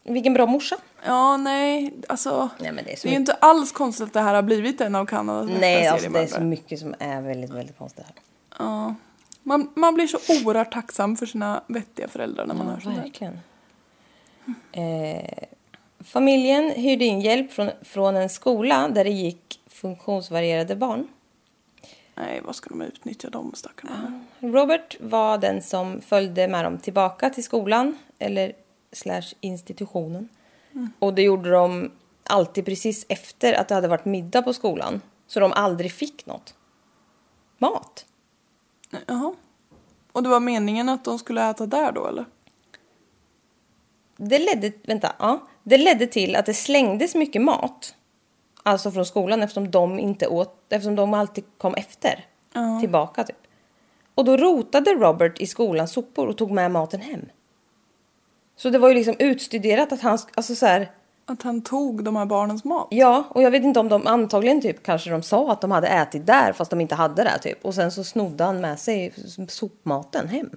Vilken 0.03 0.33
bra 0.33 0.45
morsa. 0.45 0.75
Ja, 1.05 1.37
nej, 1.37 1.93
alltså. 2.09 2.49
Nej, 2.59 2.71
men 2.71 2.85
det 2.85 2.93
är 2.93 2.95
så 2.95 3.01
det 3.07 3.09
är 3.09 3.13
ju 3.13 3.19
mycket- 3.19 3.33
inte 3.33 3.45
alls 3.45 3.71
konstigt 3.71 4.07
att 4.07 4.13
det 4.13 4.19
här 4.21 4.33
har 4.33 4.41
blivit 4.41 4.81
en 4.81 4.95
av 4.95 5.05
Kanadas 5.05 5.49
Nej, 5.59 5.87
alltså 5.87 6.09
det 6.09 6.19
är 6.19 6.27
så 6.27 6.41
mycket 6.41 6.79
som 6.79 6.95
är 6.99 7.21
väldigt, 7.21 7.49
väldigt 7.51 7.77
konstigt 7.77 8.05
här. 8.05 8.15
Ja. 8.59 8.95
Man, 9.43 9.71
man 9.75 9.93
blir 9.93 10.07
så 10.07 10.17
oerhört 10.43 10.73
tacksam 10.73 11.17
för 11.17 11.25
sina 11.25 11.63
vettiga 11.67 12.07
föräldrar 12.07 12.45
när 12.45 12.55
man 12.55 12.67
hör 12.67 12.79
sånt 12.79 12.95
här. 12.95 13.03
Verkligen. 13.03 13.39
Eh, 14.71 15.47
familjen 15.99 16.69
hyrde 16.69 17.05
in 17.05 17.21
hjälp 17.21 17.51
från, 17.51 17.69
från 17.81 18.15
en 18.15 18.29
skola 18.29 18.89
där 18.89 19.03
det 19.03 19.09
gick 19.09 19.59
funktionsvarierade 19.67 20.75
barn. 20.75 21.07
Nej, 22.15 22.41
vad 22.43 22.55
ska 22.55 22.69
de 22.69 22.81
utnyttja 22.81 23.29
de 23.29 23.53
stackarna 23.55 24.19
med? 24.39 24.53
Robert 24.53 24.97
var 24.99 25.37
den 25.37 25.61
som 25.61 26.01
följde 26.01 26.47
med 26.47 26.65
dem 26.65 26.77
tillbaka 26.77 27.29
till 27.29 27.43
skolan 27.43 27.97
eller 28.19 28.53
slash 28.91 29.33
institutionen. 29.41 30.29
Och 30.99 31.13
det 31.13 31.21
gjorde 31.21 31.51
de 31.51 31.91
alltid 32.23 32.65
precis 32.65 33.05
efter 33.09 33.53
att 33.53 33.67
det 33.67 33.75
hade 33.75 33.87
varit 33.87 34.05
middag 34.05 34.41
på 34.41 34.53
skolan. 34.53 35.01
Så 35.27 35.39
de 35.39 35.51
aldrig 35.53 35.91
fick 35.91 36.25
något. 36.25 36.55
Mat. 37.57 38.05
Jaha. 39.05 39.33
Och 40.11 40.23
det 40.23 40.29
var 40.29 40.39
meningen 40.39 40.89
att 40.89 41.05
de 41.05 41.19
skulle 41.19 41.49
äta 41.49 41.65
där 41.65 41.91
då 41.91 42.07
eller? 42.07 42.25
Det 44.17 44.39
ledde, 44.39 44.71
vänta, 44.83 45.15
ja, 45.19 45.47
det 45.63 45.77
ledde 45.77 46.07
till 46.07 46.35
att 46.35 46.45
det 46.45 46.53
slängdes 46.53 47.15
mycket 47.15 47.41
mat. 47.41 47.95
Alltså 48.63 48.91
från 48.91 49.05
skolan 49.05 49.43
eftersom 49.43 49.71
de 49.71 49.99
inte 49.99 50.27
åt, 50.27 50.55
eftersom 50.69 50.95
de 50.95 51.13
alltid 51.13 51.43
kom 51.57 51.73
efter. 51.73 52.25
Tillbaka 52.79 53.23
typ. 53.23 53.37
Och 54.15 54.25
då 54.25 54.37
rotade 54.37 54.93
Robert 54.93 55.39
i 55.39 55.47
skolans 55.47 55.91
sopor 55.91 56.27
och 56.27 56.37
tog 56.37 56.51
med 56.51 56.71
maten 56.71 57.01
hem. 57.01 57.25
Så 58.55 58.69
det 58.69 58.77
var 58.77 58.89
ju 58.89 58.95
liksom 58.95 59.15
utstuderat 59.19 59.91
att 59.91 60.01
han, 60.01 60.17
alltså 60.35 60.55
så 60.55 60.65
här, 60.65 60.91
Att 61.25 61.41
han 61.41 61.61
tog 61.61 62.03
de 62.03 62.15
här 62.15 62.25
barnens 62.25 62.63
mat? 62.63 62.87
ja, 62.91 63.23
och 63.29 63.43
jag 63.43 63.51
vet 63.51 63.63
inte 63.63 63.79
om 63.79 63.89
de, 63.89 64.07
antagligen 64.07 64.61
typ 64.61 64.83
kanske 64.83 65.09
de 65.09 65.23
sa 65.23 65.51
att 65.51 65.61
de 65.61 65.71
hade 65.71 65.87
ätit 65.87 66.25
där 66.25 66.53
fast 66.53 66.71
de 66.71 66.81
inte 66.81 66.95
hade 66.95 67.23
det 67.23 67.39
typ. 67.39 67.65
Och 67.65 67.75
sen 67.75 67.91
så 67.91 68.03
snodde 68.03 68.43
han 68.43 68.61
med 68.61 68.79
sig 68.79 69.13
sopmaten 69.47 70.27
hem. 70.27 70.49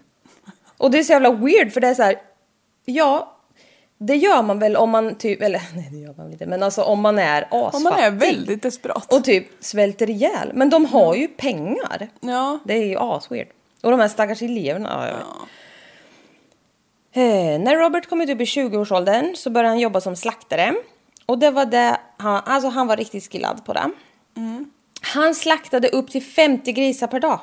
Och 0.78 0.90
det 0.90 0.98
är 0.98 1.02
så 1.02 1.12
jävla 1.12 1.30
weird 1.30 1.72
för 1.72 1.80
det 1.80 1.88
är 1.88 1.94
så 1.94 2.02
här, 2.02 2.14
ja, 2.84 3.35
det 3.98 4.16
gör 4.16 4.42
man 4.42 4.58
väl 4.58 4.76
om 4.76 4.90
man 4.90 5.14
typ, 5.14 5.42
eller 5.42 5.62
nej 5.74 5.88
det 5.92 5.98
gör 5.98 6.14
man 6.16 6.26
väl 6.26 6.32
inte, 6.32 6.46
men 6.46 6.62
alltså 6.62 6.82
om 6.82 7.00
man 7.00 7.18
är 7.18 7.42
asfattig. 7.42 7.76
Om 7.76 7.82
man 7.82 7.92
är 7.92 8.10
väldigt 8.10 8.62
desperat. 8.62 9.12
Och 9.12 9.24
typ 9.24 9.46
svälter 9.60 10.10
ihjäl. 10.10 10.50
Men 10.54 10.70
de 10.70 10.84
har 10.84 11.14
ju 11.14 11.28
pengar. 11.28 12.08
Ja. 12.20 12.58
Det 12.64 12.74
är 12.74 12.84
ju 12.84 12.96
asweird. 12.98 13.48
Och 13.82 13.90
de 13.90 14.00
här 14.00 14.08
stackars 14.08 14.42
eleverna. 14.42 15.08
Ja. 15.08 15.46
Eh, 17.22 17.60
när 17.60 17.76
Robert 17.76 18.08
kommit 18.08 18.30
upp 18.30 18.40
i 18.40 18.44
20-årsåldern 18.44 19.36
så 19.36 19.50
började 19.50 19.68
han 19.68 19.78
jobba 19.78 20.00
som 20.00 20.16
slaktare. 20.16 20.74
Och 21.26 21.38
det 21.38 21.50
var 21.50 21.66
det, 21.66 22.00
han, 22.16 22.42
alltså 22.46 22.68
han 22.68 22.86
var 22.86 22.96
riktigt 22.96 23.32
skillad 23.32 23.64
på 23.64 23.72
det. 23.72 23.90
Han 25.00 25.34
slaktade 25.34 25.88
upp 25.88 26.10
till 26.10 26.22
50 26.22 26.72
grisar 26.72 27.06
per 27.06 27.20
dag. 27.20 27.40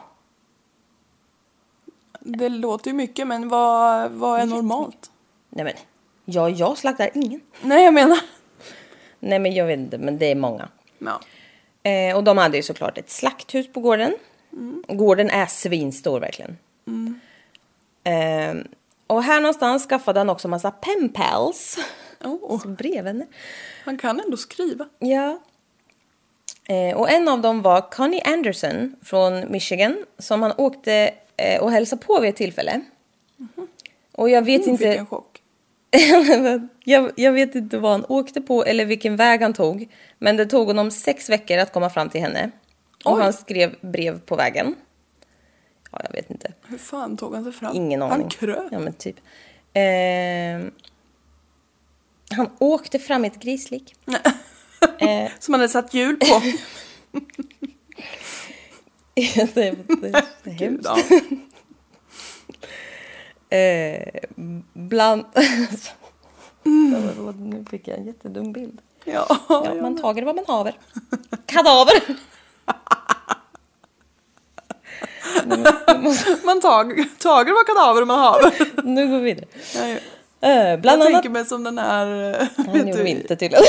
Det 2.20 2.50
låter 2.50 2.90
ju 2.90 2.94
mycket 2.94 3.28
men 3.28 3.50
vad, 3.50 4.12
vad 4.12 4.40
är 4.40 4.46
normalt? 4.46 5.12
Nej 5.50 5.66
men, 5.66 5.74
ja, 6.26 6.50
jag 6.50 6.78
slaktar 6.78 7.10
ingen. 7.14 7.42
Nej 7.62 7.84
jag 7.86 7.94
menar. 7.94 8.20
Nej 9.20 9.40
men 9.40 9.54
jag 9.54 9.66
vet 9.66 9.80
inte, 9.80 9.98
men 9.98 10.18
det 10.18 10.26
är 10.26 10.36
många. 10.36 10.70
Ja. 11.00 11.20
Eh, 11.92 12.16
och 12.16 12.24
de 12.24 12.38
hade 12.38 12.58
ju 12.58 12.64
såklart 12.64 12.98
ett 12.98 13.10
slakthus 13.10 13.74
på 13.74 13.80
gården. 13.80 14.14
Gården 14.88 15.30
är 15.30 15.46
svinstor 15.46 16.20
verkligen. 16.20 16.58
Ehm, 18.04 18.68
och 19.08 19.24
här 19.24 19.42
någonstans 19.42 19.88
skaffade 19.88 20.20
han 20.20 20.30
också 20.30 20.48
massa 20.48 20.72
penpals. 20.72 21.78
Oh, 22.24 22.68
brevvänner. 22.68 23.28
han 23.86 23.98
kan 23.98 24.20
ändå 24.20 24.38
skriva. 24.38 24.86
Ja. 25.00 25.40
Eh, 26.68 26.98
och 26.98 27.12
en 27.12 27.28
av 27.28 27.42
dem 27.42 27.62
var 27.62 27.92
Connie 27.92 28.22
Anderson 28.22 28.96
från 29.02 29.52
Michigan 29.52 30.06
som 30.18 30.42
han 30.42 30.54
åkte 30.58 31.14
eh, 31.38 31.62
och 31.62 31.72
hälsade 31.72 32.06
på 32.06 32.20
vid 32.20 32.30
ett 32.30 32.36
tillfälle. 32.36 32.82
Och 34.12 34.30
jag 34.30 34.42
vet 34.42 34.66
Hon 34.66 34.78
fick 34.78 34.88
inte... 34.88 35.00
en 35.00 35.06
chock. 35.06 35.33
Jag, 36.84 37.12
jag 37.16 37.32
vet 37.32 37.56
inte 37.56 37.78
vad 37.78 37.92
han 37.92 38.06
åkte 38.06 38.42
på 38.42 38.66
eller 38.66 38.86
vilken 38.86 39.16
väg 39.16 39.42
han 39.42 39.54
tog. 39.54 39.90
Men 40.20 40.38
det 40.38 40.46
tog 40.46 40.68
honom 40.68 40.92
sex 40.92 41.30
veckor 41.30 41.58
att 41.58 41.74
komma 41.74 41.90
fram 41.90 42.10
till 42.10 42.22
henne. 42.22 42.52
Och 43.06 43.14
Oj. 43.14 43.22
han 43.22 43.34
skrev 43.34 43.76
brev 43.82 44.20
på 44.20 44.36
vägen. 44.36 44.76
Ja, 45.92 46.02
jag 46.04 46.12
vet 46.12 46.32
inte. 46.32 46.54
Hur 46.68 46.78
fan 46.78 47.18
tog 47.18 47.36
han 47.36 47.44
sig 47.44 47.54
fram? 47.54 47.76
Ingen 47.76 48.02
aning. 48.02 48.22
Han 48.22 48.30
kröp. 48.30 48.72
Ja, 48.72 48.80
men 48.80 48.94
typ. 48.94 49.16
Eh, 49.74 50.72
han 52.36 52.50
åkte 52.60 53.00
fram 53.00 53.26
i 53.26 53.28
ett 53.28 53.40
grislik. 53.40 53.96
eh, 55.00 55.32
Som 55.40 55.54
han 55.54 55.62
hade 55.62 55.70
satt 55.70 55.94
hjul 55.94 56.16
på. 56.16 56.26
det, 59.16 59.58
är, 59.58 59.76
det 60.44 60.50
är 60.50 60.54
hemskt. 60.54 60.90
Eh, 63.54 64.04
bland... 64.74 65.26
Nu 67.38 67.66
fick 67.70 67.88
jag 67.88 67.98
en 67.98 68.06
jättedum 68.06 68.54
bild. 68.54 68.82
Ja, 69.04 69.38
Ja, 69.50 69.74
man 69.82 69.98
tager 69.98 70.24
vad 70.24 70.36
man 70.36 70.46
haver. 70.48 70.78
Kadaver! 71.46 72.04
Man 76.46 76.62
tag, 76.62 77.06
tager 77.20 77.54
vad 77.54 77.66
kadaver 77.66 78.06
man 78.06 78.20
har. 78.20 78.54
Nu 78.84 79.08
går 79.08 79.18
vi 79.18 79.24
vidare. 79.24 79.46
Ja, 79.76 79.88
ja. 79.88 79.98
Eh, 80.50 80.80
bland 80.80 81.02
jag 81.02 81.08
annat... 81.08 81.14
tänker 81.14 81.30
mig 81.30 81.46
som 81.46 81.64
den 81.64 81.78
här, 81.78 82.42
eh, 82.42 82.48
Han 82.58 82.74
vet 82.74 82.88
gjorde 82.88 83.04
du, 83.04 83.08
inte 83.08 83.36
tydligen. 83.36 83.66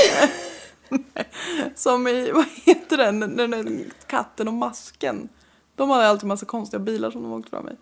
som 1.75 2.09
i, 2.09 2.31
vad 2.31 2.45
heter 2.65 2.97
den, 2.97 3.21
den 3.21 3.51
där 3.51 3.85
katten 4.07 4.49
och 4.49 4.55
masken. 4.55 5.29
De 5.77 5.91
hade 5.91 6.09
alltid 6.09 6.29
massa 6.29 6.47
konstiga 6.47 6.81
bilar 6.81 7.11
som 7.11 7.23
de 7.23 7.33
åkte 7.33 7.51
fram 7.51 7.69
i. 7.69 7.73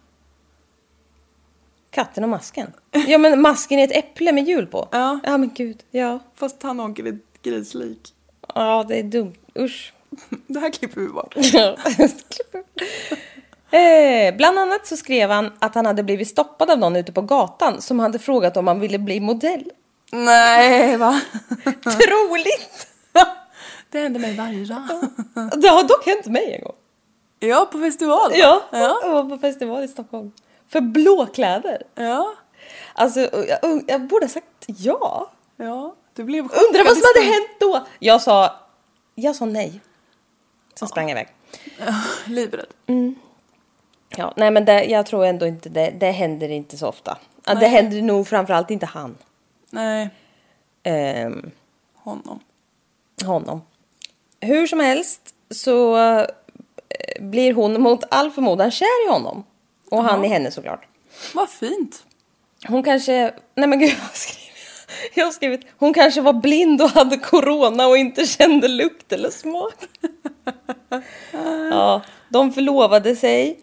Katten 1.93 2.25
och 2.25 2.31
masken. 2.31 2.73
Ja 3.07 3.19
men 3.19 3.41
masken 3.41 3.79
är 3.79 3.85
ett 3.85 3.97
äpple 3.97 4.33
med 4.33 4.45
hjul 4.49 4.67
på. 4.67 4.89
Ja. 4.93 5.19
Ja 5.25 5.39
men 5.39 5.51
gud, 5.55 5.83
ja. 5.91 6.19
Fast 6.35 6.63
han 6.63 6.81
åker 6.81 7.07
i 7.07 7.09
ett 7.09 7.43
grislik. 7.43 8.15
Ja 8.55 8.85
det 8.89 8.97
är 8.99 9.03
dumt, 9.03 9.35
usch. 9.59 9.93
Det 10.47 10.61
här 10.61 10.71
klipper 10.71 11.01
vi 11.01 11.09
bort. 11.09 11.37
eh, 13.71 14.37
bland 14.37 14.59
annat 14.59 14.87
så 14.87 14.97
skrev 14.97 15.31
han 15.31 15.53
att 15.59 15.75
han 15.75 15.87
hade 15.87 16.03
blivit 16.03 16.29
stoppad 16.29 16.71
av 16.71 16.79
någon 16.79 16.97
ute 16.97 17.13
på 17.13 17.23
gatan 17.23 17.83
som 17.83 17.99
hade 17.99 18.19
frågat 18.19 18.57
om 18.57 18.67
han 18.67 18.81
ville 18.81 18.99
bli 18.99 19.21
modell. 19.21 19.65
Nej, 20.13 20.97
va? 20.97 21.21
Troligt! 21.83 22.87
Det 23.91 23.99
händer 24.01 24.21
mig 24.21 24.37
varje 24.37 24.65
dag. 24.65 24.83
Det 25.63 25.69
har 25.69 25.83
dock 25.83 26.07
hänt 26.07 26.27
mig 26.27 26.55
en 26.55 26.65
gång. 26.65 26.75
Ja, 27.39 27.69
på 27.73 27.79
festival. 27.79 28.31
va? 28.31 28.37
Ja, 28.37 28.63
Ja. 28.73 29.01
jag 29.05 29.11
var 29.13 29.25
på 29.25 29.39
festival 29.39 29.85
i 29.85 29.89
Stockholm. 29.89 30.33
För 30.73 30.81
blåkläder. 30.81 31.83
Ja. 31.95 32.35
Alltså, 32.95 33.21
jag, 33.49 33.85
jag 33.87 34.07
borde 34.07 34.25
ha 34.25 34.31
sagt 34.31 34.47
ja. 34.67 35.31
Ja. 35.57 35.95
Du 36.15 36.25
blev 36.25 36.45
Undrar 36.45 36.85
vad 36.85 36.97
som 36.97 37.03
hade 37.15 37.27
chockad 37.27 37.33
hänt 37.35 37.61
då? 37.61 37.87
Jag 37.99 38.23
sa, 38.23 38.57
jag 39.15 39.37
sa 39.37 39.45
nej. 39.45 39.81
Sen 40.75 40.89
sprang 40.89 41.09
jag 41.09 41.11
iväg. 41.11 41.29
Livrädd. 42.27 42.67
Ja, 44.17 44.33
nej 44.37 44.51
men 44.51 44.65
det, 44.65 44.85
jag 44.85 45.07
tror 45.07 45.25
ändå 45.25 45.47
inte 45.47 45.69
det, 45.69 45.91
det 45.91 46.11
händer 46.11 46.49
inte 46.49 46.77
så 46.79 46.89
ofta. 46.89 47.19
Ja, 47.47 47.55
det 47.55 47.67
händer 47.67 48.03
nog 48.03 48.29
framförallt 48.29 48.71
inte 48.71 48.87
han. 48.87 49.17
Nej, 49.71 50.11
Ehm, 50.83 51.51
honom. 51.95 52.41
honom. 53.25 53.63
Hur 54.41 54.67
som 54.67 54.81
helst 54.81 55.35
så 55.51 55.97
eh, 55.97 56.27
blir 57.21 57.55
hon 57.55 57.83
mot 57.83 58.05
all 58.11 58.31
förmodan 58.31 58.71
kär 58.71 59.07
i 59.09 59.11
honom. 59.11 59.45
Och 59.93 60.05
han 60.05 60.25
i 60.25 60.29
henne 60.29 60.51
såklart. 60.51 60.87
Vad 61.35 61.51
fint. 61.51 62.07
Hon 62.67 62.83
kanske, 62.83 63.35
nej 63.55 63.69
men 63.69 63.79
gud 63.79 63.95
vad 64.01 64.15
skriver 64.15 64.53
jag? 64.55 65.23
Jag 65.23 65.25
har 65.25 65.33
skrivit, 65.33 65.61
hon 65.79 65.95
kanske 65.95 66.21
var 66.21 66.33
blind 66.33 66.83
och 66.83 66.89
hade 66.89 67.17
corona 67.17 67.87
och 67.87 67.97
inte 67.97 68.27
kände 68.27 68.69
lukt 68.69 69.13
eller 69.13 69.31
smak. 69.31 69.75
ja, 71.71 72.03
de 72.29 72.53
förlovade 72.53 73.17
sig 73.17 73.61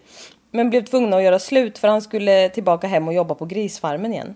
men 0.52 0.70
blev 0.70 0.86
tvungna 0.86 1.18
att 1.18 1.24
göra 1.24 1.39
slut 1.39 1.78
för 1.78 1.88
han 1.88 2.02
skulle 2.02 2.50
tillbaka 2.50 2.88
hem 2.88 3.08
och 3.08 3.13
jobba 3.13 3.36
på 3.36 3.46
grisfarmen 3.46 4.13
igen. 4.13 4.36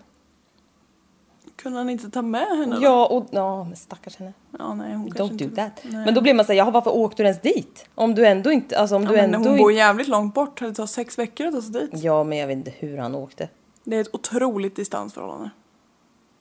Kunde 1.64 1.78
han 1.78 1.90
inte 1.90 2.10
ta 2.10 2.22
med 2.22 2.46
henne 2.58 2.76
då? 2.76 2.82
Ja, 2.82 3.06
och 3.06 3.26
ja, 3.30 3.64
men 3.64 3.76
stackars 3.76 4.16
henne. 4.16 4.32
Ja, 4.58 4.74
nej, 4.74 4.94
hon 4.94 5.08
Don't 5.08 5.32
inte... 5.32 5.44
do 5.44 5.56
that. 5.56 5.72
Nej. 5.82 6.04
Men 6.04 6.14
då 6.14 6.20
blir 6.20 6.34
man 6.34 6.44
såhär, 6.44 6.58
ja 6.58 6.70
varför 6.70 6.90
åkte 6.90 7.22
du 7.22 7.26
ens 7.26 7.42
dit? 7.42 7.88
Om 7.94 8.14
du 8.14 8.26
ändå 8.26 8.52
inte, 8.52 8.78
alltså 8.78 8.96
om 8.96 9.02
Ja, 9.02 9.08
du 9.08 9.16
men 9.16 9.34
ändå 9.34 9.48
hon 9.48 9.58
bor 9.58 9.70
inte... 9.70 9.78
jävligt 9.78 10.08
långt 10.08 10.34
bort. 10.34 10.60
Det 10.60 10.74
tar 10.74 10.86
sex 10.86 11.18
veckor 11.18 11.46
att 11.46 11.54
ta 11.54 11.62
sig 11.62 11.72
dit. 11.72 11.90
Ja, 11.92 12.24
men 12.24 12.38
jag 12.38 12.46
vet 12.46 12.56
inte 12.56 12.70
hur 12.70 12.98
han 12.98 13.14
åkte. 13.14 13.48
Det 13.84 13.96
är 13.96 14.00
ett 14.00 14.14
otroligt 14.14 14.76
distansförhållande. 14.76 15.50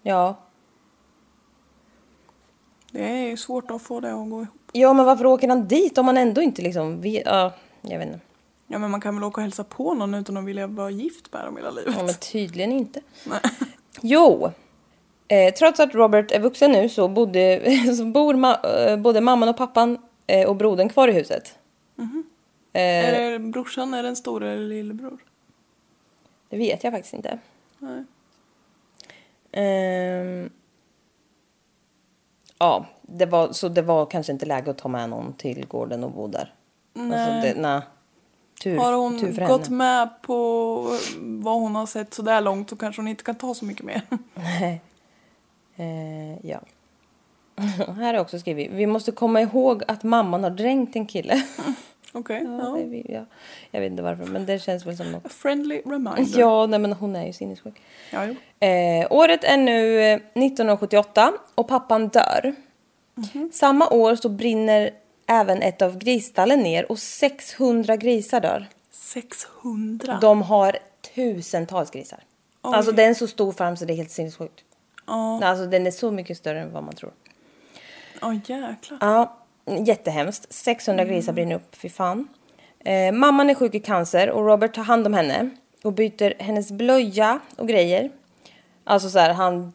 Ja. 0.02 0.40
Det 2.92 3.10
är 3.10 3.30
ju 3.30 3.38
svårt 3.38 3.72
att 3.72 3.82
få 3.82 4.00
det 4.00 4.14
att 4.14 4.30
gå 4.30 4.42
ihop. 4.42 4.50
Ja, 4.72 4.94
men 4.94 5.06
varför 5.06 5.26
åker 5.26 5.48
han 5.48 5.68
dit 5.68 5.98
om 5.98 6.08
han 6.08 6.18
ändå 6.18 6.42
inte 6.42 6.62
liksom 6.62 7.02
vet, 7.02 7.24
ja, 7.26 7.54
jag 7.82 8.00
vet 8.00 8.08
inte. 8.08 8.20
Ja, 8.68 8.80
men 8.80 8.92
man 8.92 9.02
kan 9.02 9.16
väl 9.16 9.24
åka 9.24 9.38
och 9.38 9.44
hälsa 9.44 9.64
på 9.64 9.94
någon 9.94 10.14
utan 10.14 10.38
att 10.38 10.46
vilja 10.46 10.68
vara 10.68 10.90
gift 10.90 11.34
med 11.34 11.46
dem 11.46 11.58
hela 11.58 11.72
livet. 11.72 11.94
Ja, 11.98 12.04
men 12.04 12.14
tydligen 12.14 12.72
inte. 12.72 13.02
Nej. 13.26 13.40
Jo, 14.02 14.52
eh, 15.28 15.54
trots 15.54 15.80
att 15.80 15.96
Robert 15.96 16.32
är 16.32 16.40
vuxen 16.40 16.72
nu 16.72 16.90
så, 16.90 17.08
bodde, 17.08 17.62
så 17.98 18.06
bor 18.06 18.34
ma- 18.34 18.88
eh, 18.90 18.98
både 18.98 19.22
mamman 19.22 19.50
och 19.50 19.58
pappan 19.58 19.98
eh, 20.28 20.50
och 20.50 20.56
brodern 20.56 20.90
kvar 20.90 21.08
i 21.08 21.12
huset. 21.12 21.58
Eh, 22.76 22.82
Är 22.82 23.32
det 23.32 23.40
brorsan 23.40 23.94
är 23.94 24.04
den 24.04 24.16
stora 24.16 24.52
eller 24.52 24.68
lillebror? 24.68 25.18
det 26.50 26.58
vet 26.58 26.84
jag 26.84 26.94
faktiskt 26.94 27.14
inte. 27.14 27.40
Nej. 27.80 28.04
Ehm, 29.52 30.50
ja, 32.60 32.86
det 33.02 33.26
var, 33.26 33.52
så 33.54 33.70
det 33.70 33.82
var 33.82 34.06
kanske 34.06 34.32
inte 34.32 34.46
läge 34.46 34.72
att 34.72 34.78
ta 34.78 34.88
med 34.88 35.10
någon 35.10 35.34
till 35.34 35.66
gården 35.68 36.04
och 36.04 36.12
bo 36.12 36.28
där. 36.28 36.54
Nej. 36.94 37.20
Alltså 37.20 37.48
det, 37.56 37.62
nej. 37.62 37.82
Tur, 38.64 38.78
Har 38.78 38.94
hon 38.94 39.34
gått 39.48 39.70
med 39.70 40.10
på 40.22 40.78
vad 41.20 41.60
hon 41.62 41.76
har 41.76 41.86
sett 41.86 42.14
så 42.14 42.22
där 42.22 42.42
långt 42.42 42.70
så 42.70 42.76
kanske 42.76 43.02
hon 43.02 43.08
inte 43.08 43.24
kan 43.24 43.36
ta 43.36 43.54
så 43.54 43.66
mycket 43.66 43.86
mer. 43.86 44.02
Nej. 44.36 44.82
Eh, 45.76 46.46
ja. 46.50 46.60
Här 47.98 48.14
är 48.14 48.20
också 48.20 48.40
skrivit. 48.40 48.72
Vi 48.72 48.86
måste 48.88 49.12
komma 49.12 49.42
ihåg 49.42 49.84
att 49.88 50.04
mamman 50.04 50.44
har 50.44 50.50
dränkt 50.52 50.96
en 50.96 51.06
kille. 51.06 51.44
Okej, 52.16 52.42
Ja, 52.46 52.58
ja. 52.60 52.76
det 52.78 52.84
vill 52.86 53.10
jag. 53.10 53.26
jag 53.72 53.82
vet 53.82 53.92
inte 53.92 54.04
varför, 54.04 54.26
men 54.26 54.46
det 54.46 54.60
känns 54.60 54.86
väl 54.86 54.98
som 54.98 55.12
något. 55.12 55.26
A 55.26 55.30
friendly 55.30 55.82
reminder. 55.86 56.40
Ja, 56.40 56.66
nej 56.66 56.80
men 56.80 56.94
hon 56.94 57.16
är 57.16 57.26
ju 57.26 57.34
sinnessjuk. 57.34 57.82
ja. 58.12 58.24
Eh, 58.68 59.08
året 59.10 59.44
är 59.44 59.58
nu 59.58 60.00
eh, 60.02 60.16
1978 60.16 61.34
och 61.56 61.68
pappan 61.68 62.08
dör. 62.08 62.56
Mhm. 63.16 63.52
Samma 63.54 63.90
år 63.90 64.16
så 64.16 64.30
brinner 64.30 64.92
även 65.28 65.62
ett 65.62 65.82
av 65.82 65.98
grisstallen 65.98 66.60
ner 66.60 66.92
och 66.92 67.00
600 67.00 67.96
grisar 67.96 68.40
dör. 68.42 68.68
600. 68.92 70.18
De 70.22 70.42
har 70.42 70.78
tusentals 71.16 71.92
grisar. 71.92 72.20
Oj. 72.62 72.76
Alltså 72.76 72.92
det 72.92 73.04
är 73.04 73.08
en 73.08 73.16
så 73.16 73.28
stor 73.28 73.52
farm 73.52 73.78
så 73.78 73.86
det 73.86 73.94
är 73.94 73.98
helt 73.98 74.12
sinnessjukt. 74.12 74.64
Ja, 75.06 75.46
Alltså 75.46 75.66
den 75.66 75.88
är 75.88 75.92
så 75.92 76.12
mycket 76.12 76.38
större 76.38 76.60
än 76.62 76.74
vad 76.74 76.84
man 76.84 76.94
tror. 76.96 77.12
ja 78.22 78.34
jäklar. 78.34 78.98
Ja, 79.02 79.38
jättehemskt. 79.86 80.54
600 80.54 81.06
grisar 81.06 81.34
brinner 81.34 81.56
upp, 81.56 81.76
fy 81.76 81.90
fan. 81.90 82.28
Eh, 82.80 83.12
mamman 83.14 83.50
är 83.50 83.56
sjuk 83.56 83.76
i 83.76 83.80
cancer 83.80 84.30
och 84.30 84.46
Robert 84.46 84.74
tar 84.76 84.84
hand 84.84 85.08
om 85.08 85.14
henne 85.14 85.50
och 85.84 85.94
byter 85.94 86.44
hennes 86.44 86.72
blöja 86.72 87.40
och 87.58 87.68
grejer. 87.68 88.12
Alltså 88.84 89.10
så 89.10 89.20
här, 89.20 89.34
han 89.34 89.74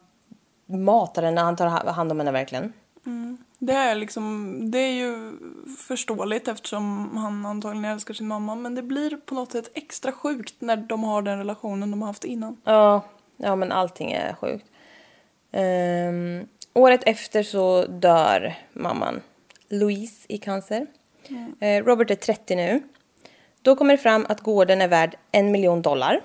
matar 0.67 1.23
henne, 1.23 1.41
han 1.41 1.57
tar 1.57 1.67
ha- 1.67 1.91
hand 1.93 2.13
om 2.13 2.19
henne 2.19 2.31
verkligen. 2.33 2.73
Det 3.59 3.73
är 3.73 3.95
liksom, 3.95 4.57
det 4.71 4.79
är 4.79 4.93
ju 4.93 5.33
förståeligt 5.79 6.49
eftersom 6.49 7.17
han 7.17 7.47
antagligen 7.47 7.85
älskar 7.85 8.15
sin 8.15 8.29
mamma 8.29 8.55
men 8.55 8.75
det 8.75 8.83
blir 8.83 9.17
på 9.17 9.35
något 9.35 9.53
sätt 9.53 9.71
extra 9.75 10.13
sjukt 10.13 10.55
när 10.59 10.77
de 10.77 11.05
har 11.05 11.23
den 11.23 11.39
relationen 11.39 11.91
de 11.91 12.03
har 12.03 12.07
haft 12.07 12.25
innan. 12.25 12.57
Ja, 12.65 13.03
ja 13.37 13.57
men 13.57 13.73
allting 13.73 14.13
är 14.13 14.33
sjukt. 14.35 14.65
Ehm, 15.53 16.47
året 16.75 17.01
efter 17.07 17.43
så 17.43 17.85
dör 17.87 18.55
mamman 18.73 19.21
Louise 19.69 20.27
i 20.29 20.39
cancer. 20.39 20.87
Eh, 21.61 21.85
Robert 21.85 22.11
är 22.11 22.15
30 22.15 22.57
nu. 22.57 22.83
Då 23.63 23.77
kommer 23.77 23.93
det 23.97 23.99
fram 24.03 24.27
att 24.29 24.41
gården 24.41 24.81
är 24.81 24.89
värd 24.89 25.17
en 25.33 25.51
miljon 25.51 25.83
dollar. 25.83 26.21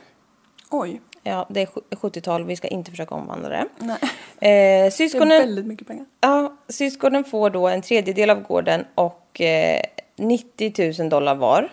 Oj, 0.72 1.02
Ja, 1.26 1.48
det 1.50 1.62
är 1.62 1.66
sju- 1.66 1.82
70-tal. 1.92 2.46
Vi 2.46 2.56
ska 2.56 2.68
inte 2.68 2.92
försöka 2.92 3.16
omvandla 3.16 3.50
det. 3.50 3.66
nej. 3.80 3.98
Eh, 4.02 4.08
Det 4.40 4.48
är 4.50 4.90
syskonen, 4.90 5.40
väldigt 5.40 5.66
mycket 5.66 5.88
pengar. 5.88 6.06
ja, 6.22 6.58
syskonen 6.70 7.24
får 7.24 7.50
då 7.50 7.68
en 7.68 7.82
tredjedel 7.82 8.30
av 8.30 8.42
gården 8.42 8.86
och 8.96 9.42
eh, 9.42 9.82
90 10.16 10.94
000 11.02 11.10
dollar 11.10 11.36
var. 11.36 11.70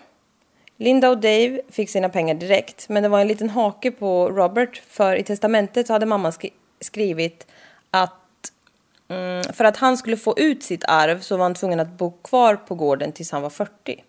Linda 0.77 1.11
och 1.11 1.19
Dave 1.19 1.61
fick 1.71 1.91
sina 1.91 2.09
pengar 2.09 2.35
direkt, 2.35 2.89
men 2.89 3.03
det 3.03 3.09
var 3.09 3.21
en 3.21 3.29
liten 3.29 3.51
hake 3.51 3.91
på 3.91 4.29
Robert 4.31 4.83
för 4.89 5.15
i 5.17 5.23
testamentet 5.23 5.87
så 5.87 5.93
hade 5.93 6.07
mamma 6.07 6.31
skri- 6.33 6.53
skrivit 6.81 7.47
att 7.91 8.53
mm, 9.09 9.43
för 9.53 9.65
att 9.65 9.77
han 9.77 9.97
skulle 9.97 10.17
få 10.17 10.35
ut 10.39 10.63
sitt 10.63 10.85
arv 10.89 11.21
så 11.21 11.37
var 11.37 11.43
han 11.45 11.55
tvungen 11.55 11.81
att 11.81 11.89
bo 11.91 12.11
kvar 12.11 12.57
på 12.57 12.75
gården 12.75 13.13
tills 13.13 13.31
han 13.33 13.43
var 13.43 13.51
40. 13.51 14.05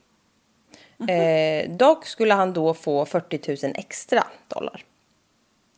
Eh, 1.07 1.69
dock 1.71 2.05
skulle 2.05 2.33
han 2.33 2.53
då 2.53 2.73
få 2.73 3.05
40 3.05 3.65
000 3.67 3.73
extra 3.75 4.23
dollar. 4.47 4.83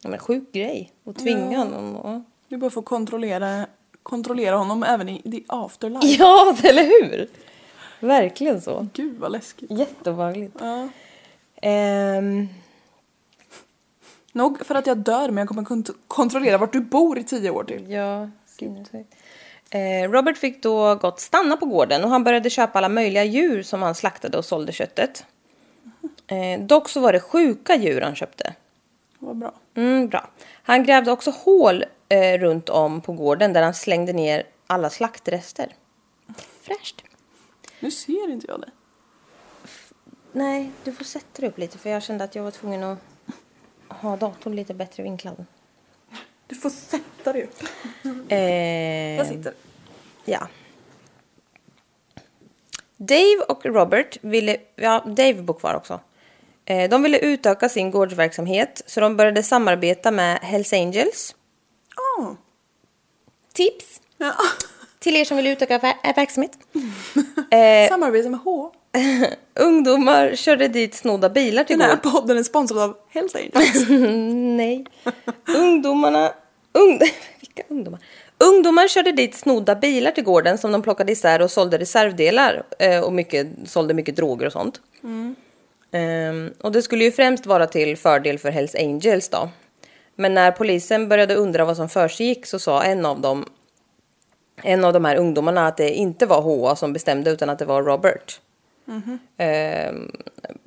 Ja, 0.01 0.09
men 0.09 0.19
sjuk 0.19 0.51
grej 0.51 0.91
att 1.05 1.15
tvinga 1.19 1.57
honom. 1.57 1.95
att- 1.95 2.23
Du 2.47 2.57
bara 2.57 2.69
får 2.69 2.81
kontrollera, 2.81 3.65
kontrollera 4.03 4.55
honom 4.55 4.83
även 4.83 5.09
i 5.09 5.21
the 5.31 5.43
afterlife. 5.47 6.07
Ja, 6.23 6.55
eller 6.63 6.83
hur? 6.83 7.27
Verkligen 7.99 8.61
så. 8.61 8.87
Gud 8.93 9.17
vad 9.17 9.31
läskigt. 9.31 9.71
Jätteobehagligt. 9.71 10.55
Ja. 10.59 10.87
Ehm, 11.61 12.47
Nog 14.35 14.65
för 14.65 14.75
att 14.75 14.87
jag 14.87 14.97
dör 14.97 15.29
men 15.29 15.37
jag 15.37 15.47
kommer 15.47 15.61
kont- 15.63 15.95
kontrollera 16.07 16.57
vart 16.57 16.73
du 16.73 16.79
bor 16.81 17.17
i 17.17 17.23
tio 17.23 17.49
år 17.49 17.63
till. 17.63 17.91
ja, 17.91 18.29
sinnessjukt. 18.45 19.15
Eh, 19.69 20.11
Robert 20.11 20.37
fick 20.37 20.63
då 20.63 20.95
gott 20.95 21.19
stanna 21.19 21.57
på 21.57 21.65
gården 21.65 22.03
och 22.03 22.09
han 22.09 22.23
började 22.23 22.49
köpa 22.49 22.77
alla 22.79 22.89
möjliga 22.89 23.23
djur 23.23 23.63
som 23.63 23.81
han 23.81 23.95
slaktade 23.95 24.37
och 24.37 24.45
sålde 24.45 24.71
köttet. 24.71 25.25
Eh, 26.27 26.59
dock 26.65 26.89
så 26.89 26.99
var 26.99 27.13
det 27.13 27.19
sjuka 27.19 27.75
djur 27.75 28.01
han 28.01 28.15
köpte. 28.15 28.53
Vad 29.19 29.35
bra. 29.37 29.53
Mm, 29.75 30.07
bra. 30.07 30.29
Han 30.63 30.83
grävde 30.83 31.11
också 31.11 31.31
hål 31.31 31.85
eh, 32.09 32.37
runt 32.39 32.69
om 32.69 33.01
på 33.01 33.13
gården 33.13 33.53
där 33.53 33.61
han 33.63 33.73
slängde 33.73 34.13
ner 34.13 34.43
alla 34.67 34.89
slaktrester. 34.89 35.75
Fräscht. 36.61 37.03
Nu 37.79 37.91
ser 37.91 38.31
inte 38.31 38.47
jag 38.47 38.61
dig. 38.61 38.69
Nej, 40.31 40.71
du 40.83 40.91
får 40.91 41.05
sätta 41.05 41.41
dig 41.41 41.49
upp 41.49 41.57
lite 41.57 41.77
för 41.77 41.89
jag 41.89 42.03
kände 42.03 42.23
att 42.23 42.35
jag 42.35 42.43
var 42.43 42.51
tvungen 42.51 42.83
att 42.83 42.97
ha 44.01 44.15
datorn 44.15 44.55
lite 44.55 44.73
bättre 44.73 45.03
vinklad. 45.03 45.45
Du 46.47 46.55
får 46.55 46.69
sätta 46.69 47.33
dig 47.33 47.43
upp. 47.43 47.63
Eh, 48.29 48.39
Jag 49.17 49.27
sitter. 49.27 49.53
Ja. 50.25 50.47
Dave 52.97 53.37
och 53.47 53.65
Robert 53.65 54.17
ville, 54.21 54.57
ja 54.75 55.03
Dave 55.05 55.33
bor 55.33 55.53
kvar 55.53 55.73
också. 55.73 55.99
Eh, 56.65 56.89
de 56.89 57.03
ville 57.03 57.19
utöka 57.19 57.69
sin 57.69 57.91
gårdsverksamhet 57.91 58.81
så 58.85 58.99
de 59.01 59.17
började 59.17 59.43
samarbeta 59.43 60.11
med 60.11 60.37
Hells 60.39 60.73
Angels. 60.73 61.35
Oh. 62.19 62.31
Tips 63.53 64.01
Ja. 64.17 64.33
till 64.99 65.15
er 65.15 65.25
som 65.25 65.37
vill 65.37 65.47
utöka 65.47 65.77
ver- 65.79 66.15
verksamhet. 66.15 66.57
Eh, 67.51 67.89
Samarbete 67.89 68.29
med 68.29 68.39
H. 68.39 68.73
ungdomar 69.59 70.35
körde 70.35 70.67
dit 70.67 70.95
snodda 70.95 71.29
bilar 71.29 71.63
till 71.63 71.79
Den 71.79 71.89
här 71.89 71.97
podden 71.97 72.37
är 72.37 72.43
sponsrad 72.43 72.79
av 72.79 72.97
Hells 73.09 73.35
Angels. 73.35 73.89
Nej. 74.57 74.85
Ungdomarna... 75.57 76.33
Ung, 76.73 76.99
vilka 77.39 77.63
ungdomar? 77.67 77.99
Ungdomar 78.37 78.87
körde 78.87 79.11
dit 79.11 79.35
snodda 79.35 79.75
bilar 79.75 80.11
till 80.11 80.23
gården 80.23 80.57
som 80.57 80.71
de 80.71 80.81
plockade 80.81 81.11
isär 81.11 81.41
och 81.41 81.51
sålde 81.51 81.77
reservdelar 81.77 82.63
eh, 82.79 82.99
och 82.99 83.13
mycket, 83.13 83.47
sålde 83.65 83.93
mycket 83.93 84.15
droger 84.15 84.45
och 84.45 84.51
sånt. 84.51 84.81
Ehm, 85.91 86.53
och 86.61 86.71
det 86.71 86.81
skulle 86.81 87.03
ju 87.03 87.11
främst 87.11 87.45
vara 87.45 87.67
till 87.67 87.97
fördel 87.97 88.39
för 88.39 88.51
Hells 88.51 88.75
Angels 88.75 89.29
då. 89.29 89.49
Men 90.15 90.33
när 90.33 90.51
polisen 90.51 91.09
började 91.09 91.35
undra 91.35 91.65
vad 91.65 91.77
som 91.77 91.89
försiggick 91.89 92.45
så 92.45 92.59
sa 92.59 92.83
en 92.83 93.05
av 93.05 93.21
dem 93.21 93.45
en 94.63 94.85
av 94.85 94.93
de 94.93 95.05
här 95.05 95.15
ungdomarna 95.15 95.67
att 95.67 95.77
det 95.77 95.93
inte 95.93 96.25
var 96.25 96.41
HA 96.41 96.75
som 96.75 96.93
bestämde 96.93 97.31
utan 97.31 97.49
att 97.49 97.59
det 97.59 97.65
var 97.65 97.83
Robert. 97.83 98.39
Ehm, 99.37 100.11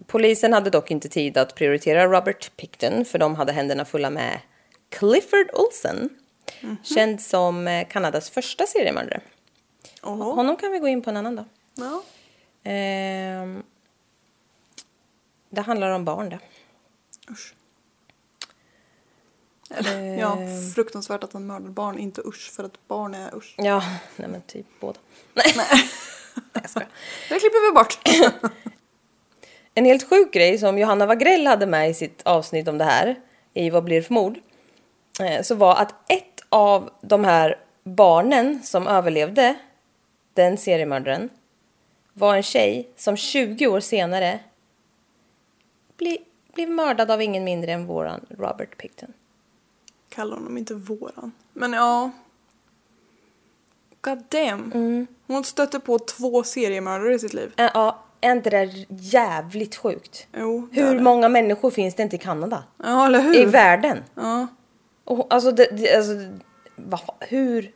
polisen 0.06 0.52
hade 0.52 0.70
dock 0.70 0.90
inte 0.90 1.08
tid 1.08 1.38
att 1.38 1.54
prioritera 1.54 2.06
Robert 2.06 2.56
Picton 2.56 3.04
för 3.04 3.18
de 3.18 3.34
hade 3.34 3.52
händerna 3.52 3.84
fulla 3.84 4.10
med 4.10 4.40
Clifford 4.88 5.50
Olsen. 5.52 6.08
Känd 6.82 7.20
som 7.20 7.68
eh, 7.68 7.88
Kanadas 7.88 8.30
första 8.30 8.66
seriemördare. 8.66 9.20
Oho. 10.02 10.32
Honom 10.34 10.56
kan 10.56 10.72
vi 10.72 10.78
gå 10.78 10.88
in 10.88 11.02
på 11.02 11.10
en 11.10 11.16
annan 11.16 11.36
dag. 11.36 11.44
Ja. 11.74 12.02
Ehm, 12.62 13.62
det 15.50 15.60
handlar 15.60 15.90
om 15.90 16.04
barn 16.04 16.28
det. 16.28 16.38
Usch. 17.30 17.54
Eller, 19.70 20.18
ja, 20.18 20.38
fruktansvärt 20.74 21.24
att 21.24 21.32
han 21.32 21.46
mördar 21.46 21.68
barn, 21.68 21.98
inte 21.98 22.22
usch 22.24 22.52
för 22.52 22.64
att 22.64 22.88
barn 22.88 23.14
är 23.14 23.36
usch. 23.36 23.54
Ja, 23.58 23.82
nej 24.16 24.28
men 24.28 24.42
typ 24.42 24.66
båda. 24.80 24.98
Nej. 25.34 25.54
Jag 26.52 26.70
skojar. 26.70 26.88
Det 27.28 27.38
klipper 27.38 27.70
vi 27.70 27.74
bort. 27.74 27.98
En 29.74 29.84
helt 29.84 30.08
sjuk 30.10 30.32
grej 30.32 30.58
som 30.58 30.78
Johanna 30.78 31.06
Wagrell 31.06 31.46
hade 31.46 31.66
med 31.66 31.90
i 31.90 31.94
sitt 31.94 32.22
avsnitt 32.22 32.68
om 32.68 32.78
det 32.78 32.84
här, 32.84 33.14
i 33.54 33.70
Vad 33.70 33.84
blir 33.84 33.96
det 33.96 34.02
för 34.02 34.14
mord? 34.14 34.38
Eh, 35.20 35.42
Så 35.42 35.54
var 35.54 35.76
att 35.76 36.10
ett 36.12 36.40
av 36.48 36.90
de 37.00 37.24
här 37.24 37.58
barnen 37.84 38.62
som 38.62 38.86
överlevde 38.86 39.54
den 40.34 40.56
seriemördaren 40.58 41.28
var 42.12 42.36
en 42.36 42.42
tjej 42.42 42.88
som 42.96 43.16
20 43.16 43.66
år 43.66 43.80
senare 43.80 44.40
bli, 45.96 46.18
blev 46.54 46.70
mördad 46.70 47.10
av 47.10 47.22
ingen 47.22 47.44
mindre 47.44 47.72
än 47.72 47.86
våran 47.86 48.26
Robert 48.38 48.76
Picton. 48.78 49.12
Kallar 50.08 50.36
honom 50.36 50.58
inte 50.58 50.74
våran. 50.74 51.32
Men 51.52 51.72
ja. 51.72 52.10
God 54.00 54.24
damn. 54.28 55.06
Hon 55.26 55.44
stötte 55.44 55.80
på 55.80 55.98
två 55.98 56.42
seriemördare 56.42 57.14
i 57.14 57.18
sitt 57.18 57.34
liv. 57.34 57.52
Äh, 57.56 57.70
Ja, 57.74 58.02
är 58.20 58.32
inte 58.32 58.50
det 58.50 58.86
jävligt 58.88 59.76
sjukt? 59.76 60.26
Jo, 60.36 60.68
det 60.72 60.80
är 60.80 60.86
Hur 60.86 60.94
det. 60.94 61.02
många 61.02 61.28
människor 61.28 61.70
finns 61.70 61.94
det 61.94 62.02
inte 62.02 62.16
i 62.16 62.18
Kanada? 62.18 62.64
Ja, 62.82 63.06
eller 63.06 63.20
hur? 63.20 63.34
I 63.36 63.44
världen? 63.44 64.02
Ja. 64.14 64.46
Och, 65.04 65.26
alltså, 65.34 65.50
det, 65.52 65.68
det, 65.72 65.96
alltså, 65.96 66.12
fan, 66.90 67.16
hur? 67.20 67.72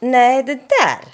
Nej, 0.00 0.42
det 0.42 0.54
där 0.54 1.04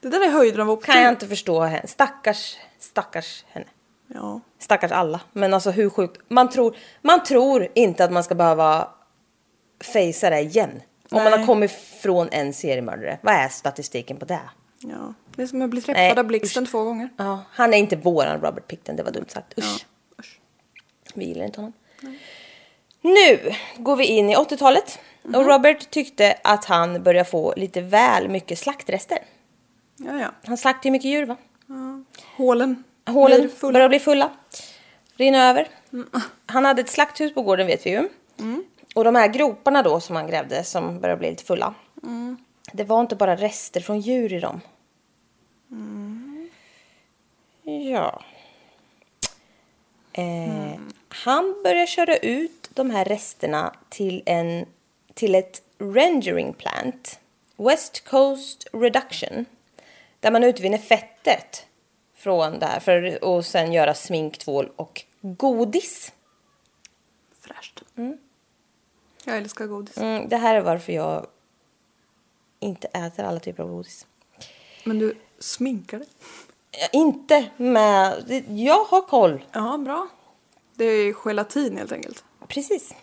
Det 0.00 0.08
där 0.08 0.26
är 0.26 0.30
höjden 0.30 0.60
av 0.60 0.70
optim. 0.70 0.92
kan 0.94 1.02
jag 1.02 1.12
inte 1.12 1.26
förstå 1.26 1.60
henne. 1.60 1.86
Stackars, 1.86 2.56
stackars 2.78 3.44
henne. 3.48 3.66
Ja. 4.08 4.40
Stackars 4.58 4.92
alla. 4.92 5.20
Men 5.32 5.54
alltså 5.54 5.70
hur 5.70 5.90
sjukt. 5.90 6.20
Man 6.28 6.48
tror, 6.50 6.76
man 7.02 7.22
tror 7.24 7.68
inte 7.74 8.04
att 8.04 8.12
man 8.12 8.24
ska 8.24 8.34
behöva 8.34 8.88
fejsa 9.92 10.30
det 10.30 10.40
igen. 10.40 10.80
Om 11.16 11.22
man 11.24 11.30
Nej. 11.32 11.40
har 11.40 11.46
kommit 11.46 11.72
från 11.72 12.28
en 12.32 12.52
seriemördare. 12.52 13.18
Vad 13.22 13.34
är 13.34 13.48
statistiken 13.48 14.16
på 14.16 14.24
det? 14.24 14.40
ja. 14.80 15.14
Det 15.36 15.42
är 15.42 15.46
som 15.46 15.62
att 15.62 15.70
bli 15.70 15.82
Nej, 15.86 15.94
träffad 15.94 16.18
av 16.18 16.24
blixten 16.24 16.66
två 16.66 16.84
gånger. 16.84 17.08
Ja, 17.16 17.42
han 17.50 17.74
är 17.74 17.78
inte 17.78 17.96
våran 17.96 18.40
Robert 18.40 18.68
Picton, 18.68 18.96
det 18.96 19.02
var 19.02 19.10
dumt 19.10 19.24
sagt. 19.28 19.58
Usch. 19.58 19.64
Ja. 19.64 20.20
Usch. 20.20 20.40
Vi 21.14 21.24
gillar 21.24 21.44
inte 21.44 21.60
honom. 21.60 21.72
Nu 23.00 23.52
går 23.76 23.96
vi 23.96 24.04
in 24.06 24.30
i 24.30 24.36
80-talet. 24.36 24.98
Mhm. 25.22 25.34
Och 25.34 25.46
Robert 25.46 25.90
tyckte 25.90 26.38
att 26.44 26.64
han 26.64 27.02
började 27.02 27.30
få 27.30 27.54
lite 27.56 27.80
väl 27.80 28.28
mycket 28.28 28.58
slaktrester. 28.58 29.18
Ja, 29.96 30.18
ja. 30.18 30.28
Han 30.46 30.56
slaktade 30.58 30.88
ju 30.88 30.92
mycket 30.92 31.10
djur 31.10 31.26
va? 31.26 31.36
Hålen. 32.36 32.84
Hålen 33.06 33.50
fulla. 33.50 33.72
börjar 33.72 33.88
bli 33.88 34.00
fulla. 34.00 34.30
Rinna 35.16 35.48
över. 35.50 35.68
Han 36.46 36.64
hade 36.64 36.80
ett 36.82 36.90
slakthus 36.90 37.34
på 37.34 37.42
gården 37.42 37.66
vet 37.66 37.86
vi 37.86 37.90
ju. 37.90 38.08
Och 38.94 39.04
de 39.04 39.14
här 39.14 39.28
groparna 39.28 39.82
då 39.82 40.00
som 40.00 40.16
han 40.16 40.26
grävde 40.26 40.64
som 40.64 41.00
började 41.00 41.18
bli 41.18 41.30
lite 41.30 41.44
fulla. 41.44 41.74
Det 42.72 42.84
var 42.84 43.00
inte 43.00 43.16
bara 43.16 43.36
rester 43.36 43.80
från 43.80 44.00
djur 44.00 44.32
i 44.32 44.40
dem. 44.40 44.60
Ja. 47.62 48.22
Eh, 50.12 50.78
Han 51.08 51.60
började 51.64 51.86
köra 51.86 52.16
ut 52.16 52.70
de 52.74 52.90
här 52.90 53.04
resterna 53.04 53.74
till, 53.88 54.22
en, 54.26 54.66
till 55.14 55.34
ett 55.34 55.62
rendering 55.78 56.52
plant. 56.52 57.20
West 57.56 58.04
Coast 58.04 58.66
Reduction. 58.72 59.44
Där 60.20 60.30
man 60.30 60.44
utvinner 60.44 60.78
fettet 60.78 61.66
från 62.14 62.58
det 62.58 62.66
här 62.66 62.80
för 62.80 63.18
att 63.38 63.46
sen 63.46 63.72
göra 63.72 63.94
sminktvål 63.94 64.70
och 64.76 65.02
godis. 65.20 66.12
Fräscht. 67.40 67.82
Jag 69.24 69.36
älskar 69.36 69.66
godis. 69.66 69.98
Mm, 69.98 70.28
det 70.28 70.36
här 70.36 70.54
är 70.54 70.60
varför 70.60 70.92
jag 70.92 71.26
inte 72.60 72.86
äter 72.88 73.24
alla 73.24 73.40
typer 73.40 73.62
av 73.62 73.68
godis. 73.70 74.06
Men 74.84 74.98
du 74.98 75.14
sminkar 75.38 75.98
dig? 75.98 76.08
Inte 76.92 77.50
med... 77.56 78.44
Jag 78.48 78.84
har 78.84 79.02
koll. 79.02 79.44
Ja, 79.52 79.78
bra. 79.78 80.08
Det 80.74 80.84
är 80.84 81.12
gelatin 81.12 81.76
helt 81.76 81.92
enkelt. 81.92 82.24
Precis. 82.48 82.94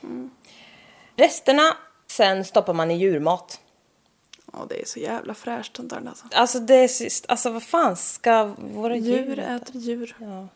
Resterna 1.15 1.77
sen 2.07 2.45
stoppar 2.45 2.73
man 2.73 2.91
i 2.91 2.97
djurmat. 2.97 3.59
Ja, 4.53 4.65
det 4.69 4.81
är 4.81 4.85
så 4.85 4.99
jävla 4.99 5.33
fräscht 5.33 5.75
sånt 5.77 5.89
där 5.89 6.03
alltså. 6.07 6.25
Alltså, 6.31 6.59
det 6.59 6.75
är, 6.75 6.87
sist- 6.87 7.25
alltså 7.27 7.49
vad 7.49 7.63
fan 7.63 7.95
ska 7.95 8.43
våra 8.57 8.95
djur, 8.95 9.25
Djur 9.25 9.39
äta? 9.39 9.55
äter 9.55 9.75
djur. 9.81 10.15
Ja. 10.19 10.47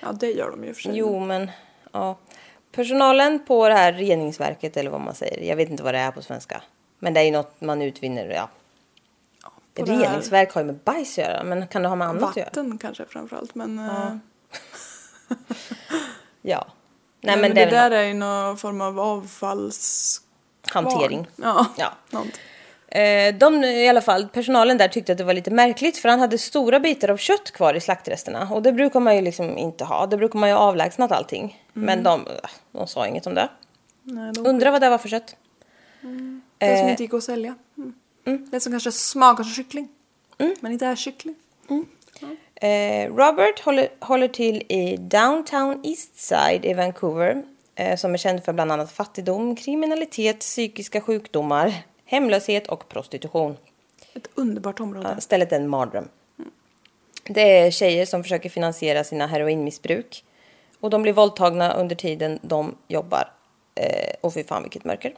Ja, 0.00 0.12
det 0.12 0.30
gör 0.32 0.50
de 0.50 0.64
ju 0.64 0.74
för 0.74 0.82
sig. 0.82 0.92
Jo, 0.96 1.20
men 1.20 1.50
ja. 1.92 2.16
Personalen 2.74 3.44
på 3.46 3.68
det 3.68 3.74
här 3.74 3.92
reningsverket 3.92 4.76
eller 4.76 4.90
vad 4.90 5.00
man 5.00 5.14
säger. 5.14 5.48
Jag 5.48 5.56
vet 5.56 5.70
inte 5.70 5.82
vad 5.82 5.94
det 5.94 5.98
är 5.98 6.10
på 6.10 6.22
svenska. 6.22 6.62
Men 6.98 7.14
det 7.14 7.20
är 7.20 7.24
ju 7.24 7.30
något 7.30 7.60
man 7.60 7.82
utvinner, 7.82 8.28
ja. 8.28 8.48
på 9.74 9.84
Reningsverk 9.84 10.52
har 10.52 10.60
ju 10.60 10.66
med 10.66 10.78
bajs 10.78 11.18
att 11.18 11.24
göra, 11.24 11.44
men 11.44 11.66
kan 11.66 11.82
det 11.82 11.88
ha 11.88 11.96
med 11.96 12.08
annat 12.08 12.30
att 12.30 12.36
göra? 12.36 12.46
Vatten 12.46 12.78
kanske 12.78 13.04
framförallt, 13.06 13.54
men... 13.54 13.78
eh, 13.78 14.16
ja. 16.42 16.66
Nej, 17.20 17.36
Nej, 17.36 17.36
men, 17.36 17.54
det, 17.54 17.54
det, 17.54 17.76
är 17.76 17.90
där 17.90 17.90
är 17.90 18.02
ju 18.02 18.14
någon 18.14 18.56
form 18.56 18.80
av 18.80 19.00
avfalls... 19.00 20.20
hantering. 20.66 21.26
Ja, 21.36 21.66
Ja. 21.76 21.92
något. 22.10 22.40
Eh, 22.94 23.34
de, 23.34 23.64
i 23.64 23.88
alla 23.88 24.00
fall, 24.00 24.28
personalen 24.28 24.78
där 24.78 24.88
tyckte 24.88 25.12
att 25.12 25.18
det 25.18 25.24
var 25.24 25.34
lite 25.34 25.50
märkligt 25.50 25.96
för 25.96 26.08
han 26.08 26.20
hade 26.20 26.38
stora 26.38 26.80
bitar 26.80 27.08
av 27.10 27.16
kött 27.16 27.50
kvar 27.50 27.74
i 27.74 27.80
slaktresterna. 27.80 28.48
Och 28.50 28.62
det 28.62 28.72
brukar 28.72 29.00
man 29.00 29.16
ju 29.16 29.22
liksom 29.22 29.58
inte 29.58 29.84
ha. 29.84 30.06
Det 30.06 30.16
brukar 30.16 30.38
man 30.38 30.48
ju 30.48 30.54
avlägsnat 30.54 31.12
allting. 31.12 31.62
Men 31.72 32.02
de, 32.02 32.26
de 32.72 32.86
sa 32.86 33.06
inget 33.06 33.26
om 33.26 33.34
det. 33.34 33.48
Nej, 34.02 34.32
de, 34.32 34.46
Undrar 34.46 34.70
vad 34.70 34.80
det 34.80 34.90
var 34.90 34.98
för 34.98 35.08
kött. 35.08 35.36
det 36.58 36.76
som 36.76 36.86
eh, 36.86 36.90
inte 36.90 37.02
gick 37.02 37.14
att 37.14 37.24
sälja. 37.24 37.54
Mm. 38.26 38.48
Det 38.50 38.60
som 38.60 38.72
kanske 38.72 38.92
smakar 38.92 39.44
som 39.44 39.52
kyckling. 39.52 39.88
Men 40.60 40.72
inte 40.72 40.86
är 40.86 40.96
kyckling. 40.96 41.34
Eh, 42.54 43.14
Robert 43.14 43.60
håller, 43.60 43.88
håller 44.00 44.28
till 44.28 44.62
i 44.68 44.96
Downtown 44.96 45.80
Eastside 45.84 46.64
i 46.64 46.74
Vancouver. 46.74 47.42
Eh, 47.74 47.96
som 47.96 48.14
är 48.14 48.18
känd 48.18 48.44
för 48.44 48.52
bland 48.52 48.72
annat 48.72 48.92
fattigdom, 48.92 49.56
kriminalitet, 49.56 50.40
psykiska 50.40 51.00
sjukdomar, 51.00 51.74
hemlöshet 52.04 52.66
och 52.66 52.88
prostitution. 52.88 53.56
Ett 54.14 54.28
underbart 54.34 54.80
område. 54.80 55.20
Stället 55.20 55.52
är 55.52 55.56
en 55.56 55.68
mardröm. 55.68 56.08
Det 57.24 57.58
är 57.58 57.70
tjejer 57.70 58.06
som 58.06 58.22
försöker 58.22 58.48
finansiera 58.48 59.04
sina 59.04 59.26
heroinmissbruk. 59.26 60.24
Och 60.80 60.90
de 60.90 61.02
blir 61.02 61.12
våldtagna 61.12 61.72
under 61.74 61.96
tiden 61.96 62.38
de 62.42 62.74
jobbar. 62.88 63.32
Eh, 63.74 64.14
och 64.20 64.34
fy 64.34 64.44
fan 64.44 64.62
vilket 64.62 64.84
mörker. 64.84 65.14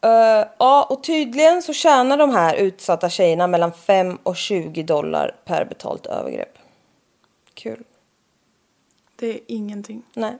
Eh, 0.00 0.46
ja, 0.58 0.86
och 0.90 1.02
tydligen 1.04 1.62
så 1.62 1.72
tjänar 1.72 2.16
de 2.16 2.30
här 2.30 2.54
utsatta 2.54 3.10
tjejerna 3.10 3.46
mellan 3.46 3.72
5 3.72 4.18
och 4.22 4.36
20 4.36 4.82
dollar 4.82 5.36
per 5.44 5.64
betalt 5.64 6.06
övergrepp. 6.06 6.58
Kul. 7.54 7.84
Det 9.16 9.26
är 9.26 9.40
ingenting. 9.46 10.02
Nej. 10.14 10.38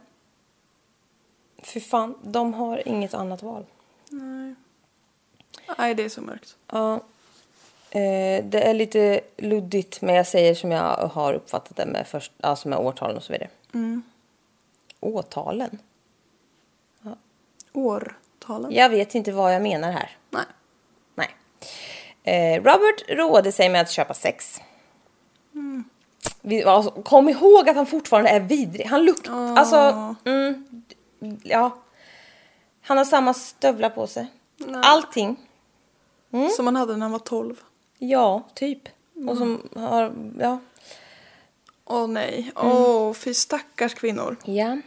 Fy 1.62 1.80
fan, 1.80 2.18
de 2.22 2.54
har 2.54 2.88
inget 2.88 3.14
annat 3.14 3.42
val. 3.42 3.64
Nej, 5.78 5.94
det 5.94 6.04
är 6.04 6.08
så 6.08 6.20
mörkt. 6.20 6.56
Ja. 6.70 6.94
Eh, 7.90 8.44
det 8.44 8.60
är 8.60 8.74
lite 8.74 9.20
luddigt, 9.36 10.02
men 10.02 10.14
jag 10.14 10.26
säger 10.26 10.54
som 10.54 10.70
jag 10.72 10.96
har 10.96 11.34
uppfattat 11.34 11.76
det 11.76 11.86
med, 11.86 12.06
först, 12.06 12.32
alltså 12.40 12.68
med 12.68 12.78
årtalen 12.78 13.16
och 13.16 13.22
så 13.22 13.32
vidare. 13.32 13.50
Årtalen? 15.00 15.78
Årtalen? 17.72 18.72
Jag 18.72 18.90
vet 18.90 19.14
inte 19.14 19.32
vad 19.32 19.54
jag 19.54 19.62
menar 19.62 19.92
här. 19.92 20.16
Nej. 20.30 20.44
Nej. 21.14 21.34
Eh, 22.22 22.62
Robert 22.62 23.04
roade 23.08 23.52
sig 23.52 23.68
med 23.68 23.80
att 23.80 23.90
köpa 23.90 24.14
sex. 24.14 24.60
Vi, 26.40 26.64
alltså, 26.64 26.90
kom 26.90 27.28
ihåg 27.28 27.68
att 27.68 27.76
han 27.76 27.86
fortfarande 27.86 28.30
är 28.30 28.40
vidrig. 28.40 28.86
Han 28.86 29.04
luktar... 29.04 29.56
Alltså, 29.56 30.14
mm, 30.24 30.84
ja. 31.42 31.78
Han 32.86 32.98
har 32.98 33.04
samma 33.04 33.34
stövlar 33.34 33.90
på 33.90 34.06
sig. 34.06 34.26
Allting. 34.82 35.36
Som 36.56 36.64
man 36.64 36.76
hade 36.76 36.92
när 36.92 37.00
han 37.00 37.12
var 37.12 37.18
12. 37.18 37.60
Ja, 37.98 38.42
typ. 38.54 38.88
Och 39.28 39.36
som 39.36 39.68
har... 39.76 40.14
Ja. 40.40 40.58
Åh 41.84 42.08
nej. 42.08 42.52
Åh, 42.56 43.12
fy 43.12 43.34
stackars 43.34 43.94
kvinnor. 43.94 44.36
Ja. 44.44 44.78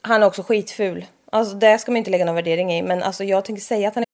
Han 0.00 0.22
är 0.22 0.26
också 0.26 0.42
skitful. 0.42 1.06
Alltså 1.30 1.54
det 1.54 1.78
ska 1.78 1.90
man 1.92 1.96
inte 1.96 2.10
lägga 2.10 2.24
någon 2.24 2.34
värdering 2.34 2.72
i. 2.72 2.82
Men 2.82 3.02
alltså 3.02 3.24
jag 3.24 3.44
tänker 3.44 3.62
säga 3.62 3.88
att 3.88 3.94
han 3.94 4.02
är 4.02 4.13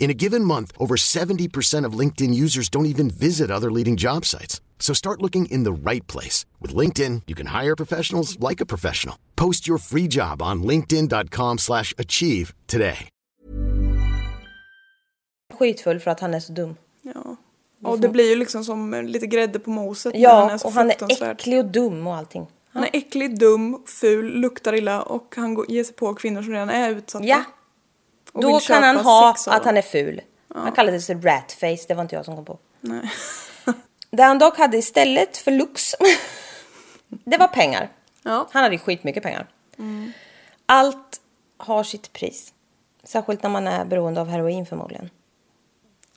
In 0.00 0.10
a 0.10 0.14
given 0.14 0.44
month, 0.44 0.72
over 0.78 0.96
70% 0.96 1.84
of 1.86 1.98
LinkedIn 1.98 2.32
users 2.34 2.68
don't 2.70 2.86
even 2.86 3.10
visit 3.10 3.50
other 3.50 3.70
leading 3.70 3.96
job 3.98 4.24
sites. 4.24 4.60
So 4.78 4.94
start 4.94 5.20
looking 5.20 5.44
in 5.46 5.64
the 5.64 5.72
right 5.90 6.06
place. 6.06 6.46
With 6.58 6.74
LinkedIn, 6.74 7.22
you 7.26 7.36
can 7.36 7.46
hire 7.62 7.76
professionals 7.76 8.38
like 8.40 8.62
a 8.62 8.66
professional. 8.66 9.16
Post 9.36 9.68
your 9.68 9.78
free 9.78 10.08
job 10.08 10.40
on 10.42 10.62
linkedin.com 10.62 11.58
slash 11.58 11.92
achieve 11.98 12.54
today. 12.66 13.08
skitfull 15.58 16.00
för 16.00 16.10
att 16.10 16.20
han 16.20 16.34
är 16.34 16.40
så 16.40 16.52
dum. 16.52 16.74
Ja. 17.02 17.36
Och 17.84 18.00
det 18.00 18.08
blir 18.08 18.28
ju 18.30 18.36
liksom 18.36 18.64
som 18.64 18.94
lite 19.06 19.26
grädde 19.26 19.58
på 19.58 19.70
moset. 19.70 20.14
när 20.14 20.28
han 20.28 20.46
är 20.48 20.50
Ja, 20.52 20.58
så 20.58 20.66
och 20.68 20.72
han 20.74 20.90
är 20.90 21.22
äcklig 21.30 21.58
och 21.58 21.64
dum 21.64 22.06
och 22.06 22.16
allting. 22.16 22.46
Han 22.72 22.82
är 22.84 22.90
äcklig, 22.92 23.38
dum, 23.38 23.82
ful, 23.86 24.26
luktar 24.40 24.74
illa 24.74 25.02
och 25.02 25.34
han 25.36 25.54
går- 25.54 25.70
ger 25.70 25.84
sig 25.84 25.94
på 25.94 26.14
kvinnor 26.14 26.42
som 26.42 26.52
redan 26.52 26.70
är 26.70 26.90
utsatta. 26.90 27.24
Ja, 27.24 27.44
då 28.32 28.60
kan 28.60 28.82
han 28.82 28.96
ha 28.96 29.36
att 29.46 29.64
han 29.64 29.76
är 29.76 29.82
ful. 29.82 30.20
Han 30.54 30.72
kallade 30.72 31.00
sig 31.00 31.14
ratface, 31.16 31.84
det 31.88 31.94
var 31.94 32.02
inte 32.02 32.14
jag 32.16 32.24
som 32.24 32.36
kom 32.36 32.44
på. 32.44 32.58
Nej. 32.80 33.10
Det 34.12 34.22
han 34.22 34.38
dock 34.38 34.58
hade 34.58 34.76
istället 34.76 35.36
för 35.36 35.50
lux, 35.50 35.94
det 37.08 37.36
var 37.36 37.48
pengar. 37.48 37.88
Ja. 38.22 38.48
Han 38.50 38.62
hade 38.62 38.78
skitmycket 38.78 39.22
pengar. 39.22 39.46
Allt 40.66 41.20
har 41.56 41.84
sitt 41.84 42.12
pris. 42.12 42.52
Särskilt 43.04 43.42
när 43.42 43.50
man 43.50 43.66
är 43.66 43.84
beroende 43.84 44.20
av 44.20 44.28
heroin 44.28 44.66
förmodligen. 44.66 45.10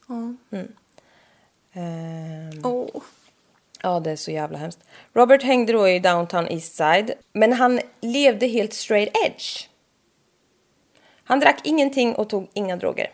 Mm. 0.09 0.37
Ehm, 1.73 2.65
Åh. 2.65 3.01
Ja, 3.81 3.99
det 3.99 4.11
är 4.11 4.15
så 4.15 4.31
jävla 4.31 4.57
hemskt. 4.57 4.79
Robert 5.13 5.43
hängde 5.43 5.73
då 5.73 5.87
i 5.89 5.99
downtown 5.99 6.47
Eastside, 6.47 7.13
men 7.33 7.53
han 7.53 7.79
levde 8.01 8.47
helt 8.47 8.73
straight 8.73 9.17
edge. 9.25 9.67
Han 11.23 11.39
drack 11.39 11.59
ingenting 11.63 12.15
och 12.15 12.29
tog 12.29 12.47
inga 12.53 12.75
droger. 12.75 13.11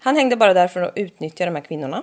Han 0.00 0.16
hängde 0.16 0.36
bara 0.36 0.54
där 0.54 0.68
för 0.68 0.82
att 0.82 0.92
utnyttja 0.96 1.44
de 1.44 1.54
här 1.54 1.62
kvinnorna, 1.62 2.02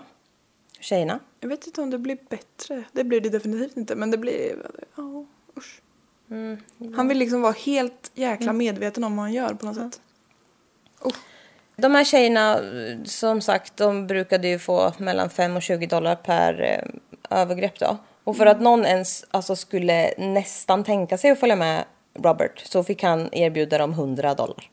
tjejerna. 0.80 1.20
Jag 1.40 1.50
vet 1.50 1.68
inte 1.68 1.82
om 1.82 1.90
det 1.90 1.98
blir 1.98 2.18
bättre. 2.30 2.84
Det 2.92 3.04
blir 3.04 3.22
det 3.22 3.30
definitivt 3.30 3.78
inte. 3.78 3.96
Men 3.96 4.12
det 4.12 4.18
blir... 4.18 4.56
Ja, 4.96 5.26
usch. 5.58 5.82
Mm, 6.30 6.58
Han 6.96 7.08
vill 7.08 7.18
liksom 7.18 7.42
vara 7.42 7.52
helt 7.54 8.12
jäkla 8.14 8.54
medveten 8.54 9.04
om 9.04 9.16
vad 9.16 9.24
han 9.24 9.34
gör 9.34 9.54
på 9.54 9.66
något 9.66 9.76
sätt. 9.76 10.02
De 11.76 11.96
här 11.96 12.04
tjejerna, 12.04 12.60
som 13.06 13.42
sagt, 13.42 13.78
de 13.78 14.08
brukade 14.08 14.48
ju 14.48 14.60
få 14.60 14.94
mellan 14.98 15.30
5 15.30 15.56
och 15.56 15.62
20 15.62 15.88
dollar 15.88 16.16
per 16.16 16.62
eh, 16.62 17.40
övergrepp 17.40 17.80
då. 17.80 17.98
Och 18.24 18.38
för 18.38 18.46
att 18.46 18.62
någon 18.62 18.86
ens 18.86 19.26
alltså, 19.32 19.56
skulle 19.56 20.14
nästan 20.18 20.84
tänka 20.84 21.18
sig 21.18 21.32
att 21.32 21.40
följa 21.40 21.56
med 21.56 21.86
Robert 22.14 22.62
så 22.66 22.84
fick 22.84 23.04
han 23.04 23.30
erbjuda 23.32 23.78
dem 23.78 23.92
100 23.92 24.34
dollar. 24.34 24.70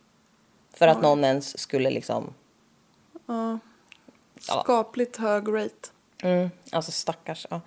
För 0.74 0.88
att 0.88 1.02
någon 1.02 1.24
ens 1.24 1.58
skulle 1.58 1.90
liksom, 1.90 2.34
Skapligt 4.40 5.16
hög 5.16 5.48
rate. 5.48 5.88
mm, 6.22 6.50
alltså 6.72 6.92
stackars. 6.92 7.46
Ja. 7.50 7.60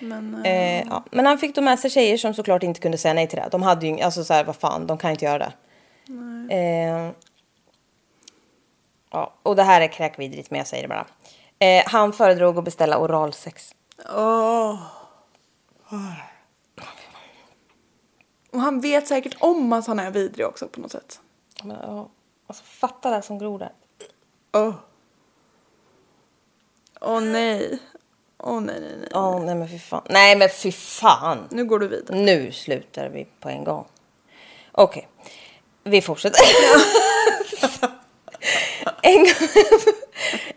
Men 0.00 0.44
eh, 0.44 0.52
Eh, 0.52 0.86
ja. 0.90 1.04
Men 1.10 1.26
han 1.26 1.38
fick 1.38 1.54
då 1.54 1.60
med 1.60 1.78
sig 1.78 1.90
tjejer 1.90 2.16
som 2.16 2.34
såklart 2.34 2.62
inte 2.62 2.80
kunde 2.80 2.98
säga 2.98 3.14
nej 3.14 3.28
till 3.28 3.38
det. 3.38 3.48
De 3.50 3.62
hade 3.62 3.86
ju, 3.86 4.00
alltså 4.00 4.24
så 4.24 4.34
här, 4.34 4.44
vad 4.44 4.56
fan, 4.56 4.86
de 4.86 4.98
kan 4.98 5.10
inte 5.10 5.24
göra 5.24 5.38
det. 5.38 5.52
Eh, 6.54 7.10
Ja, 9.10 9.34
och 9.42 9.56
det 9.56 9.62
här 9.62 9.80
är 9.80 9.88
kräkvidrigt 9.88 10.50
men 10.50 10.58
jag 10.58 10.66
säger 10.66 10.82
det 10.82 10.88
bara. 10.88 11.06
Eh, 11.58 11.82
han 11.86 12.12
föredrog 12.12 12.58
att 12.58 12.64
beställa 12.64 12.98
oralsex. 12.98 13.74
Åh. 14.14 14.82
Och 18.52 18.60
han 18.60 18.80
vet 18.80 19.06
säkert 19.08 19.36
om 19.40 19.72
att 19.72 19.86
han 19.86 19.98
är 19.98 20.10
vidrig 20.10 20.46
också 20.46 20.68
på 20.68 20.80
något 20.80 20.92
sätt. 20.92 21.20
Men, 21.64 21.76
ja, 21.82 22.08
alltså 22.46 22.64
fatta 22.64 23.10
det 23.10 23.22
som 23.22 23.38
gror 23.38 23.58
där. 23.58 23.72
Åh. 24.52 24.74
Åh 27.00 27.20
nej. 27.20 27.78
Åh 28.38 28.60
nej, 28.60 28.80
nej, 28.80 28.96
nej. 29.00 29.08
Åh 29.14 29.44
nej 29.44 29.54
men 29.54 29.68
fy 29.68 29.78
fan. 29.78 30.02
Nej 30.10 30.36
men 30.36 30.48
fy 30.48 30.72
fan. 30.72 31.48
Nu 31.50 31.64
går 31.64 31.78
du 31.78 31.88
vidare. 31.88 32.16
Nu 32.16 32.52
slutar 32.52 33.08
vi 33.08 33.26
på 33.40 33.48
en 33.48 33.64
gång. 33.64 33.86
Okej, 34.72 35.08
vi 35.84 36.02
fortsätter. 36.02 36.40
en, 39.02 39.18
gång, 39.18 39.32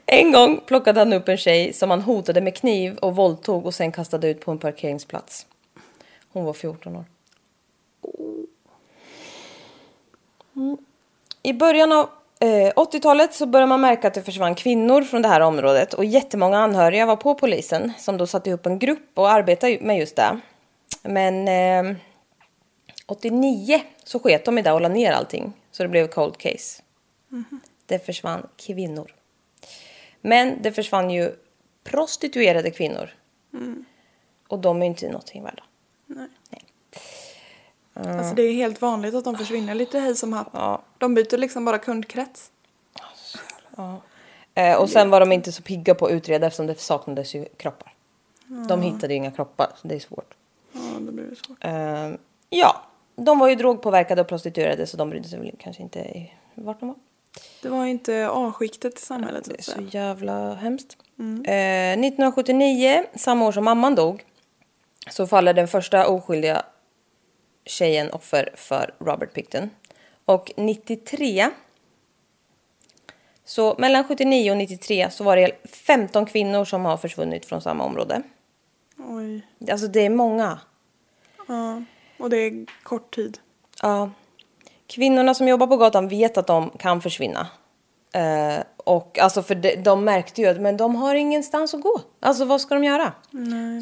en 0.06 0.32
gång 0.32 0.62
plockade 0.66 1.00
han 1.00 1.14
upp 1.14 1.30
en 1.30 1.38
tjej 1.38 1.74
som 1.74 1.90
han 1.90 2.02
hotade 2.02 2.42
med 2.42 2.56
kniv 2.56 2.98
och 2.98 3.16
våldtog 3.16 3.66
och 3.66 3.74
sen 3.74 3.92
kastade 3.92 4.28
ut 4.30 4.42
på 4.42 4.52
en 4.52 4.58
parkeringsplats. 4.58 5.46
Hon 6.32 6.46
var 6.46 6.54
14 6.54 6.96
år. 6.96 7.06
Mm. 10.56 10.78
I 11.44 11.54
början 11.54 11.92
av 11.92 12.10
eh, 12.40 12.74
80-talet 12.76 13.34
så 13.34 13.46
började 13.46 13.70
man 13.70 13.82
märka 13.82 14.08
att 14.08 14.14
det 14.14 14.22
försvann 14.22 14.56
kvinnor 14.56 15.02
från 15.02 15.22
det 15.22 15.28
här 15.28 15.42
området 15.42 15.94
och 15.94 16.06
jättemånga 16.06 16.58
anhöriga 16.58 17.06
var 17.06 17.16
på 17.16 17.36
polisen 17.36 17.94
som 17.98 18.18
då 18.18 18.28
satte 18.28 18.50
ihop 18.50 18.66
en 18.66 18.80
grupp 18.80 19.12
och 19.14 19.32
arbetade 19.32 19.78
med 19.82 19.98
just 19.98 20.16
det. 20.16 20.40
Men 21.04 21.48
eh, 21.48 21.96
89 23.06 23.82
så 24.04 24.20
sket 24.20 24.46
de 24.46 24.58
i 24.58 24.62
det 24.62 24.72
och 24.72 24.82
la 24.82 24.90
ner 24.90 25.12
allting 25.12 25.54
så 25.72 25.84
det 25.84 25.90
blev 25.90 26.08
cold 26.08 26.38
case. 26.38 26.82
Det 27.86 28.06
försvann 28.06 28.48
kvinnor. 28.58 29.16
Men 30.22 30.62
det 30.62 30.72
försvann 30.72 31.10
ju 31.12 31.36
prostituerade 31.84 32.72
kvinnor. 32.72 33.10
Och 34.48 34.60
de 34.60 34.82
är 34.82 34.86
inte 34.86 35.08
någonting 35.08 35.44
värda. 35.44 35.64
Alltså 38.08 38.36
det 38.36 38.41
är 38.41 38.54
helt 38.54 38.82
vanligt 38.82 39.16
att 39.16 39.24
de 39.24 39.38
försvinner 39.38 39.76
lite 39.76 40.00
hej 40.00 40.16
som 40.16 40.34
happ. 40.34 40.47
Ja. 40.54 40.82
De 40.97 41.14
byter 41.14 41.38
liksom 41.38 41.66
bara 41.66 41.78
kundkrets. 41.78 42.52
Eh, 44.54 44.82
och 44.82 44.89
sen 44.89 45.10
var 45.10 45.20
de 45.20 45.32
inte 45.32 45.52
så 45.52 45.62
pigga 45.64 45.95
på 45.95 46.06
att 46.06 46.12
utreda 46.12 46.47
eftersom 46.47 46.68
det 46.68 46.80
saknades 46.80 47.36
ju 47.36 47.45
kroppar. 47.58 47.93
De 48.68 48.82
hittade 48.82 49.14
ju 49.14 49.18
inga 49.18 49.32
kroppar, 49.32 49.68
så 49.76 49.88
det 49.88 49.95
är 49.95 50.00
svårt. 50.00 50.34
Ja, 50.72 50.80
då 51.00 51.12
blir 51.12 51.26
det 51.26 51.36
svårt. 51.36 51.58
Eh, 51.62 52.20
ja, 52.50 52.82
de 53.16 53.39
var 53.39 53.47
ju 53.47 53.56
drogpåverkade 53.56 54.22
och 54.22 54.28
prostituerade 54.28 54.88
så 54.88 54.97
de 54.97 55.10
brydde 55.10 55.28
sig 55.28 55.39
väl 55.39 55.52
kanske 55.60 55.84
inte 55.84 56.00
i 56.00 56.34
vart 56.56 56.80
de 56.80 56.88
var. 56.88 56.97
Det 57.62 57.70
var 57.70 57.86
inte 57.86 58.30
A-skiktet 58.32 59.00
i 59.00 59.02
samhället 59.02 59.43
Det 59.45 59.60
är 59.60 59.64
så 59.64 59.82
jävla 59.97 60.54
hemskt. 60.54 60.97
Eh, 61.20 62.00
1979, 62.00 63.06
samma 63.16 63.47
år 63.47 63.52
som 63.52 63.66
mamman 63.66 63.95
dog, 63.95 64.26
så 65.10 65.28
faller 65.28 65.54
den 65.54 65.68
första 65.68 66.08
oskyldiga 66.08 66.64
tjejen 67.70 68.11
offer 68.11 68.49
för 68.55 68.93
Robert 68.99 69.34
Picton. 69.34 69.70
Och 70.26 70.51
93, 70.57 71.49
så 73.45 73.76
mellan 73.78 74.03
79 74.03 74.51
och 74.51 74.57
93 74.57 75.09
så 75.11 75.24
var 75.24 75.36
det 75.36 75.51
15 75.70 76.26
kvinnor 76.26 76.65
som 76.65 76.86
har 76.86 76.97
försvunnit 76.97 77.45
från 77.45 77.61
samma 77.61 77.84
område. 77.84 78.22
Oj. 78.97 79.41
Alltså 79.72 79.88
det 79.88 80.05
är 80.05 80.09
många. 80.09 80.59
Ja. 81.47 81.84
Och 82.20 82.30
det 82.30 82.38
är 82.38 82.65
kort 82.84 83.15
tid. 83.15 83.38
Ja. 83.82 84.11
Kvinnorna 84.88 85.34
som 85.34 85.47
jobbar 85.47 85.67
på 85.67 85.78
gatan 85.78 86.07
vet 86.07 86.38
att 86.38 86.47
de 86.47 86.70
kan 86.70 87.01
försvinna. 87.01 87.47
Eh, 88.14 88.64
och 88.78 89.20
alltså 89.20 89.43
för 89.43 89.55
de, 89.55 89.76
de 89.76 90.03
märkte 90.03 90.41
ju 90.41 90.47
att 90.47 90.62
men 90.62 90.78
de 90.78 90.95
har 90.95 91.16
ingenstans 91.16 91.74
att 91.74 91.82
gå. 91.82 92.01
Alltså 92.20 92.45
vad 92.45 92.62
ska 92.62 92.76
de 92.76 92.84
göra? 92.84 93.14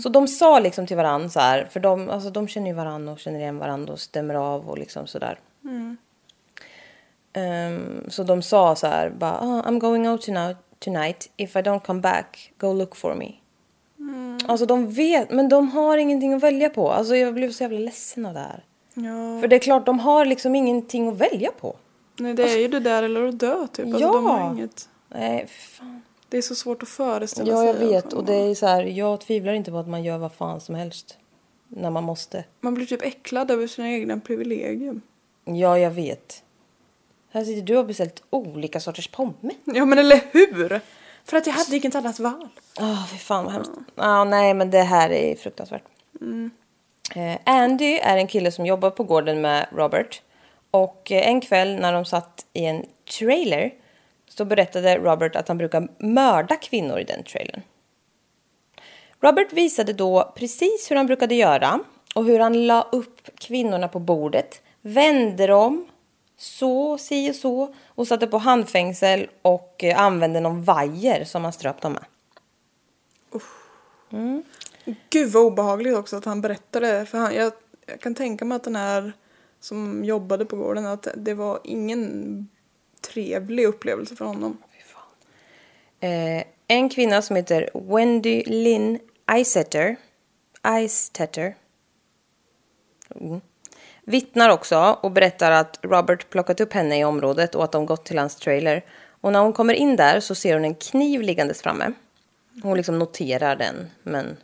Så 0.04 0.10
de 0.10 0.28
sa 0.28 0.60
liksom 0.60 0.88
till 0.88 0.98
varandra 0.98 1.30
så 1.30 1.40
här, 1.40 1.68
för 1.72 1.80
de, 1.80 2.10
alltså, 2.10 2.30
de 2.30 2.48
känner 2.48 2.68
ju 2.68 2.74
varandra 2.74 3.14
och 3.14 3.20
känner 3.20 3.40
igen 3.40 3.60
varandra 3.60 3.94
och 3.94 4.00
stämmer 4.00 4.36
av 4.36 4.70
och 4.70 4.78
liksom 4.78 5.08
sådär. 5.08 5.40
Ehm, 7.34 8.06
så 8.08 8.24
de 8.24 8.42
sa 8.42 8.76
så 8.76 8.88
här, 8.88 9.10
bara, 9.10 9.40
oh, 9.42 9.68
I'm 9.68 9.80
going 9.80 10.10
out 10.10 10.22
tonight, 10.22 10.58
tonight. 10.80 11.30
If 11.38 11.56
I 11.56 11.60
don't 11.60 11.80
come 11.80 12.02
back, 12.02 12.54
go 12.58 12.74
look 12.74 12.96
for 12.96 13.16
me. 13.16 13.32
Alltså 14.48 14.66
de 14.66 14.92
vet, 14.92 15.32
men 15.32 15.50
de 15.50 15.70
har 15.70 15.98
ingenting 15.98 16.34
att 16.34 16.44
välja 16.44 16.70
på. 16.70 16.92
Alltså 16.92 17.16
jag 17.16 17.34
blev 17.34 17.52
så 17.52 17.64
jävla 17.64 17.80
ledsen 17.80 18.26
av 18.26 18.34
det 18.34 18.40
här. 18.40 18.64
Ja. 18.94 19.42
För 19.42 19.48
det 19.48 19.56
är 19.56 19.60
klart, 19.60 19.86
de 19.86 20.00
har 20.00 20.26
liksom 20.26 20.56
ingenting 20.56 21.08
att 21.08 21.18
välja 21.18 21.52
på. 21.60 21.76
Nej, 22.20 22.34
det 22.34 22.44
är 22.54 22.58
ju 22.58 22.68
det 22.68 22.80
där 22.80 23.04
eller 23.04 23.26
att 23.28 23.40
dö 23.40 23.68
typ. 23.74 23.86
Alltså, 23.86 24.02
Ja. 24.02 24.12
de 24.14 24.26
har 24.26 24.52
inget... 24.54 24.90
Nej, 25.10 25.48
fan. 25.48 26.02
Det 26.30 26.38
är 26.38 26.42
så 26.42 26.56
svårt 26.56 26.84
att 26.84 26.90
föreställa 26.90 27.52
Ja, 27.52 27.58
sig. 27.58 27.68
jag 27.68 27.74
vet. 27.74 28.04
alltså. 28.04 28.18
Och 28.18 28.26
det 28.26 28.34
är 28.36 28.56
så 28.56 28.66
här, 28.68 28.84
jag 28.84 29.22
tvivlar 29.22 29.54
inte 29.54 29.72
på 29.72 29.78
att 29.78 29.88
man 29.88 30.04
gör 30.04 30.18
vad 30.18 30.34
fan 30.34 30.62
som 30.62 30.76
helst. 30.76 31.18
När 31.68 31.90
man 31.90 32.04
måste. 32.04 32.44
Man 32.62 32.74
blir 32.74 32.86
typ 32.86 33.02
äcklad 33.02 33.52
över 33.52 33.68
sina 33.68 33.90
egna 33.90 34.20
privilegium. 34.20 35.02
Ja, 35.46 35.80
jag 35.80 35.92
vet. 35.92 36.44
Här 37.32 37.44
sitter 37.44 37.62
du 37.62 37.74
och 37.74 37.78
har 37.78 37.88
beställt 37.88 38.24
olika 38.30 38.80
sorters 38.80 39.08
pommes. 39.08 39.36
Ja, 39.64 39.86
men 39.86 39.98
eller 39.98 40.22
hur? 40.32 40.82
För 41.26 41.38
att 41.38 41.48
jag 41.48 41.54
hade 41.54 41.76
inget 41.78 41.96
annat 41.96 42.20
val. 42.20 42.48
Åh, 42.80 43.08
fy 43.12 43.18
fan 43.18 43.44
vad 43.46 43.54
hemskt. 43.54 43.72
Ja, 43.96 44.24
nej, 44.24 44.54
men 44.54 44.72
det 44.72 44.82
här 44.82 45.10
är 45.10 45.36
fruktansvärt. 45.36 45.84
Eh, 47.16 47.38
Andy 47.46 47.94
är 47.98 48.18
en 48.18 48.28
kille 48.28 48.52
som 48.52 48.66
jobbar 48.66 48.90
på 48.90 49.04
gården 49.04 49.42
med 49.42 49.68
Robert. 49.72 50.22
Och 50.84 51.12
eh, 51.12 51.28
en 51.28 51.42
kväll 51.42 51.76
när 51.80 51.94
de 51.94 52.06
satt 52.06 52.46
i 52.54 52.66
en 52.66 52.86
trailer 53.18 53.74
så 54.30 54.46
berättade 54.46 54.98
Robert 54.98 55.36
att 55.36 55.48
han 55.48 55.58
brukar 55.58 55.88
mörda 55.98 56.56
kvinnor 56.56 57.00
i 57.00 57.04
den 57.04 57.24
trailern. 57.24 57.62
Robert 59.22 59.54
visade 59.54 59.94
då 59.94 60.34
precis 60.36 60.92
hur 60.92 60.96
han 60.96 61.06
brukade 61.06 61.36
göra 61.36 61.80
och 62.16 62.26
hur 62.26 62.40
han 62.40 62.68
la 62.68 62.88
upp 62.92 63.30
kvinnorna 63.40 63.88
på 63.88 64.00
bordet, 64.00 64.62
vände 64.82 65.48
dem 65.48 65.88
så, 66.38 66.98
si 66.98 67.32
och 67.32 67.36
så 67.36 67.74
och 67.88 68.08
satte 68.08 68.28
på 68.28 68.38
handfängsel 68.38 69.28
och 69.42 69.84
eh, 69.84 70.02
använde 70.02 70.40
någon 70.40 70.64
vajer 70.64 71.24
som 71.24 71.44
han 71.44 71.54
ströp 71.54 71.82
dem 71.82 71.94
med. 71.94 72.06
Gud 75.10 75.32
vad 75.32 75.44
obehagligt 75.44 75.96
också 75.96 76.16
att 76.16 76.26
han 76.26 76.42
berättade. 76.42 77.06
För 77.06 77.18
han, 77.18 77.36
jag, 77.36 77.54
jag 77.86 78.02
kan 78.02 78.16
tänka 78.16 78.46
mig 78.46 78.56
att 78.56 78.64
den 78.64 78.76
här 78.76 79.14
som 79.68 80.06
jobbade 80.06 80.46
på 80.46 80.56
gården 80.56 80.86
att 80.86 81.08
det 81.16 81.34
var 81.34 81.60
ingen 81.64 82.48
trevlig 83.02 83.66
upplevelse 83.66 84.16
för 84.16 84.26
honom. 84.26 84.58
Eh, 86.00 86.44
en 86.68 86.90
kvinna 86.90 87.22
som 87.22 87.36
heter 87.36 87.70
Wendy 87.74 88.44
Lynn 88.46 89.00
Isetter, 89.32 89.96
Eistetter 90.62 91.56
mm. 93.16 93.42
vittnar 94.04 94.50
också 94.50 94.98
och 95.02 95.12
berättar 95.12 95.52
att 95.52 95.80
Robert 95.82 96.30
plockat 96.30 96.62
upp 96.62 96.74
henne 96.74 97.00
i 97.00 97.06
området 97.06 97.56
och 97.56 97.64
att 97.64 97.72
de 97.72 97.86
gått 97.86 98.06
till 98.06 98.18
hans 98.18 98.36
trailer. 98.36 98.86
Och 99.22 99.34
när 99.34 99.40
hon 99.40 99.54
kommer 99.54 99.74
in 99.74 99.96
där 99.96 100.20
så 100.20 100.36
ser 100.36 100.54
hon 100.54 100.66
en 100.66 100.76
kniv 100.76 101.22
liggandes 101.22 101.62
framme. 101.62 101.94
Hon 102.64 102.78
liksom 102.78 103.00
noterar 103.00 103.56
den, 103.56 103.76
men 104.04 104.38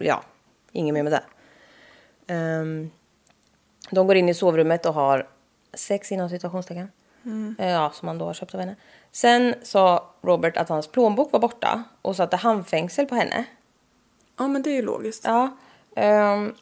ja, 0.00 0.22
inget 0.72 0.94
mer 0.94 1.02
med 1.02 1.12
det. 1.12 1.24
Um, 2.34 2.90
de 3.90 4.06
går 4.06 4.16
in 4.16 4.28
i 4.28 4.34
sovrummet 4.34 4.86
och 4.86 4.94
har 4.94 5.26
sex 5.74 6.12
inom 6.12 6.28
situationstecken. 6.28 6.88
Eh, 7.58 7.68
Ja, 7.70 7.90
som 7.94 8.08
han 8.08 8.18
då 8.18 8.24
har 8.24 8.34
köpt 8.34 8.54
av 8.54 8.60
henne. 8.60 8.76
Sen 9.12 9.54
sa 9.62 10.10
Robert 10.22 10.56
att 10.56 10.68
hans 10.68 10.86
plånbok 10.86 11.32
var 11.32 11.40
borta 11.40 11.82
och 12.02 12.16
satte 12.16 12.36
handfängsel 12.36 13.06
på 13.06 13.14
henne. 13.14 13.44
Ja 14.38 14.48
men 14.48 14.62
det 14.62 14.70
är 14.70 14.74
ju 14.74 14.82
logiskt. 14.82 15.24
Ja. 15.24 15.56
ehm, 15.96 16.54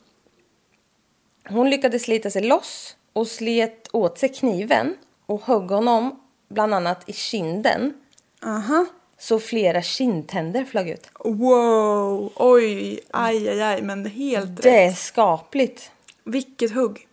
hon 1.48 1.70
lyckades 1.70 2.02
slita 2.02 2.30
sig 2.30 2.42
loss 2.42 2.96
och 3.12 3.26
slet 3.26 3.88
åt 3.92 4.18
sig 4.18 4.28
kniven 4.28 4.96
och 5.26 5.42
högg 5.42 5.70
honom 5.70 6.20
bland 6.48 6.74
annat 6.74 7.08
i 7.08 7.12
kinden. 7.12 7.94
Aha. 8.44 8.86
Så 9.18 9.38
flera 9.40 9.82
kindtänder 9.82 10.64
flög 10.64 10.88
ut. 10.88 11.10
Wow, 11.24 12.32
oj, 12.36 13.00
aj 13.10 13.48
aj 13.48 13.62
aj 13.62 13.82
men 13.82 14.06
helt 14.06 14.62
Det 14.62 14.84
är 14.84 14.88
rätt. 14.90 14.98
skapligt. 14.98 15.90
Vilket 16.24 16.74
hugg. 16.74 17.07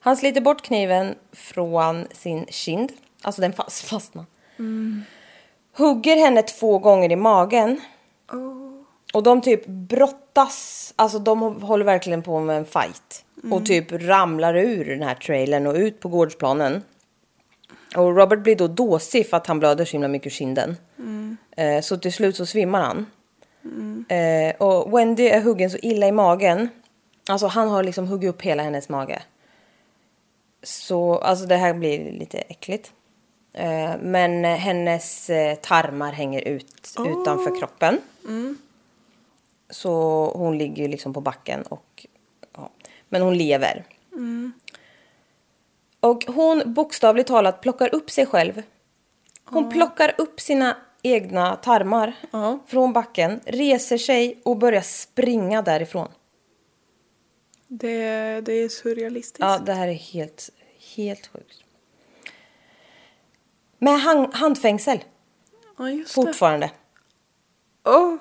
Han 0.00 0.16
sliter 0.16 0.40
bort 0.40 0.62
kniven 0.62 1.14
från 1.32 2.06
sin 2.12 2.46
kind. 2.48 2.92
Alltså 3.22 3.40
den 3.40 3.52
fast, 3.52 3.84
fastnar. 3.84 4.24
Hugger 5.76 6.16
henne 6.16 6.42
två 6.42 6.78
gånger 6.78 7.12
i 7.12 7.16
magen. 7.16 7.80
Och 9.14 9.22
de 9.22 9.40
typ 9.40 9.66
brottas. 9.66 10.92
Alltså 10.96 11.18
de 11.18 11.62
håller 11.62 11.84
verkligen 11.84 12.22
på 12.22 12.40
med 12.40 12.56
en 12.56 12.64
fight. 12.64 13.24
Och 13.50 13.66
typ 13.66 13.92
ramlar 13.92 14.54
ur 14.56 14.84
den 14.84 15.02
här 15.02 15.14
trailern 15.14 15.66
och 15.66 15.74
ut 15.74 16.00
på 16.00 16.08
gårdsplanen. 16.08 16.82
Och 17.96 18.16
Robert 18.16 18.38
blir 18.42 18.56
då 18.56 18.68
dåsig 18.68 19.30
för 19.30 19.36
att 19.36 19.46
han 19.46 19.58
blöder 19.58 19.84
så 19.84 19.92
himla 19.92 20.08
mycket 20.08 20.26
ur 20.26 20.30
kinden. 20.30 20.76
Eh, 21.56 21.80
så 21.80 21.96
till 21.96 22.12
slut 22.12 22.36
så 22.36 22.46
svimmar 22.46 22.82
han. 22.82 23.06
Eh, 24.08 24.56
och 24.56 24.98
Wendy 24.98 25.26
är 25.26 25.40
huggen 25.40 25.70
så 25.70 25.78
illa 25.82 26.08
i 26.08 26.12
magen. 26.12 26.68
Alltså 27.28 27.46
han 27.46 27.68
har 27.68 27.82
liksom 27.82 28.08
huggit 28.08 28.30
upp 28.30 28.42
hela 28.42 28.62
hennes 28.62 28.88
mage. 28.88 29.22
Så 30.62 31.18
alltså 31.18 31.46
det 31.46 31.56
här 31.56 31.74
blir 31.74 32.12
lite 32.12 32.38
äckligt. 32.38 32.92
Eh, 33.52 33.96
men 34.00 34.44
hennes 34.44 35.30
eh, 35.30 35.54
tarmar 35.54 36.12
hänger 36.12 36.48
ut 36.48 36.94
utanför 37.06 37.58
kroppen. 37.58 37.98
Så 39.70 39.92
hon 40.36 40.58
ligger 40.58 40.82
ju 40.82 40.88
liksom 40.88 41.12
på 41.14 41.20
backen 41.20 41.62
och 41.62 42.06
ja. 42.56 42.70
Men 43.08 43.22
hon 43.22 43.38
lever. 43.38 43.84
Och 46.00 46.24
hon 46.26 46.62
bokstavligt 46.74 47.28
talat 47.28 47.60
plockar 47.60 47.94
upp 47.94 48.10
sig 48.10 48.26
själv. 48.26 48.62
Hon 49.44 49.70
plockar 49.70 50.14
upp 50.18 50.40
sina 50.40 50.76
egna 51.02 51.56
tarmar 51.56 52.12
från 52.66 52.92
backen, 52.92 53.40
reser 53.44 53.98
sig 53.98 54.40
och 54.44 54.56
börjar 54.56 54.80
springa 54.80 55.62
därifrån. 55.62 56.08
Det, 57.74 58.40
det 58.40 58.52
är 58.52 58.68
surrealistiskt. 58.68 59.40
Ja, 59.40 59.58
det 59.66 59.72
här 59.72 59.88
är 59.88 59.92
helt, 59.92 60.50
helt 60.96 61.26
sjukt. 61.26 61.56
Med 63.78 64.00
hand, 64.00 64.34
handfängsel 64.34 64.98
Ja, 65.78 65.90
just 65.90 66.08
det. 66.08 66.14
fortfarande. 66.14 66.70
Oh, 67.84 68.16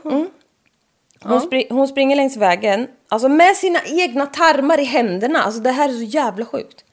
Hon, 1.24 1.40
spri- 1.40 1.68
hon 1.70 1.88
springer 1.88 2.16
längs 2.16 2.38
vägen, 2.38 2.88
alltså 3.08 3.30
med 3.30 3.56
sina 3.58 3.80
egna 3.86 4.26
tarmar 4.26 4.80
i 4.80 4.84
händerna. 4.84 5.42
Alltså 5.44 5.60
det 5.62 5.72
här 5.72 5.90
är 5.90 5.94
så 5.94 6.04
jävla 6.04 6.46
sjukt. 6.46 6.86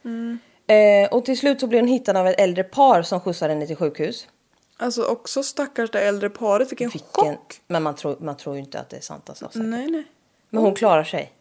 Eh, 0.67 1.09
och 1.11 1.25
till 1.25 1.39
slut 1.39 1.61
så 1.61 1.67
blir 1.67 1.81
hon 1.81 1.89
hittad 1.89 2.17
av 2.17 2.27
ett 2.27 2.41
äldre 2.41 2.65
par 2.65 3.03
som 3.03 3.21
skjutsar 3.21 3.49
henne 3.49 3.67
till 3.67 3.77
sjukhus. 3.77 4.29
Alltså 4.77 5.05
också 5.05 5.43
stackars 5.43 5.91
det 5.91 6.01
äldre 6.01 6.31
paret, 6.31 6.73
vilken, 6.73 6.89
Vilken, 6.91 7.09
chock. 7.37 7.61
men 7.67 7.83
man 7.83 7.95
tror, 7.95 8.17
man 8.21 8.37
tror 8.37 8.55
ju 8.57 8.61
inte 8.61 8.81
att 8.81 8.91
det 8.91 8.97
är 8.97 9.01
sant 9.01 9.29
alltså. 9.29 9.45
säkert. 9.47 9.63
Nej, 9.63 9.91
nej. 9.91 10.05
Men 10.51 10.63
hon 10.63 10.75
klarar 10.75 11.05
sig. 11.05 11.33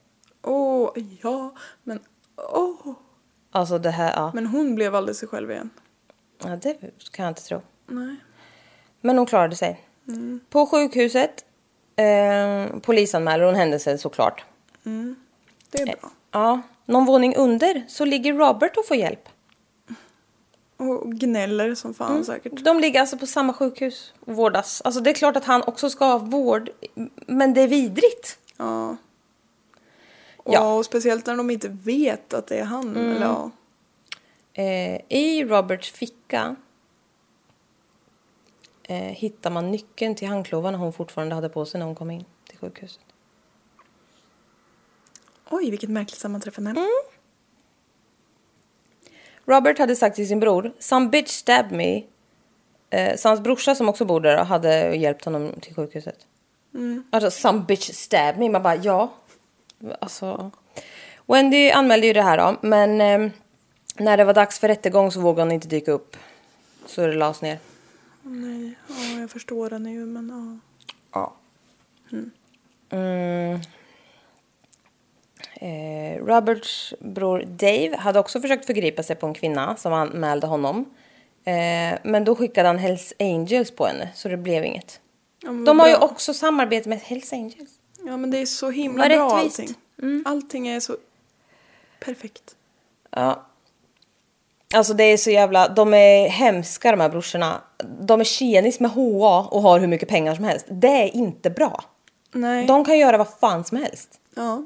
Åh, 0.47 0.91
ja, 1.21 1.53
men 1.83 1.99
åh. 2.53 2.93
Alltså 3.51 3.77
det 3.79 3.89
här, 3.91 4.13
ja. 4.15 4.31
Men 4.33 4.47
hon 4.47 4.75
blev 4.75 4.95
aldrig 4.95 5.15
sig 5.15 5.27
själv 5.27 5.51
igen. 5.51 5.69
ja. 6.43 6.55
Det 6.55 6.73
kan 7.11 7.25
jag 7.25 7.31
inte 7.31 7.43
tro. 7.43 7.61
Nej. 7.87 8.15
Men 9.01 9.17
hon 9.17 9.25
klarade 9.25 9.55
sig. 9.55 9.83
På 10.49 10.65
sjukhuset 10.65 11.45
eh, 11.95 12.79
polisanmäler 12.79 13.45
hon 13.45 13.55
händelsen 13.55 13.99
såklart. 13.99 14.45
Det 15.71 15.81
är 15.81 15.85
bra. 15.85 16.11
Ja, 16.31 16.61
någon 16.85 17.05
våning 17.05 17.35
under 17.35 17.85
så 17.87 18.05
ligger 18.05 18.33
Robert 18.33 18.77
och 18.77 18.85
får 18.85 18.97
hjälp. 18.97 19.29
Och 20.77 21.11
gnäller 21.11 21.75
som 21.75 21.93
fan 21.93 22.25
säkert. 22.25 22.63
De 22.63 22.79
ligger 22.79 22.99
alltså 22.99 23.17
på 23.17 23.25
samma 23.25 23.53
sjukhus 23.53 24.13
och 24.19 24.35
vårdas. 24.35 24.81
Alltså 24.85 25.01
det 25.01 25.09
är 25.09 25.13
klart 25.13 25.35
att 25.35 25.45
han 25.45 25.63
också 25.63 25.89
ska 25.89 26.05
ha 26.05 26.17
vård, 26.17 26.69
men 27.27 27.53
det 27.53 27.61
är 27.61 27.67
vidrigt. 27.67 28.39
Ja. 28.57 28.97
Ja. 30.53 30.73
Och 30.73 30.85
speciellt 30.85 31.25
när 31.25 31.35
de 31.35 31.49
inte 31.49 31.67
vet 31.67 32.33
att 32.33 32.47
det 32.47 32.57
är 32.57 32.63
han. 32.63 32.97
Eller 32.97 33.25
ja. 33.25 33.51
Eh, 34.53 35.01
I 35.09 35.43
Roberts 35.43 35.91
ficka 35.91 36.55
eh, 38.83 38.97
hittar 38.97 39.49
man 39.49 39.71
nyckeln 39.71 40.15
till 40.15 40.27
handklovarna 40.27 40.77
hon 40.77 40.93
fortfarande 40.93 41.35
hade 41.35 41.49
på 41.49 41.65
sig 41.65 41.79
när 41.79 41.85
hon 41.85 41.95
kom 41.95 42.11
in 42.11 42.25
till 42.49 42.57
sjukhuset. 42.57 43.01
Oj, 45.49 45.71
vilket 45.71 45.89
märkligt 45.89 46.19
sammanträffande. 46.19 46.69
Mm. 46.69 46.87
Robert 49.45 49.79
hade 49.79 49.95
sagt 49.95 50.15
till 50.15 50.27
sin 50.27 50.39
bror, 50.39 50.73
some 50.79 51.09
bitch 51.09 51.31
stabbed 51.31 51.71
me. 51.71 52.03
Eh, 52.89 53.17
så 53.17 53.29
hans 53.29 53.41
brorsa 53.41 53.75
som 53.75 53.89
också 53.89 54.05
bor 54.05 54.21
där 54.21 54.37
hade 54.43 54.95
hjälpt 54.95 55.25
honom 55.25 55.51
till 55.61 55.75
sjukhuset. 55.75 56.25
Alltså, 57.09 57.31
some 57.31 57.59
bitch 57.67 57.93
stabbed 57.93 58.39
me. 58.39 58.49
Man 58.49 58.63
bara, 58.63 58.75
ja. 58.75 59.13
Alltså. 59.99 60.51
Wendy 61.25 61.71
anmälde 61.71 62.07
ju 62.07 62.13
det 62.13 62.21
här 62.21 62.37
då, 62.37 62.57
men 62.61 63.01
eh, 63.01 63.31
när 63.97 64.17
det 64.17 64.23
var 64.23 64.33
dags 64.33 64.59
för 64.59 64.67
rättegång 64.67 65.11
så 65.11 65.21
vågade 65.21 65.41
hon 65.41 65.51
inte 65.51 65.67
dyka 65.67 65.91
upp. 65.91 66.17
Så 66.85 67.01
det 67.07 67.13
lades 67.13 67.41
ner. 67.41 67.59
Nej, 68.21 68.73
ja, 68.87 69.19
jag 69.19 69.29
förstår 69.31 69.69
henne 69.69 69.91
ju 69.91 70.05
men 70.05 70.29
ja. 70.29 70.59
Ja. 71.19 71.33
Mm. 72.11 72.31
Eh, 75.59 76.25
Roberts 76.25 76.93
bror 76.99 77.43
Dave 77.47 77.97
hade 77.97 78.19
också 78.19 78.41
försökt 78.41 78.65
förgripa 78.65 79.03
sig 79.03 79.15
på 79.15 79.27
en 79.27 79.33
kvinna 79.33 79.75
som 79.77 79.93
anmälde 79.93 80.47
honom. 80.47 80.85
Eh, 81.45 81.99
men 82.03 82.23
då 82.23 82.35
skickade 82.35 82.67
han 82.67 82.77
Hells 82.77 83.13
Angels 83.19 83.71
på 83.71 83.85
henne, 83.85 84.09
så 84.15 84.29
det 84.29 84.37
blev 84.37 84.65
inget. 84.65 85.01
Ja, 85.43 85.51
De 85.51 85.79
har 85.79 85.87
ju 85.87 85.95
också 85.95 86.33
samarbete 86.33 86.89
med 86.89 86.99
Hells 86.99 87.33
Angels. 87.33 87.76
Ja 88.07 88.17
men 88.17 88.31
det 88.31 88.37
är 88.37 88.45
så 88.45 88.69
himla 88.69 89.09
bra 89.09 89.37
rättvist. 89.37 89.59
allting. 89.59 90.23
Allting 90.25 90.67
är 90.67 90.79
så 90.79 90.95
perfekt. 91.99 92.55
Ja. 93.11 93.43
Alltså 94.75 94.93
det 94.93 95.03
är 95.03 95.17
så 95.17 95.31
jävla, 95.31 95.67
de 95.67 95.93
är 95.93 96.29
hemska 96.29 96.91
de 96.91 96.99
här 96.99 97.09
brorsorna. 97.09 97.61
De 98.01 98.19
är 98.19 98.23
tjenis 98.23 98.79
med 98.79 98.91
HA 98.91 99.47
och 99.51 99.61
har 99.61 99.79
hur 99.79 99.87
mycket 99.87 100.09
pengar 100.09 100.35
som 100.35 100.43
helst. 100.43 100.65
Det 100.69 100.87
är 100.87 101.15
inte 101.15 101.49
bra. 101.49 101.83
Nej. 102.31 102.65
De 102.65 102.85
kan 102.85 102.97
göra 102.97 103.17
vad 103.17 103.27
fan 103.39 103.63
som 103.63 103.77
helst. 103.77 104.19
Ja. 104.35 104.65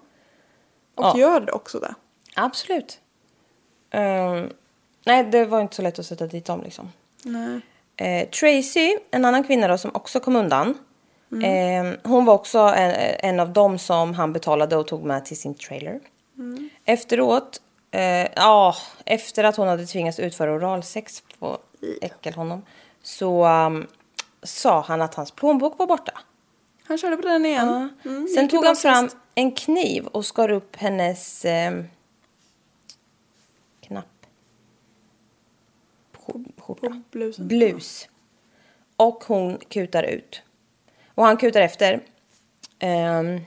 Och 0.96 1.06
Ja. 1.06 1.14
gör 1.18 1.40
det 1.40 1.52
också 1.52 1.80
det. 1.80 1.94
Absolut. 2.36 3.00
Ehm, 3.92 4.50
nej, 5.06 5.24
det 5.24 5.46
var 5.46 5.62
inte 5.62 5.76
så 5.76 5.82
lätt 5.82 6.00
att 6.00 6.06
sätta 6.06 6.28
dit 6.28 6.46
dem 6.46 6.62
liksom. 6.64 6.92
Nej. 7.24 7.60
Eh, 7.96 8.30
Tracy, 8.30 8.98
en 9.12 9.26
annan 9.26 9.44
kvinna 9.44 9.68
då, 9.68 9.78
som 9.78 9.92
också 9.96 10.20
kom 10.20 10.36
undan. 10.36 10.78
Eh, 11.32 11.94
hon 12.04 12.26
var 12.26 12.34
också 12.34 12.60
en, 12.60 12.92
en 13.20 13.40
av 13.40 13.54
dem 13.54 13.78
som 13.80 14.14
han 14.14 14.34
betalade 14.34 14.76
och 14.78 14.88
tog 14.88 15.04
med 15.04 15.26
till 15.26 15.38
sin 15.40 15.54
trailer. 15.54 16.00
Efteråt, 16.86 17.62
eh, 17.92 18.28
ja, 18.36 18.76
efter 19.06 19.44
att 19.44 19.56
hon 19.56 19.68
hade 19.68 19.86
tvingats 19.86 20.20
utföra 20.20 20.52
oralsex 20.54 21.24
på 21.40 21.58
äckel 22.02 22.34
honom 22.34 22.62
så 23.04 23.46
um, 23.48 23.88
sa 24.44 24.82
han 24.82 25.02
att 25.02 25.16
hans 25.16 25.32
plånbok 25.32 25.78
var 25.80 25.88
borta. 25.88 26.12
Han 26.84 26.98
körde 26.98 27.16
på 27.18 27.28
den 27.28 27.46
igen. 27.46 27.90
Mm, 28.06 28.28
Sen 28.28 28.48
tog 28.50 28.66
han 28.66 28.76
fram 28.76 29.06
sist. 29.10 29.18
en 29.36 29.52
kniv 29.52 30.06
och 30.08 30.26
skar 30.26 30.52
upp 30.52 30.76
hennes 30.76 31.46
eh, 31.46 31.84
knapp. 33.82 34.06
Skjor- 36.18 36.46
Skjorta. 36.62 37.02
Blus. 37.38 38.08
Och 38.98 39.24
hon 39.28 39.58
kutar 39.58 40.04
ut. 40.04 40.42
Och 41.16 41.26
han 41.26 41.38
kutar 41.38 41.62
efter. 41.62 42.04
Ehm, 42.80 43.42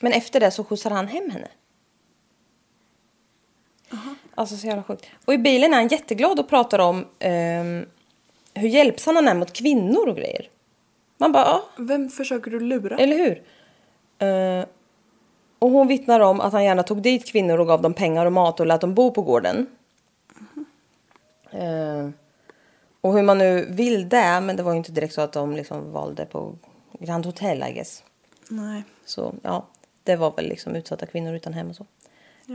men 0.00 0.12
efter 0.12 0.40
det 0.40 0.50
så 0.50 0.64
skjutsar 0.64 0.90
han 0.90 1.08
hem 1.08 1.30
henne. 1.30 1.48
Alltså 4.34 4.56
så 4.56 4.66
jävla 4.66 4.82
sjukt. 4.82 5.06
Och 5.24 5.34
i 5.34 5.38
bilen 5.38 5.72
är 5.72 5.76
han 5.76 5.88
jätteglad 5.88 6.40
och 6.40 6.48
pratar 6.48 6.78
om 6.78 7.06
ehm, 7.18 7.86
hur 8.54 8.68
hjälpsam 8.68 9.16
han 9.16 9.28
är 9.28 9.34
mot 9.34 9.52
kvinnor 9.52 10.08
och 10.08 10.16
grejer. 10.16 10.48
Man 11.18 11.32
bara, 11.32 11.44
ja, 11.44 11.64
Vem 11.78 12.08
försöker 12.08 12.50
du 12.50 12.60
lura? 12.60 12.96
eller 12.96 13.16
hur? 13.16 13.42
Eh, 14.28 14.66
och 15.58 15.70
hon 15.70 15.86
vittnar 15.88 16.20
om 16.20 16.40
att 16.40 16.52
han 16.52 16.64
gärna 16.64 16.82
tog 16.82 17.02
dit 17.02 17.26
kvinnor 17.26 17.58
och 17.60 17.66
gav 17.66 17.82
dem 17.82 17.94
pengar 17.94 18.26
och 18.26 18.32
mat 18.32 18.60
och 18.60 18.66
lät 18.66 18.80
dem 18.80 18.94
bo 18.94 19.10
på 19.10 19.22
gården. 19.22 19.66
Eh, 21.50 22.08
och 23.06 23.14
hur 23.14 23.22
man 23.22 23.38
nu 23.38 23.66
vill 23.70 24.08
det, 24.08 24.40
men 24.40 24.56
det 24.56 24.62
var 24.62 24.72
ju 24.72 24.78
inte 24.78 24.92
direkt 24.92 25.14
så 25.14 25.20
att 25.20 25.32
de 25.32 25.56
liksom 25.56 25.92
valde 25.92 26.26
på 26.26 26.54
Grand 27.00 27.26
Hotel 27.26 27.64
I 27.70 27.72
guess. 27.72 28.04
Nej. 28.48 28.82
Så 29.04 29.34
ja, 29.42 29.66
det 30.02 30.16
var 30.16 30.32
väl 30.36 30.48
liksom 30.48 30.74
utsatta 30.74 31.06
kvinnor 31.06 31.34
utan 31.34 31.52
hem 31.52 31.70
och 31.70 31.76
så. 31.76 31.86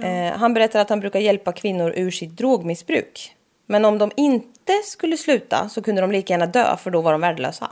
Eh, 0.04 0.34
han 0.34 0.54
berättar 0.54 0.80
att 0.80 0.90
han 0.90 1.00
brukar 1.00 1.20
hjälpa 1.20 1.52
kvinnor 1.52 1.94
ur 1.96 2.12
sitt 2.12 2.38
drogmissbruk. 2.38 3.36
Men 3.66 3.86
om 3.86 3.98
de 3.98 4.12
inte 4.18 4.74
skulle 4.86 5.18
sluta 5.18 5.70
så 5.70 5.82
kunde 5.82 6.02
de 6.02 6.12
lika 6.12 6.34
gärna 6.34 6.46
dö 6.46 6.78
för 6.78 6.92
då 6.92 7.02
var 7.02 7.12
de 7.12 7.22
värdelösa. 7.22 7.72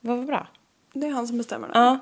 Vad 0.00 0.16
var 0.16 0.24
bra. 0.24 0.46
Det 0.92 1.06
är 1.06 1.10
han 1.10 1.26
som 1.26 1.38
bestämmer 1.38 1.68
det. 1.68 1.74
Ja. 1.74 1.98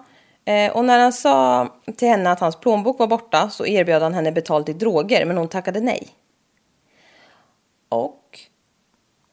Eh, 0.53 0.77
och 0.77 0.85
när 0.85 0.99
han 0.99 1.13
sa 1.13 1.69
till 1.97 2.09
henne 2.09 2.31
att 2.31 2.41
hans 2.41 2.57
plånbok 2.57 2.99
var 2.99 3.07
borta 3.07 3.51
så 3.51 3.67
erbjöd 3.67 4.03
han 4.03 4.15
henne 4.15 4.33
betalt 4.33 4.69
i 4.69 4.73
droger 4.73 5.27
men 5.27 5.37
hon 5.37 5.49
tackade 5.49 5.81
nej. 5.81 6.09
Och 7.89 8.20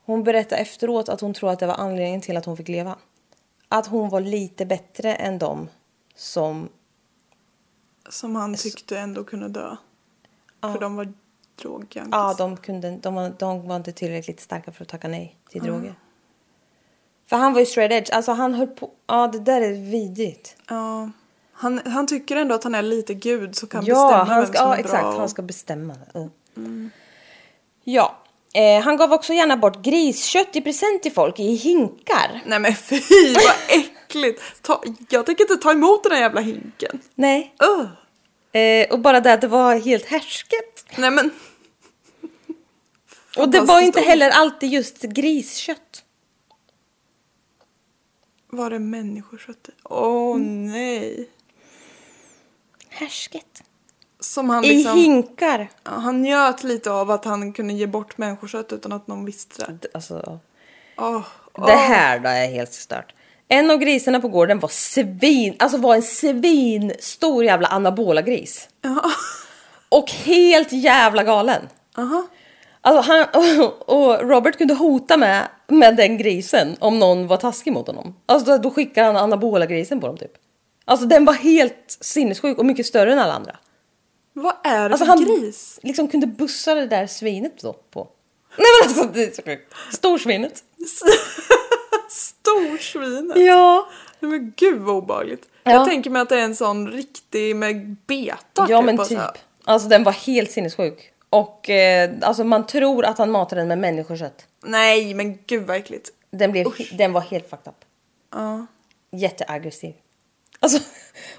hon 0.08 0.24
berättade 0.24 0.62
efteråt 0.62 1.10
att 1.10 1.22
hon 1.22 1.34
tror 1.34 1.49
att 1.49 1.60
det 1.60 1.68
var 1.68 1.74
anledningen 1.76 2.22
till 2.22 2.38
att 2.38 2.45
hon 2.45 2.58
fick 2.58 2.68
leva. 2.68 2.95
Att 3.70 3.88
hon 3.88 4.10
var 4.10 4.22
lite 4.22 4.66
bättre 4.66 5.16
än 5.16 5.39
dem 5.39 5.70
som... 6.16 6.70
Som 8.10 8.36
han 8.36 8.55
tyckte 8.55 8.99
ändå 8.99 9.24
kunde 9.24 9.47
dö. 9.47 9.76
För 10.62 10.80
de 10.80 10.95
var 10.95 11.14
drogjunkies. 11.62 12.08
Ja, 12.12 12.36
de, 12.38 12.58
kunde, 12.58 12.97
de, 12.97 13.16
var, 13.16 13.34
de 13.39 13.68
var 13.68 13.76
inte 13.76 13.91
tillräckligt 13.91 14.39
starka 14.39 14.72
för 14.72 14.84
att 14.84 14.89
tacka 14.89 15.08
nej 15.08 15.36
till 15.49 15.64
droger. 15.64 15.95
För 17.26 17.36
han 17.38 17.53
var 17.53 17.60
ju 17.60 17.66
straight 17.66 17.91
edge. 17.91 18.16
Alltså 18.16 18.32
han 18.32 18.53
höll 18.53 18.68
på... 18.68 18.91
Ja, 19.08 19.28
det 19.28 19.39
där 19.39 19.62
är 19.62 19.72
vidrigt. 19.91 20.58
Ja. 20.70 21.12
Han, 21.51 21.82
han 21.86 22.08
tycker 22.08 22.36
ändå 22.36 22.55
att 22.55 22.64
han 22.64 22.76
är 22.76 22.82
lite 22.82 23.14
gud 23.14 23.55
så 23.55 23.68
kan 23.68 23.86
ja, 23.86 23.93
bestämma 23.93 24.24
han 24.24 24.41
vem 24.41 24.53
ska, 24.53 24.58
som 24.58 24.68
ja, 24.68 24.76
är 24.76 24.80
exakt. 24.80 25.01
bra. 25.03 25.12
och- 25.14 25.20
Han 25.20 25.30
ska 25.30 25.41
bestämma 25.41 25.95
det. 26.14 26.30
Mm. 26.55 26.89
Ja. 27.84 28.16
Eh, 28.58 28.82
han 28.84 28.97
gav 28.97 29.14
också 29.14 29.34
gärna 29.34 29.58
bort 29.58 29.82
griskött 29.86 30.55
i 30.55 30.62
present 30.62 31.03
till 31.03 31.12
folk 31.12 31.39
i 31.39 31.55
hinkar. 31.55 32.41
Nej 32.45 32.60
men 32.60 32.76
fy 32.76 33.01
vad 33.34 33.53
äckligt! 33.80 34.41
Ta, 34.62 34.84
jag 35.10 35.26
tänker 35.26 35.43
inte 35.43 35.58
ta 35.58 35.72
emot 35.72 36.03
den 36.03 36.12
där 36.12 36.20
jävla 36.20 36.41
hinken. 36.41 36.99
Nej. 37.16 37.55
Ugh. 37.64 38.62
Eh, 38.62 38.89
och 38.91 38.99
bara 38.99 39.20
det 39.20 39.34
att 39.34 39.41
det 39.41 39.47
var 39.47 39.76
helt 39.76 40.05
härsket. 40.05 40.86
Nej 40.97 41.12
men. 41.12 41.32
Och 43.38 43.49
det 43.49 43.60
var 43.62 43.82
inte 43.82 44.01
heller 44.01 44.30
alltid 44.30 44.70
just 44.70 45.01
griskött. 45.01 46.03
Var 48.49 48.70
det 48.70 48.80
människokött? 48.80 49.70
Åh 49.84 50.36
Mm. 50.36 50.66
nej. 50.66 51.30
Härsket. 52.89 53.64
Som 54.20 54.49
han 54.49 54.63
I 54.63 54.68
liksom... 54.68 54.97
hinkar. 54.97 55.70
Ja, 55.84 55.91
han 55.91 56.22
njöt 56.22 56.63
lite 56.63 56.91
av 56.91 57.11
att 57.11 57.26
han 57.26 57.53
kunde 57.53 57.74
ge 57.74 57.88
bort 57.88 58.18
människokött 58.18 58.74
utan 58.74 58.91
att 58.91 59.07
någon 59.07 59.26
visste 59.26 59.65
det. 59.65 59.88
Alltså, 59.93 60.39
Åh, 60.97 61.22
det 61.53 61.76
här 61.76 62.20
då 62.20 62.30
är 62.30 62.47
helt 62.47 62.74
stört. 62.74 63.13
En 63.47 63.72
av 63.72 63.78
grisarna 63.78 64.20
på 64.20 64.28
gården 64.28 64.59
var 64.59 64.70
svin, 64.70 65.55
alltså 65.59 65.78
var 65.78 65.95
en 65.95 66.03
svin 66.03 66.93
stor 66.99 67.43
jävla 67.43 67.68
anabola 67.68 68.22
gris. 68.22 68.70
Ja. 68.82 69.01
Och 69.89 70.11
helt 70.11 70.72
jävla 70.72 71.24
galen. 71.24 71.61
Aha. 71.97 72.28
Alltså 72.82 73.11
han, 73.11 73.26
och 73.80 74.30
Robert 74.30 74.57
kunde 74.57 74.74
hota 74.74 75.18
med, 75.18 75.47
med 75.68 75.95
den 75.95 76.18
grisen 76.18 76.76
om 76.80 76.99
någon 76.99 77.28
var 77.28 77.38
taskig 77.38 77.74
mot 77.74 77.88
honom. 77.88 78.15
Alltså 78.26 78.51
då, 78.51 78.57
då 78.57 78.72
skickar 78.72 79.03
han 79.03 79.15
anabola 79.15 79.65
grisen 79.65 79.99
på 79.99 80.07
dem 80.07 80.18
typ. 80.18 80.32
Alltså 80.86 81.05
den 81.05 81.26
var 81.26 81.34
helt 81.34 81.97
sinnessjuk 82.01 82.57
och 82.57 82.65
mycket 82.65 82.86
större 82.86 83.13
än 83.13 83.20
alla 83.20 83.34
andra. 83.34 83.57
Vad 84.42 84.54
är 84.64 84.90
det 84.90 84.96
Alltså 84.96 85.06
för 85.06 85.06
han 85.06 85.26
gris? 85.26 85.80
liksom 85.84 86.08
kunde 86.08 86.28
bussa 86.28 86.76
det 86.76 86.88
där 86.88 87.08
svinet 87.08 87.62
då 87.62 87.74
på. 87.74 88.08
Nej 88.58 88.68
men 88.82 88.90
alltså 88.90 89.08
det 89.14 89.24
är 89.24 89.32
så 89.32 89.42
sjukt. 89.42 89.74
Storsvinet. 89.92 90.64
Storsvinet. 92.10 93.38
Ja. 93.38 93.88
Nej, 94.20 94.32
Men 94.32 94.54
gud 94.56 94.82
vad 94.82 94.96
obehagligt. 94.96 95.50
Ja. 95.64 95.72
Jag 95.72 95.88
tänker 95.88 96.10
mig 96.10 96.22
att 96.22 96.30
det 96.30 96.40
är 96.40 96.44
en 96.44 96.56
sån 96.56 96.88
riktig 96.92 97.56
med 97.56 97.96
beta. 98.08 98.68
Ja 98.70 98.82
men 98.82 99.00
och 99.00 99.08
så 99.08 99.16
typ. 99.16 99.20
Alltså 99.64 99.88
den 99.88 100.04
var 100.04 100.12
helt 100.12 100.52
sinnessjuk. 100.52 101.12
Och 101.30 101.70
eh, 101.70 102.12
alltså 102.22 102.44
man 102.44 102.66
tror 102.66 103.06
att 103.06 103.18
han 103.18 103.32
matade 103.32 103.62
den 103.62 103.68
med 103.68 103.78
människokött. 103.78 104.46
Nej 104.64 105.14
men 105.14 105.38
gud 105.46 105.68
vad 105.68 105.78
äckligt. 105.78 106.10
Den, 106.32 106.52
blev, 106.52 106.68
Usch. 106.68 106.94
den 106.98 107.14
var 107.14 107.22
helt 107.22 107.50
fucked 107.50 107.68
up. 107.68 107.86
Ja. 108.34 108.66
Jätteaggressiv. 109.12 109.94
Alltså, 110.60 110.80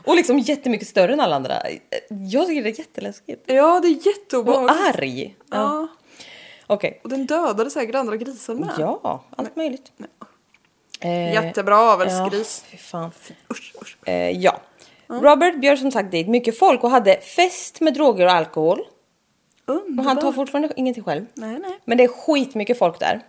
och 0.05 0.17
liksom 0.17 0.39
jättemycket 0.39 0.89
större 0.89 1.13
än 1.13 1.21
alla 1.21 1.37
andra. 1.37 1.63
Jag 2.09 2.47
tycker 2.47 2.63
det 2.63 2.69
är 2.71 2.79
jätteläskigt. 2.79 3.43
Ja 3.47 3.81
det 3.81 3.89
är 3.89 3.97
Och 3.97 4.07
jätteobehagligt. 4.07 4.97
arg. 4.97 5.37
Ja. 5.51 5.57
Ja. 5.57 5.89
Okej. 6.67 7.01
Och 7.05 7.09
den 7.09 7.27
dödade 7.27 7.71
säkert 7.71 7.95
andra 7.95 8.17
grisar 8.17 8.55
med. 8.55 8.71
Ja, 8.79 9.25
allt 9.37 9.57
möjligt. 9.57 9.93
Eh, 11.01 11.33
Jättebra 11.33 11.79
avelsgris. 11.79 12.65
Ja, 12.65 12.71
fy 12.71 12.77
fan. 12.77 13.11
Usch, 13.51 13.73
usch. 13.83 14.09
Eh, 14.09 14.31
ja. 14.31 14.61
Robert 15.07 15.61
bjöd 15.61 15.79
som 15.79 15.91
sagt 15.91 16.11
dit 16.11 16.29
mycket 16.29 16.59
folk 16.59 16.85
och 16.85 16.91
hade 16.91 17.21
fest 17.21 17.81
med 17.81 17.95
droger 17.95 18.27
och 18.27 18.33
alkohol. 18.33 18.81
Och 19.99 20.05
han 20.05 20.17
tar 20.21 20.33
fortfarande 20.33 20.69
ingenting 20.77 21.05
själv. 21.05 21.27
Nej 21.35 21.59
nej. 21.59 21.79
Men 21.85 21.99
det 21.99 22.05
är 22.05 22.09
skitmycket 22.09 22.79
folk 22.79 23.01
där. 23.01 23.21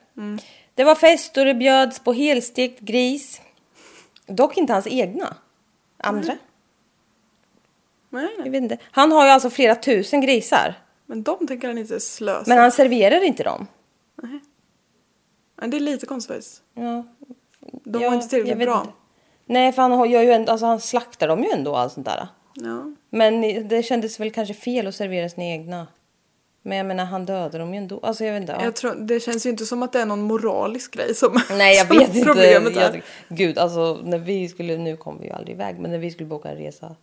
Det 0.75 0.83
var 0.83 0.95
fest 0.95 1.37
och 1.37 1.45
det 1.45 1.53
bjöds 1.53 1.99
på 1.99 2.13
helstekt 2.13 2.79
gris. 2.79 3.41
Dock 4.27 4.57
inte 4.57 4.73
hans 4.73 4.87
egna. 4.87 5.35
Andra. 6.03 6.33
nej, 8.09 8.27
Jag 8.37 8.41
nej. 8.41 8.49
vet 8.49 8.61
inte. 8.63 8.77
Han 8.91 9.11
har 9.11 9.25
ju 9.25 9.31
alltså 9.31 9.49
flera 9.49 9.75
tusen 9.75 10.21
grisar. 10.21 10.73
Men 11.05 11.23
de 11.23 11.47
tänker 11.47 11.67
han 11.67 11.77
inte 11.77 11.99
slösa. 11.99 12.43
Men 12.47 12.57
han 12.57 12.71
serverar 12.71 13.23
inte 13.23 13.43
dem. 13.43 13.67
Men 15.55 15.69
det 15.69 15.77
är 15.77 15.81
lite 15.81 16.05
konstigt. 16.05 16.61
Ja, 16.73 17.03
De 17.83 18.01
ja, 18.01 18.09
var 18.09 18.15
inte 18.15 18.23
jag 18.25 18.29
tillräckligt 18.29 18.57
vet 18.57 18.67
bra. 18.67 18.81
inte. 18.81 18.93
Nej, 19.45 19.71
för 19.71 19.81
han, 19.81 19.91
har- 19.91 20.05
gör 20.05 20.21
ju 20.21 20.31
ändå, 20.31 20.51
alltså, 20.51 20.65
han 20.65 20.79
slaktar 20.79 21.27
dem 21.27 21.43
ju 21.43 21.49
ändå 21.49 21.71
och 21.71 21.79
allt 21.79 21.93
sånt 21.93 22.05
där. 22.05 22.27
Ja. 22.53 22.91
Men 23.09 23.41
det 23.67 23.83
kändes 23.83 24.19
väl 24.19 24.31
kanske 24.31 24.53
fel 24.53 24.87
att 24.87 24.95
servera 24.95 25.29
sina 25.29 25.45
egna. 25.45 25.87
Men 26.61 26.77
jag 26.77 26.85
menar, 26.85 27.05
han 27.05 27.25
dödar 27.25 27.59
dem 27.59 27.73
ju 27.73 27.77
ändå. 27.77 27.99
Alltså 28.03 28.25
jag 28.25 28.33
vet 28.33 28.41
inte. 28.41 28.53
Ja. 28.53 28.63
Jag 28.63 28.75
tror, 28.75 28.95
det 28.95 29.19
känns 29.19 29.45
ju 29.45 29.49
inte 29.49 29.65
som 29.65 29.83
att 29.83 29.93
det 29.93 29.99
är 29.99 30.05
någon 30.05 30.21
moralisk 30.21 30.93
grej 30.93 31.15
som 31.15 31.41
Nej, 31.49 31.75
jag 31.75 31.87
som 31.87 31.97
vet 31.97 32.15
inte. 32.15 32.25
Problemet 32.25 32.75
är. 32.77 32.93
Jag, 32.93 33.01
gud, 33.37 33.57
alltså 33.57 33.99
när 34.03 34.17
vi 34.17 34.49
skulle, 34.49 34.77
nu 34.77 34.97
kom 34.97 35.19
vi 35.19 35.27
ju 35.27 35.33
aldrig 35.33 35.55
iväg, 35.55 35.79
men 35.79 35.91
när 35.91 35.97
vi 35.97 36.11
skulle 36.11 36.29
boka 36.29 36.49
en 36.49 36.57
resa. 36.57 36.95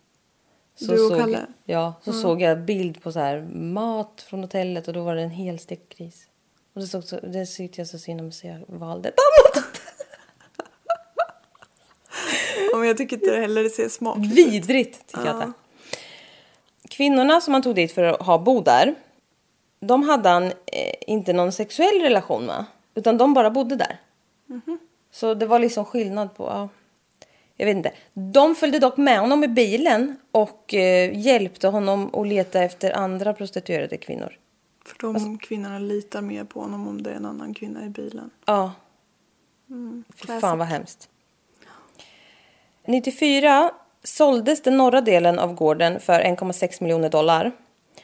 Så 0.75 0.91
Du 0.91 1.03
och 1.03 1.09
såg, 1.09 1.19
Kalle? 1.19 1.45
Ja, 1.65 1.93
så 2.01 2.13
såg 2.13 2.41
jag 2.41 2.59
bild 2.61 3.03
på 3.03 3.11
så 3.11 3.19
här 3.19 3.41
mat 3.53 4.25
från 4.29 4.39
hotellet 4.39 4.87
och 4.87 4.93
då 4.93 5.03
var 5.03 5.15
det 5.15 5.21
en 5.21 5.29
helstekt 5.29 5.97
gris. 5.97 6.27
Och 6.73 6.81
det, 6.81 6.87
såg 6.87 7.03
så, 7.03 7.19
det 7.19 7.45
tyckte 7.45 7.81
jag 7.81 7.87
så 7.87 7.97
synd 7.97 8.21
om 8.21 8.31
så 8.31 8.47
jag 8.47 8.63
valde 8.67 9.09
ett 9.09 9.15
annat. 9.17 9.63
Ja, 12.71 12.77
men 12.77 12.87
jag 12.87 12.97
tycker 12.97 13.15
inte 13.15 13.39
heller 13.39 13.63
det 13.63 13.69
ser 13.69 13.89
smakligt. 13.89 14.33
Vidrigt 14.33 15.07
tycker 15.07 15.25
jag 15.25 15.35
att 15.35 15.41
det. 15.41 15.53
Kvinnorna 16.89 17.41
som 17.41 17.53
han 17.53 17.63
tog 17.63 17.75
dit 17.75 17.91
för 17.91 18.03
att 18.03 18.21
ha 18.21 18.37
bo 18.37 18.61
där, 18.61 18.95
de 19.79 20.03
hade 20.03 20.29
han 20.29 20.43
eh, 20.45 20.93
inte 21.07 21.33
någon 21.33 21.51
sexuell 21.51 22.01
relation 22.01 22.45
med. 22.45 22.65
Utan 22.95 23.17
de 23.17 23.33
bara 23.33 23.49
bodde 23.49 23.75
där. 23.75 23.99
Så 25.11 25.33
det 25.33 25.45
var 25.45 25.59
liksom 25.59 25.85
skillnad 25.85 26.35
på, 26.35 26.43
ja, 26.43 26.69
jag 27.57 27.65
vet 27.65 27.75
inte. 27.77 27.91
De 28.13 28.55
följde 28.55 28.79
dock 28.79 28.97
med 28.97 29.19
honom 29.19 29.43
i 29.43 29.47
bilen 29.47 30.17
och 30.31 30.73
eh, 30.73 31.17
hjälpte 31.19 31.67
honom 31.67 32.15
att 32.15 32.27
leta 32.27 32.63
efter 32.63 32.91
andra 32.91 33.33
prostituerade 33.33 33.97
kvinnor. 33.97 34.37
För 34.85 34.97
de 34.99 35.37
kvinnorna 35.37 35.79
litar 35.79 36.21
mer 36.21 36.43
på 36.43 36.59
honom 36.59 36.87
om 36.87 37.03
det 37.03 37.11
är 37.11 37.15
en 37.15 37.25
annan 37.25 37.53
kvinna 37.53 37.85
i 37.85 37.89
bilen. 37.89 38.29
Ja, 38.45 38.71
fy 39.67 40.25
classic. 40.25 40.41
fan 40.41 40.57
vad 40.57 40.67
hemskt. 40.67 41.09
94 42.85 43.71
såldes 44.03 44.61
den 44.61 44.77
norra 44.77 45.01
delen 45.01 45.39
av 45.39 45.53
gården 45.53 45.99
för 45.99 46.19
1,6 46.19 46.83
miljoner 46.83 47.09
dollar. 47.09 47.51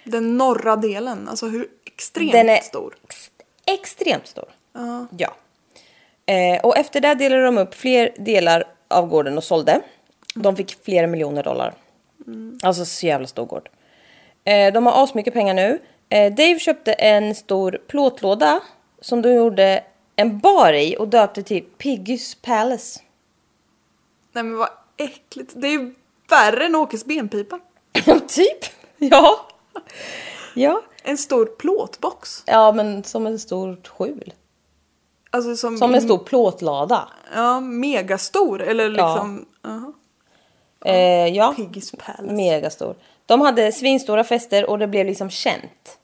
Den 0.03 0.37
norra 0.37 0.75
delen, 0.75 1.27
alltså 1.27 1.47
hur 1.47 1.67
extremt 1.85 2.31
Den 2.31 2.49
är 2.49 2.61
stor. 2.61 2.95
ex- 3.03 3.31
extremt 3.65 4.27
stor. 4.27 4.45
Ja. 4.73 5.07
Ja. 5.17 5.33
Eh, 6.33 6.61
och 6.65 6.77
efter 6.77 7.01
det 7.01 7.13
delade 7.13 7.43
de 7.43 7.57
upp 7.57 7.75
fler 7.75 8.15
delar 8.17 8.63
av 8.87 9.07
gården 9.07 9.37
och 9.37 9.43
sålde. 9.43 9.81
De 10.35 10.55
fick 10.55 10.83
flera 10.85 11.07
miljoner 11.07 11.43
dollar. 11.43 11.73
Alltså 12.63 12.85
så 12.85 13.05
jävla 13.05 13.27
stor 13.27 13.45
gård. 13.45 13.69
Eh, 14.43 14.73
de 14.73 14.85
har 14.85 15.03
asmycket 15.03 15.33
pengar 15.33 15.53
nu. 15.53 15.79
Eh, 16.09 16.33
Dave 16.33 16.59
köpte 16.59 16.93
en 16.93 17.35
stor 17.35 17.79
plåtlåda 17.87 18.59
som 19.01 19.21
de 19.21 19.33
gjorde 19.33 19.83
en 20.15 20.39
bar 20.39 20.73
i 20.73 20.95
och 20.99 21.07
döpte 21.07 21.43
till 21.43 21.65
Piggy's 21.77 22.37
Palace. 22.41 22.99
Nej 24.31 24.43
men 24.43 24.57
vad 24.57 24.69
äckligt. 24.97 25.51
Det 25.55 25.67
är 25.67 25.71
ju 25.71 25.95
värre 26.29 26.65
än 26.65 26.75
Åkes 26.75 27.05
benpipa. 27.05 27.59
Typ. 28.27 28.65
Ja. 28.97 29.47
Ja. 30.53 30.81
En 31.03 31.17
stor 31.17 31.45
plåtbox. 31.45 32.43
Ja, 32.45 32.71
men 32.71 33.03
som 33.03 33.27
en 33.27 33.39
stor 33.39 33.77
skjul. 33.87 34.33
Alltså 35.29 35.55
som, 35.55 35.77
Som 35.77 35.95
en 35.95 36.01
stor 36.01 36.17
plåtlada. 36.17 37.09
Ja, 37.35 37.59
megastor. 37.59 38.61
Eller 38.61 38.89
liksom... 38.89 39.45
Ja. 39.61 39.93
Eh, 40.85 41.27
ja. 41.27 41.55
Piggy's 41.57 41.95
Palace. 41.97 42.33
Megastor. 42.33 42.95
De 43.25 43.41
hade 43.41 43.71
svinstora 43.71 44.23
fester 44.23 44.69
och 44.69 44.79
det 44.79 44.87
blev 44.87 45.05
liksom 45.05 45.29
känt. 45.29 45.97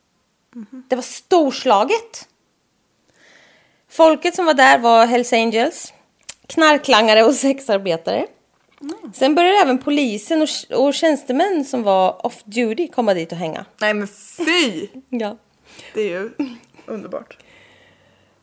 Det 0.89 0.95
var 0.95 1.03
storslaget. 1.03 2.28
Folket 3.89 4.36
som 4.36 4.45
var 4.45 4.53
där 4.53 4.78
var 4.78 5.05
Hells 5.05 5.34
Angels, 5.34 5.93
knarklangare 6.47 7.24
och 7.24 7.34
sexarbetare. 7.45 8.28
Sen 9.13 9.36
började 9.36 9.57
även 9.57 9.77
polisen 9.77 10.41
och, 10.41 10.49
och 10.80 10.93
tjänstemän 10.93 11.65
som 11.65 11.84
var 11.84 12.25
off 12.25 12.43
duty 12.43 12.88
komma 12.88 13.13
dit 13.13 13.32
och 13.32 13.38
hänga. 13.38 13.65
Nej 13.82 13.93
men 13.93 14.07
fy! 14.07 14.88
Ja. 15.09 15.38
Det 15.93 16.01
är 16.01 16.07
ju 16.07 16.30
underbart. 16.86 17.38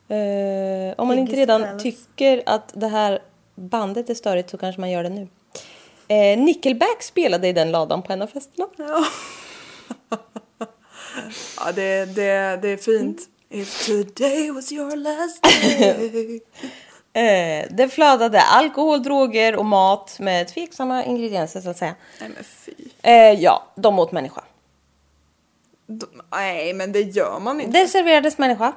Eh, 0.07 0.95
om 0.97 1.07
man 1.07 1.19
inte 1.19 1.35
redan 1.35 1.79
tycker 1.79 2.43
att 2.45 2.71
det 2.75 2.87
här 2.87 3.19
bandet 3.55 4.09
är 4.09 4.13
störigt 4.13 4.49
så 4.49 4.57
kanske 4.57 4.81
man 4.81 4.91
gör 4.91 5.03
det 5.03 5.09
nu. 5.09 5.27
Eh, 6.07 6.39
Nickelback 6.39 7.03
spelade 7.03 7.47
i 7.47 7.53
den 7.53 7.71
ladan 7.71 8.03
på 8.03 8.13
en 8.13 8.21
av 8.21 8.27
festerna. 8.27 8.67
Ja, 8.77 9.05
det, 11.75 12.05
det, 12.05 12.59
det 12.61 12.69
är 12.69 12.77
fint. 12.77 13.21
If 13.49 13.85
today 13.85 14.51
was 14.51 14.71
your 14.71 14.95
last 14.95 15.43
day. 15.43 16.41
Eh, 17.17 17.65
det 17.69 17.89
flödade 17.89 18.41
alkohol, 18.41 19.03
droger 19.03 19.55
och 19.55 19.65
mat 19.65 20.19
med 20.19 20.47
tveksamma 20.47 21.03
ingredienser 21.03 21.61
så 21.61 21.69
att 21.69 21.77
säga. 21.77 21.95
Nej 22.19 22.29
men 22.35 22.43
fy. 22.43 22.73
Eh, 23.01 23.13
ja, 23.13 23.67
de 23.75 23.99
åt 23.99 24.11
människa. 24.11 24.43
De, 25.87 26.05
nej 26.31 26.73
men 26.73 26.91
det 26.91 27.01
gör 27.01 27.39
man 27.39 27.61
inte. 27.61 27.79
Det 27.79 27.87
serverades 27.87 28.37
människa. 28.37 28.73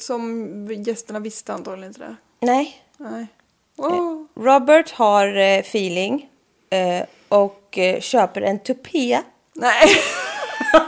Som 0.00 0.82
gästerna 0.86 1.18
visste 1.18 1.52
antagligen 1.52 1.90
inte 1.90 2.00
det. 2.00 2.16
Nej. 2.40 2.82
Nej. 2.96 3.26
Oh. 3.76 4.24
Robert 4.34 4.90
har 4.90 5.36
eh, 5.36 5.58
feeling 5.58 6.28
och 7.28 7.78
köper 8.00 8.42
en 8.42 8.58
tupé 8.58 9.22
Nej. 9.56 9.88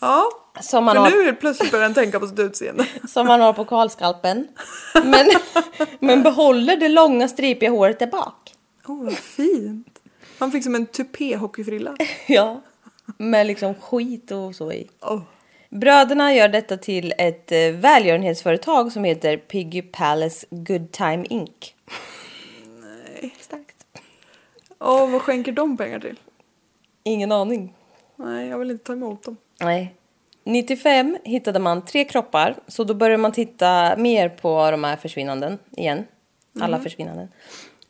ja. 0.00 0.24
Som 0.60 0.84
man, 0.84 0.94
För 0.94 1.02
har, 1.02 1.10
nu 1.10 1.32
plötsligt 1.32 1.70
börjar 1.70 1.84
han 1.84 1.94
tänka 1.94 2.20
på 2.20 2.26
sitt 2.26 2.38
utseende. 2.38 2.86
som 3.08 3.26
man 3.26 3.40
har 3.40 3.52
på 3.52 3.64
kalskalpen. 3.64 4.48
Men, 5.04 5.30
men 6.00 6.22
behåller 6.22 6.76
det 6.76 6.88
långa 6.88 7.28
stripiga 7.28 7.70
håret 7.70 7.98
där 7.98 8.06
bak. 8.06 8.54
Åh, 8.86 8.94
oh, 8.94 9.04
vad 9.04 9.14
fint. 9.14 9.98
Han 10.38 10.52
fick 10.52 10.64
som 10.64 10.74
en 10.74 10.86
tupé-hockeyfrilla. 10.86 11.96
Ja. 12.26 12.62
Med 13.18 13.46
liksom 13.46 13.74
skit 13.74 14.30
och 14.30 14.54
så 14.54 14.72
i. 14.72 14.88
Oh. 15.00 15.20
Bröderna 15.70 16.34
gör 16.34 16.48
detta 16.48 16.76
till 16.76 17.14
ett 17.18 17.52
eh, 17.52 17.58
välgörenhetsföretag 17.58 18.92
som 18.92 19.04
heter 19.04 19.36
Piggy 19.36 19.82
Palace 19.82 20.46
Good 20.50 20.92
Time 20.92 21.24
Inc. 21.30 21.74
Nej. 22.66 23.34
Starkt. 23.40 23.86
Och 24.78 25.10
vad 25.10 25.22
skänker 25.22 25.52
de 25.52 25.76
pengar 25.76 26.00
till? 26.00 26.20
Ingen 27.02 27.32
aning. 27.32 27.74
Nej, 28.16 28.48
jag 28.48 28.58
vill 28.58 28.70
inte 28.70 28.84
ta 28.84 28.92
emot 28.92 29.22
dem. 29.22 29.36
Nej. 29.60 29.94
95 30.46 31.18
hittade 31.24 31.58
man 31.58 31.84
tre 31.84 32.04
kroppar, 32.04 32.56
så 32.66 32.84
då 32.84 32.94
började 32.94 33.22
man 33.22 33.32
titta 33.32 33.96
mer 33.96 34.28
på 34.28 34.70
de 34.70 34.84
här 34.84 34.96
försvinnanden 34.96 35.58
igen. 35.70 36.04
Alla 36.60 36.78
försvinnanden. 36.80 37.28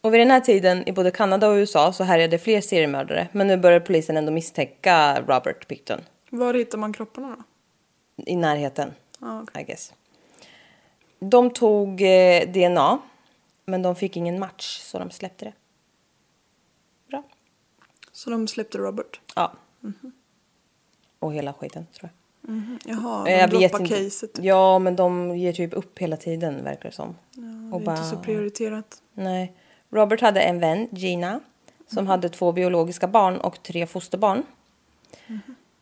Och 0.00 0.14
vid 0.14 0.20
den 0.20 0.30
här 0.30 0.40
tiden 0.40 0.88
i 0.88 0.92
både 0.92 1.10
Kanada 1.10 1.48
och 1.48 1.54
USA 1.54 1.92
så 1.92 2.04
härjade 2.04 2.38
fler 2.38 2.60
seriemördare, 2.60 3.28
men 3.32 3.46
nu 3.46 3.56
börjar 3.56 3.80
polisen 3.80 4.16
ändå 4.16 4.32
misstänka 4.32 5.20
Robert 5.20 5.68
Picton 5.68 6.00
Var 6.30 6.54
hittar 6.54 6.78
man 6.78 6.92
kropparna 6.92 7.36
då? 7.36 7.42
i 8.26 8.36
närheten, 8.36 8.94
Ja, 9.20 9.42
okej. 9.42 9.62
I 9.62 9.64
guess. 9.64 9.92
De 11.18 11.50
tog 11.50 12.02
eh, 12.02 12.48
DNA, 12.48 12.98
men 13.64 13.82
de 13.82 13.96
fick 13.96 14.16
ingen 14.16 14.38
match, 14.38 14.80
så 14.80 14.98
de 14.98 15.10
släppte 15.10 15.44
det. 15.44 15.52
Bra. 17.10 17.22
Så 18.12 18.30
de 18.30 18.48
släppte 18.48 18.78
Robert? 18.78 19.20
Ja. 19.34 19.52
Och 21.18 21.34
hela 21.34 21.52
skiten, 21.52 21.86
tror 21.92 22.10
jag. 22.12 22.25
Jaha, 22.84 23.18
Eh, 23.18 23.24
de 23.24 23.32
jag 23.32 23.48
vet 23.48 23.70
droppar 23.72 23.80
inte. 23.84 24.04
caset. 24.04 24.30
Ja, 24.42 24.78
men 24.78 24.96
de 24.96 25.36
ger 25.36 25.52
typ 25.52 25.72
upp 25.74 25.98
hela 25.98 26.16
tiden, 26.16 26.64
verkar 26.64 26.88
det 26.88 26.94
som. 26.94 27.16
Det 27.32 27.76
är 27.76 27.90
inte 27.90 28.04
så 28.04 28.16
prioriterat. 28.16 29.02
Nej. 29.14 29.52
Robert 29.90 30.20
hade 30.20 30.40
en 30.40 30.60
vän, 30.60 30.88
Gina, 30.92 31.40
som 31.86 32.06
hade 32.06 32.28
två 32.28 32.52
biologiska 32.52 33.06
barn 33.08 33.36
och 33.36 33.62
tre 33.62 33.86
fosterbarn. 33.86 34.42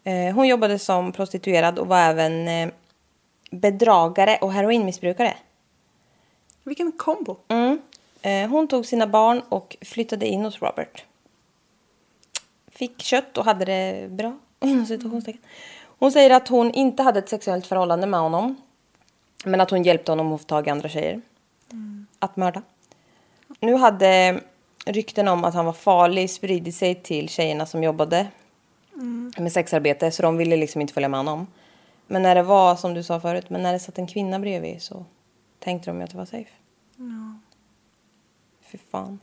Eh, 0.05 0.35
hon 0.35 0.49
jobbade 0.49 0.79
som 0.79 1.13
prostituerad 1.13 1.79
och 1.79 1.87
var 1.87 1.99
även 1.99 2.49
eh, 2.49 2.71
bedragare 3.51 4.39
och 4.41 4.53
heroinmissbrukare. 4.53 5.35
Vilken 6.65 6.93
kombo. 6.93 7.37
Mm. 7.49 7.81
Eh, 8.23 8.51
hon 8.51 8.69
tog 8.69 8.87
sina 8.87 9.07
barn 9.07 9.43
och 9.49 9.77
flyttade 9.81 10.27
in 10.27 10.45
hos 10.45 10.63
Robert. 10.63 11.05
Fick 12.69 13.03
kött 13.03 13.39
och 13.39 13.45
hade 13.45 13.65
det 13.65 14.11
bra. 14.11 14.39
inom 14.61 14.87
citationstecken. 14.87 15.43
Hon 15.99 16.13
säger 16.13 16.31
att 16.31 16.49
hon 16.49 16.71
inte 16.71 17.03
hade 17.03 17.19
ett 17.19 17.29
sexuellt 17.29 17.67
förhållande 17.67 18.07
med 18.07 18.21
honom. 18.21 18.57
Men 19.45 19.61
att 19.61 19.71
hon 19.71 19.83
hjälpte 19.83 20.13
honom 20.13 20.33
att 20.33 20.41
få 20.41 20.47
tag 20.47 20.67
i 20.67 20.71
andra 20.71 20.89
tjejer. 20.89 21.21
Att 22.19 22.37
mörda. 22.37 22.63
Nu 23.61 23.75
hade 23.75 24.41
rykten 24.87 25.29
om 25.29 25.45
att 25.45 25.55
han 25.55 25.65
var 25.65 25.73
farlig 25.73 26.31
spridit 26.31 26.75
sig 26.75 26.95
till 26.95 27.29
tjejerna 27.29 27.67
som 27.67 27.83
jobbade 27.83 28.27
med 29.39 29.53
sexarbete. 29.53 30.11
Så 30.11 30.23
de 30.23 30.37
ville 30.37 30.57
liksom 30.57 30.81
inte 30.81 30.95
följa 30.95 31.09
med 31.09 31.21
honom. 31.21 31.47
Men 32.07 32.23
när 32.23 32.35
det 32.35 32.43
var, 32.43 32.77
som 32.77 32.95
du 32.95 33.03
sa 33.03 33.21
förut, 33.21 33.51
men 33.51 33.63
när 33.63 33.73
det 33.73 33.79
satt 33.79 33.99
en 33.99 34.07
kvinna 34.07 34.39
bredvid 34.39 34.83
så 34.83 35.05
tänkte 35.59 35.91
de 35.91 35.97
ju 35.99 36.05
att 36.05 36.11
det 36.11 36.17
var 36.17 36.25
safe. 36.25 36.51
Fy 38.63 38.79
fan. 38.91 39.19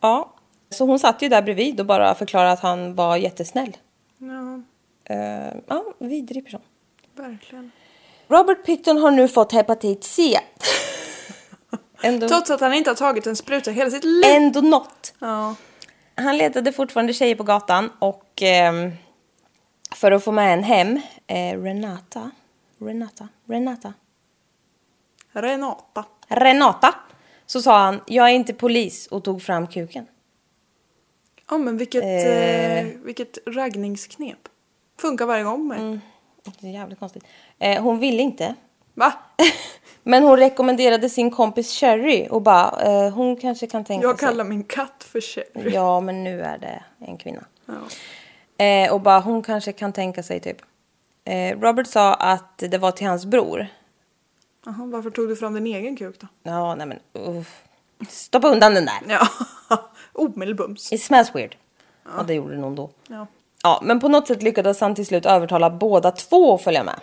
Ja, 0.00 0.32
så 0.70 0.86
hon 0.86 0.98
satt 0.98 1.22
ju 1.22 1.28
där 1.28 1.42
bredvid 1.42 1.80
och 1.80 1.86
bara 1.86 2.14
förklarade 2.14 2.52
att 2.52 2.60
han 2.60 2.94
var 2.94 3.16
jättesnäll. 3.16 3.76
Ja, 4.18 4.62
Uh, 5.10 5.60
ja, 5.66 5.84
vidrig 5.98 6.44
person. 6.44 6.60
verkligen. 7.16 7.70
Robert 8.28 8.64
Picton 8.66 8.98
har 8.98 9.10
nu 9.10 9.28
fått 9.28 9.52
hepatit 9.52 10.04
C. 10.04 10.38
Ändå, 12.02 12.28
Trots 12.28 12.50
att 12.50 12.60
han 12.60 12.74
inte 12.74 12.90
har 12.90 12.94
tagit 12.94 13.26
en 13.26 13.36
spruta 13.36 13.70
hela 13.70 13.90
sitt 13.90 14.04
liv. 14.04 14.22
ändå 14.26 14.60
något. 14.60 15.14
Ja. 15.18 15.54
Han 16.14 16.36
letade 16.38 16.72
fortfarande 16.72 17.12
tjejer 17.12 17.34
på 17.34 17.42
gatan 17.42 17.90
och 17.98 18.42
ehm, 18.42 18.90
för 19.94 20.12
att 20.12 20.24
få 20.24 20.32
med 20.32 20.52
en 20.54 20.62
hem, 20.64 21.00
eh, 21.26 21.62
Renata, 21.62 22.30
Renata, 22.78 23.28
Renata, 23.46 23.92
Renata. 25.32 26.04
Renata, 26.28 26.94
så 27.46 27.62
sa 27.62 27.78
han 27.78 28.00
jag 28.06 28.26
är 28.30 28.34
inte 28.34 28.54
polis 28.54 29.06
och 29.06 29.24
tog 29.24 29.42
fram 29.42 29.66
kuken. 29.66 30.06
Ja 31.50 31.58
men 31.58 31.76
vilket, 31.76 32.02
Eh. 32.04 32.78
eh, 32.78 32.86
vilket 32.86 33.38
raggningsknep. 33.46 34.38
Funkar 35.00 35.26
varje 35.26 35.44
gång 35.44 35.68
med. 35.68 35.78
Mm. 35.80 36.00
Det 36.60 36.66
är 36.66 36.72
jävligt 36.72 36.98
konstigt. 36.98 37.24
Eh, 37.58 37.82
hon 37.82 37.98
ville 37.98 38.22
inte. 38.22 38.54
Va? 38.94 39.12
Men 40.02 40.22
hon 40.22 40.36
rekommenderade 40.36 41.08
sin 41.08 41.30
kompis 41.30 41.72
Sherry 41.80 42.28
och 42.30 42.42
bara, 42.42 42.82
eh, 42.82 43.10
hon 43.12 43.36
kanske 43.36 43.66
kan 43.66 43.84
tänka 43.84 44.06
Jag 44.06 44.18
sig. 44.18 44.28
kallar 44.28 44.44
min 44.44 44.64
katt 44.64 45.04
för 45.04 45.20
Cherry. 45.20 45.70
Ja, 45.74 46.00
men 46.00 46.24
nu 46.24 46.42
är 46.42 46.58
det 46.58 46.82
en 46.98 47.16
kvinna. 47.18 47.44
Ja. 47.66 48.64
Eh, 48.64 48.92
och 48.92 49.00
bara, 49.00 49.20
hon 49.20 49.42
kanske 49.42 49.72
kan 49.72 49.92
tänka 49.92 50.22
sig 50.22 50.40
typ. 50.40 50.56
Eh, 51.24 51.58
Robert 51.60 51.86
sa 51.86 52.14
att 52.14 52.58
det 52.58 52.78
var 52.78 52.90
till 52.92 53.06
hans 53.06 53.26
bror. 53.26 53.66
Jaha, 54.66 54.86
varför 54.86 55.10
tog 55.10 55.28
du 55.28 55.36
fram 55.36 55.54
din 55.54 55.66
egen 55.66 55.96
kuk 55.96 56.20
då? 56.20 56.26
Ja, 56.42 56.74
nej 56.74 56.86
men 56.86 56.98
uff. 57.12 57.62
Stoppa 58.08 58.48
undan 58.48 58.74
den 58.74 58.86
där. 58.86 58.98
Ja, 59.08 59.28
omedelbums. 60.12 60.92
It 60.92 61.02
smells 61.02 61.34
weird. 61.34 61.56
Ja, 62.16 62.22
det 62.22 62.34
gjorde 62.34 62.54
det 62.54 62.60
nog 62.60 62.72
då. 62.76 62.90
Ja. 63.08 63.26
Ja, 63.62 63.80
men 63.82 64.00
på 64.00 64.08
något 64.08 64.26
sätt 64.26 64.42
lyckades 64.42 64.80
han 64.80 64.94
till 64.94 65.06
slut 65.06 65.26
övertala 65.26 65.70
båda 65.70 66.10
två 66.10 66.54
att 66.54 66.62
följa 66.62 66.84
med. 66.84 67.00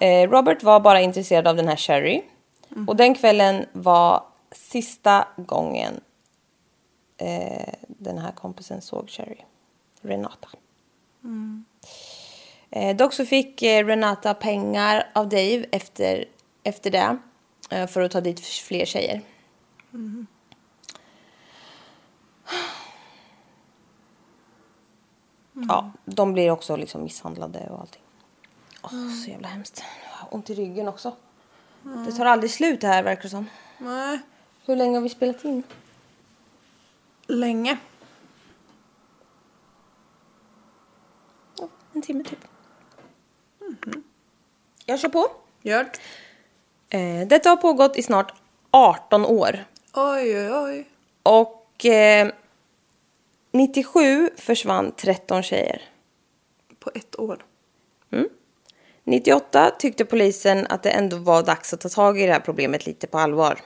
Eh, 0.00 0.30
Robert 0.30 0.62
var 0.62 0.80
bara 0.80 1.00
intresserad 1.00 1.46
av 1.46 1.56
den 1.56 1.68
här 1.68 1.76
Sherry. 1.76 2.22
Och 2.88 2.96
den 2.96 3.14
kvällen 3.14 3.66
var 3.72 4.22
sista 4.52 5.28
gången 5.36 6.00
eh, 7.16 7.74
den 7.88 8.18
här 8.18 8.32
kompisen 8.32 8.80
såg 8.80 9.10
Sherry. 9.10 9.36
Renata. 10.00 10.48
Eh, 12.70 12.96
dock 12.96 13.12
så 13.12 13.26
fick 13.26 13.62
eh, 13.62 13.86
Renata 13.86 14.34
pengar 14.34 15.10
av 15.14 15.28
Dave 15.28 15.64
efter, 15.72 16.24
efter 16.62 16.90
det. 16.90 17.18
Eh, 17.70 17.86
för 17.86 18.00
att 18.00 18.10
ta 18.10 18.20
dit 18.20 18.40
fler 18.40 18.84
tjejer. 18.84 19.20
Mm. 19.94 20.26
Ja, 25.68 25.90
de 26.04 26.32
blir 26.32 26.50
också 26.50 26.76
liksom 26.76 27.02
misshandlade 27.02 27.68
och 27.70 27.80
allting. 27.80 28.02
Åh, 28.82 29.10
så 29.24 29.30
jävla 29.30 29.48
hemskt. 29.48 29.82
Jag 30.04 30.10
har 30.18 30.34
ont 30.34 30.50
i 30.50 30.54
ryggen 30.54 30.88
också. 30.88 31.16
Det 32.06 32.12
tar 32.12 32.26
aldrig 32.26 32.50
slut 32.50 32.80
det 32.80 32.86
här 32.86 33.02
verkar 33.02 33.22
det 33.22 33.28
som. 33.28 33.46
Nej, 33.78 34.18
Hur 34.66 34.76
länge 34.76 34.96
har 34.96 35.02
vi 35.02 35.08
spelat 35.08 35.44
in? 35.44 35.62
länge. 37.26 37.78
Ja, 41.58 41.68
en 41.92 42.02
timme 42.02 42.24
typ. 42.24 42.38
Jag 44.84 45.00
kör 45.00 45.08
på. 45.08 45.26
Gör. 45.62 45.90
Eh, 46.88 47.26
detta 47.28 47.48
har 47.48 47.56
pågått 47.56 47.96
i 47.96 48.02
snart 48.02 48.34
18 48.70 49.24
år. 49.26 49.64
Oj, 49.94 50.38
oj, 50.38 50.52
oj. 50.52 50.88
Och 51.22 51.84
eh, 51.86 52.30
97 53.50 54.30
försvann 54.36 54.92
13 54.96 55.42
tjejer. 55.42 55.82
På 56.78 56.90
ett 56.94 57.18
år. 57.18 57.44
98 59.10 59.70
tyckte 59.78 60.04
polisen 60.04 60.66
att 60.68 60.82
det 60.82 60.90
ändå 60.90 61.16
var 61.16 61.42
dags 61.42 61.74
att 61.74 61.80
ta 61.80 61.88
tag 61.88 62.20
i 62.20 62.26
det 62.26 62.32
här 62.32 62.40
problemet 62.40 62.86
lite 62.86 63.06
på 63.06 63.18
allvar. 63.18 63.60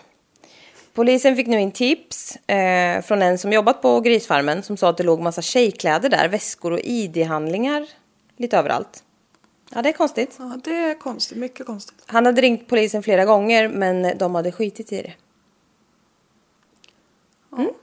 Polisen 0.95 1.37
fick 1.37 1.47
nu 1.47 1.61
in 1.61 1.73
tips 1.73 2.37
eh, 2.37 3.03
från 3.03 3.23
en 3.23 3.39
som 3.39 3.53
jobbat 3.53 3.83
på 3.83 4.01
grisfarmen 4.01 4.63
som 4.63 4.77
sa 4.77 4.89
att 4.89 4.97
det 4.97 5.03
låg 5.03 5.21
massa 5.21 5.43
tjejkläder 5.43 6.09
där, 6.09 6.29
väskor 6.29 6.73
och 6.73 6.81
ID-handlingar 6.81 7.87
lite 8.37 8.59
överallt. 8.59 9.05
Ja, 9.71 9.83
det 9.83 9.89
är 9.89 9.93
konstigt. 9.93 10.37
Ja, 10.39 10.59
det 10.65 10.77
är 10.77 10.95
konstigt. 10.95 11.39
Mycket 11.39 11.67
konstigt. 11.67 12.03
Han 12.07 12.27
hade 12.27 12.41
ringt 12.41 12.69
polisen 12.69 13.03
flera 13.03 13.25
gånger 13.25 13.69
men 13.69 14.19
de 14.19 14.35
hade 14.35 14.53
skitit 14.53 14.93
i 14.93 15.03
det. 15.03 15.13
Mm. 17.59 17.75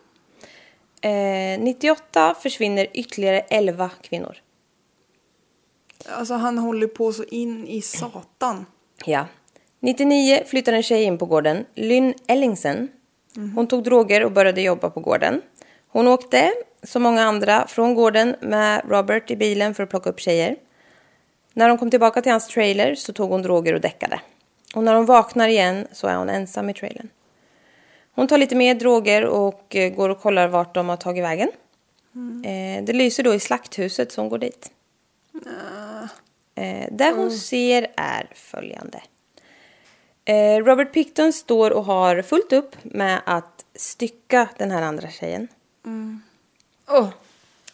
Eh, 1.01 1.59
98 1.59 2.35
försvinner 2.41 2.87
ytterligare 2.93 3.39
11 3.39 3.89
kvinnor. 4.01 4.37
Alltså 6.09 6.33
han 6.33 6.57
håller 6.57 6.87
på 6.87 7.13
så 7.13 7.23
in 7.23 7.67
i 7.67 7.81
satan. 7.81 8.65
Ja. 9.05 9.25
99 9.79 10.43
flyttade 10.45 10.77
en 10.77 10.83
tjej 10.83 11.03
in 11.03 11.17
på 11.17 11.25
gården, 11.25 11.65
Lynn 11.75 12.13
Ellingsen. 12.27 12.87
Hon 13.55 13.67
tog 13.67 13.83
droger 13.83 14.25
och 14.25 14.31
började 14.31 14.61
jobba 14.61 14.89
på 14.89 14.99
gården. 14.99 15.41
Hon 15.87 16.07
åkte, 16.07 16.51
som 16.83 17.03
många 17.03 17.23
andra, 17.23 17.67
från 17.67 17.95
gården 17.95 18.35
med 18.41 18.81
Robert 18.89 19.31
i 19.31 19.35
bilen 19.35 19.75
för 19.75 19.83
att 19.83 19.89
plocka 19.89 20.09
upp 20.09 20.19
tjejer. 20.19 20.55
När 21.53 21.69
de 21.69 21.77
kom 21.77 21.89
tillbaka 21.89 22.21
till 22.21 22.31
hans 22.31 22.47
trailer 22.47 22.95
så 22.95 23.13
tog 23.13 23.29
hon 23.29 23.41
droger 23.41 23.73
och 23.73 23.81
däckade. 23.81 24.19
Och 24.75 24.83
när 24.83 24.95
hon 24.95 25.05
vaknar 25.05 25.47
igen 25.47 25.87
så 25.91 26.07
är 26.07 26.15
hon 26.15 26.29
ensam 26.29 26.69
i 26.69 26.73
trailern. 26.73 27.09
Hon 28.15 28.27
tar 28.27 28.37
lite 28.37 28.55
mer 28.55 28.75
droger 28.75 29.25
och 29.25 29.75
eh, 29.75 29.93
går 29.93 30.09
och 30.09 30.19
kollar 30.21 30.47
vart 30.47 30.73
de 30.75 30.89
har 30.89 30.97
tagit 30.97 31.23
vägen. 31.23 31.49
Eh, 32.45 32.83
det 32.83 32.93
lyser 32.93 33.23
då 33.23 33.33
i 33.33 33.39
slakthuset 33.39 34.11
så 34.11 34.21
hon 34.21 34.29
går 34.29 34.37
dit. 34.37 34.71
Eh, 36.55 36.87
det 36.91 37.11
hon 37.15 37.31
ser 37.31 37.87
är 37.97 38.29
följande. 38.35 39.01
Robert 40.65 40.93
Picton 40.93 41.33
står 41.33 41.71
och 41.71 41.85
har 41.85 42.21
fullt 42.21 42.53
upp 42.53 42.75
med 42.83 43.21
att 43.25 43.65
stycka 43.75 44.49
den 44.57 44.71
här 44.71 44.81
andra 44.81 45.09
tjejen. 45.09 45.47
Åh. 46.89 47.09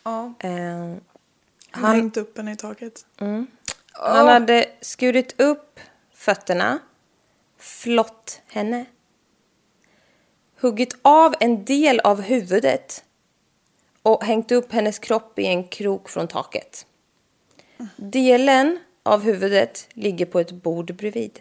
Ja. 0.04 0.34
Eh, 0.40 0.50
Han 1.72 1.84
har 1.84 1.96
hängt 1.96 2.18
upp 2.18 2.38
henne 2.38 2.52
i 2.52 2.56
taket. 2.56 3.06
Han 3.92 4.28
hade 4.28 4.66
skurit 4.82 5.42
upp 5.42 5.80
fötterna, 6.14 6.80
flott 7.60 8.42
henne, 8.48 8.86
huggit 10.60 10.98
av 11.02 11.36
en 11.40 11.66
del 11.66 12.00
av 12.00 12.22
huvudet 12.22 13.04
och 14.02 14.24
hängt 14.24 14.52
upp 14.52 14.72
hennes 14.72 15.00
kropp 15.00 15.40
i 15.40 15.46
en 15.46 15.64
krok 15.64 16.10
från 16.10 16.28
taket. 16.28 16.86
Delen 17.96 18.80
av 19.04 19.22
huvudet 19.22 19.88
ligger 19.94 20.26
på 20.26 20.40
ett 20.40 20.52
bord 20.52 20.96
bredvid. 20.96 21.40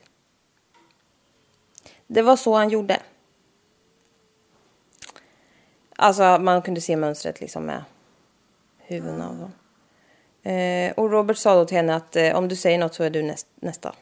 Det 2.06 2.22
var 2.22 2.36
så 2.36 2.54
han 2.54 2.68
gjorde. 2.68 3.02
Alltså 5.96 6.38
man 6.38 6.62
kunde 6.62 6.80
se 6.80 6.96
mönstret 6.96 7.40
liksom 7.40 7.66
med 7.66 7.84
huvudena 8.78 9.30
och 9.30 9.36
så. 9.36 9.50
Eh, 10.48 10.92
och 10.92 11.10
Robert 11.10 11.36
sa 11.36 11.54
då 11.54 11.64
till 11.64 11.76
henne 11.76 11.94
att 11.94 12.16
eh, 12.16 12.36
om 12.36 12.48
du 12.48 12.56
säger 12.56 12.78
något 12.78 12.94
så 12.94 13.02
är 13.02 13.10
du 13.10 13.22
näst, 13.22 13.46
nästa. 13.54 13.94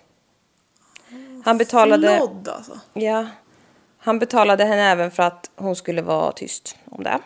Han 1.44 1.58
betalade... 1.58 2.16
Flodd 2.16 2.48
alltså. 2.48 2.80
Ja. 2.92 3.26
Han 4.04 4.18
betalade 4.18 4.64
henne 4.64 4.82
även 4.82 5.10
för 5.10 5.22
att 5.22 5.50
hon 5.56 5.76
skulle 5.76 6.02
vara 6.02 6.32
tyst 6.32 6.76
om 6.90 7.02
det. 7.02 7.18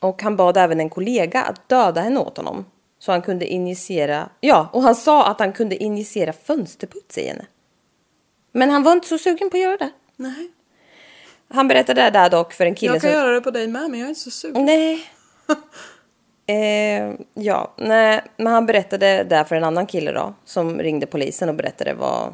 Och 0.00 0.22
han 0.22 0.36
bad 0.36 0.56
även 0.56 0.80
en 0.80 0.90
kollega 0.90 1.42
att 1.42 1.68
döda 1.68 2.00
henne 2.00 2.20
åt 2.20 2.36
honom. 2.36 2.64
Så 2.98 3.12
han 3.12 3.22
kunde 3.22 3.46
injicera... 3.46 4.28
Ja, 4.40 4.68
och 4.72 4.82
han 4.82 4.94
sa 4.94 5.26
att 5.26 5.38
han 5.38 5.52
kunde 5.52 5.76
injicera 5.76 6.32
fönsterputs 6.32 7.18
i 7.18 7.28
henne. 7.28 7.46
Men 8.52 8.70
han 8.70 8.82
var 8.82 8.92
inte 8.92 9.08
så 9.08 9.18
sugen 9.18 9.50
på 9.50 9.56
att 9.56 9.62
göra 9.62 9.76
det. 9.76 9.90
Nej. 10.16 10.50
Han 11.48 11.68
berättade 11.68 12.02
det 12.02 12.10
där 12.10 12.30
dock 12.30 12.52
för 12.52 12.66
en 12.66 12.74
kille 12.74 12.92
Jag 12.92 13.02
kan 13.02 13.10
som... 13.10 13.20
göra 13.20 13.34
det 13.34 13.40
på 13.40 13.50
dig 13.50 13.68
med 13.68 13.90
men 13.90 14.00
jag 14.00 14.06
är 14.06 14.08
inte 14.08 14.20
så 14.20 14.30
sugen. 14.30 14.64
Nej. 14.64 15.10
eh, 16.46 17.14
ja, 17.34 17.74
nej, 17.76 18.22
men 18.36 18.52
han 18.52 18.66
berättade 18.66 19.24
det 19.24 19.44
för 19.44 19.56
en 19.56 19.64
annan 19.64 19.86
kille 19.86 20.12
då. 20.12 20.34
Som 20.44 20.78
ringde 20.78 21.06
polisen 21.06 21.48
och 21.48 21.54
berättade 21.54 21.94
vad, 21.94 22.32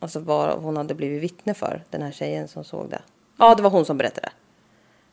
alltså 0.00 0.20
vad 0.20 0.62
hon 0.62 0.76
hade 0.76 0.94
blivit 0.94 1.22
vittne 1.22 1.54
för. 1.54 1.84
Den 1.90 2.02
här 2.02 2.12
tjejen 2.12 2.48
som 2.48 2.64
såg 2.64 2.90
det. 2.90 3.02
Ja, 3.36 3.54
det 3.54 3.62
var 3.62 3.70
hon 3.70 3.84
som 3.84 3.98
berättade. 3.98 4.32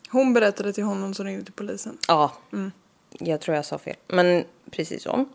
Hon 0.09 0.33
berättade 0.33 0.73
till 0.73 0.83
honom 0.83 1.13
som 1.13 1.25
ringde 1.25 1.43
till 1.43 1.53
polisen. 1.53 1.97
Ja, 2.07 2.31
jag 3.09 3.41
tror 3.41 3.55
jag 3.55 3.65
sa 3.65 3.77
fel. 3.77 3.95
Men 4.07 4.43
precis 4.71 5.03
så. 5.03 5.25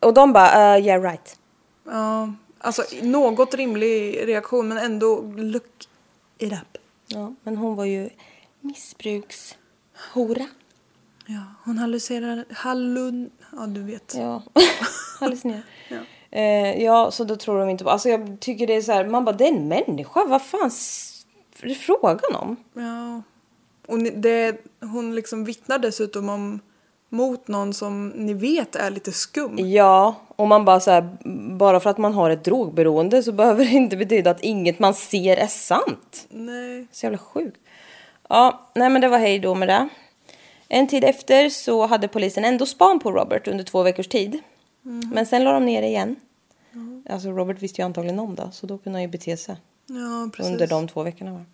Och 0.00 0.14
de 0.14 0.32
bara, 0.32 0.76
uh, 0.76 0.86
yeah 0.86 1.02
right. 1.02 1.38
Ja, 1.84 2.32
alltså 2.58 2.82
något 3.02 3.54
rimlig 3.54 4.28
reaktion 4.28 4.68
men 4.68 4.78
ändå 4.78 5.20
look 5.36 5.88
it 6.38 6.52
up. 6.52 6.78
Ja, 7.06 7.34
men 7.42 7.56
hon 7.56 7.76
var 7.76 7.84
ju 7.84 8.10
missbrukshora. 8.60 10.46
Ja, 11.26 11.42
hon 11.64 11.78
hallucinerar, 11.78 12.44
hallun, 12.50 13.30
ja 13.52 13.66
du 13.66 13.82
vet. 13.82 14.14
Ja, 14.18 14.42
hallucinerar. 15.20 15.62
Ja. 16.30 16.38
Eh, 16.38 16.82
ja, 16.82 17.10
så 17.10 17.24
då 17.24 17.36
tror 17.36 17.58
de 17.58 17.68
inte 17.68 17.84
på... 17.84 17.90
Alltså 17.90 18.08
jag 18.08 18.36
tycker 18.40 18.66
det 18.66 18.74
är 18.74 18.82
så 18.82 18.92
här, 18.92 19.04
man 19.04 19.24
bara, 19.24 19.36
det 19.36 19.44
är 19.44 19.52
en 19.52 19.68
människa, 19.68 20.24
vad 20.24 20.42
fan 20.42 20.70
är 21.62 21.68
det 21.68 21.74
frågan 21.74 22.34
om? 22.34 22.56
Ja. 22.72 23.22
Och 23.86 23.98
det, 23.98 24.56
hon 24.80 25.14
liksom 25.14 25.44
vittnar 25.44 25.78
dessutom 25.78 26.28
om 26.28 26.60
mot 27.08 27.48
någon 27.48 27.74
som 27.74 28.08
ni 28.08 28.34
vet 28.34 28.76
är 28.76 28.90
lite 28.90 29.12
skum. 29.12 29.58
Ja, 29.58 30.14
och 30.36 30.48
man 30.48 30.64
bara 30.64 30.80
så 30.80 30.90
här, 30.90 31.08
bara 31.56 31.80
för 31.80 31.90
att 31.90 31.98
man 31.98 32.14
har 32.14 32.30
ett 32.30 32.44
drogberoende 32.44 33.22
så 33.22 33.32
behöver 33.32 33.64
det 33.64 33.70
inte 33.70 33.96
betyda 33.96 34.30
att 34.30 34.40
inget 34.40 34.78
man 34.78 34.94
ser 34.94 35.36
är 35.36 35.46
sant. 35.46 36.26
Nej. 36.28 36.86
Så 36.92 37.06
jävla 37.06 37.18
sjukt. 37.18 37.60
Ja, 38.28 38.70
nej 38.74 38.90
men 38.90 39.00
det 39.00 39.08
var 39.08 39.18
hej 39.18 39.38
då 39.38 39.54
med 39.54 39.68
det. 39.68 39.88
En 40.68 40.86
tid 40.86 41.04
efter 41.04 41.48
så 41.48 41.86
hade 41.86 42.08
polisen 42.08 42.44
ändå 42.44 42.66
span 42.66 42.98
på 42.98 43.10
Robert 43.10 43.48
under 43.48 43.64
två 43.64 43.82
veckors 43.82 44.08
tid. 44.08 44.38
Men 45.12 45.26
sen 45.26 45.44
la 45.44 45.52
de 45.52 45.64
ner 45.66 45.82
det 45.82 45.88
igen. 45.88 46.16
Alltså 47.10 47.28
Robert 47.28 47.62
visste 47.62 47.80
ju 47.80 47.84
antagligen 47.84 48.18
om 48.18 48.34
det, 48.34 48.48
så 48.52 48.66
då 48.66 48.78
kunde 48.78 48.96
han 48.96 49.02
ju 49.02 49.08
bete 49.08 49.36
sig 49.36 49.56
Ja, 49.86 50.30
under 50.44 50.66
de 50.66 50.88
två 50.88 51.02
veckorna. 51.02 51.32
Va? 51.32 51.44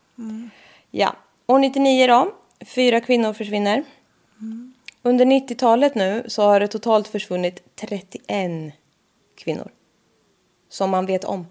Ja, 0.90 1.16
år 1.46 1.58
99 1.58 2.06
då. 2.06 2.34
Fyra 2.66 3.00
kvinnor 3.00 3.32
försvinner. 3.32 3.84
Under 5.02 5.24
90-talet 5.24 5.94
nu 5.94 6.24
så 6.28 6.42
har 6.42 6.60
det 6.60 6.68
totalt 6.68 7.08
försvunnit 7.08 7.76
31 7.76 8.74
kvinnor. 9.36 9.70
Som 10.68 10.90
man 10.90 11.06
vet 11.06 11.24
om. 11.24 11.46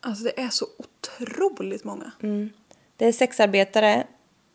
Alltså 0.00 0.24
det 0.24 0.40
är 0.40 0.48
så 0.48 0.66
otroligt 0.78 1.84
många. 1.84 2.12
Det 2.96 3.06
är 3.06 3.12
sexarbetare, 3.12 4.06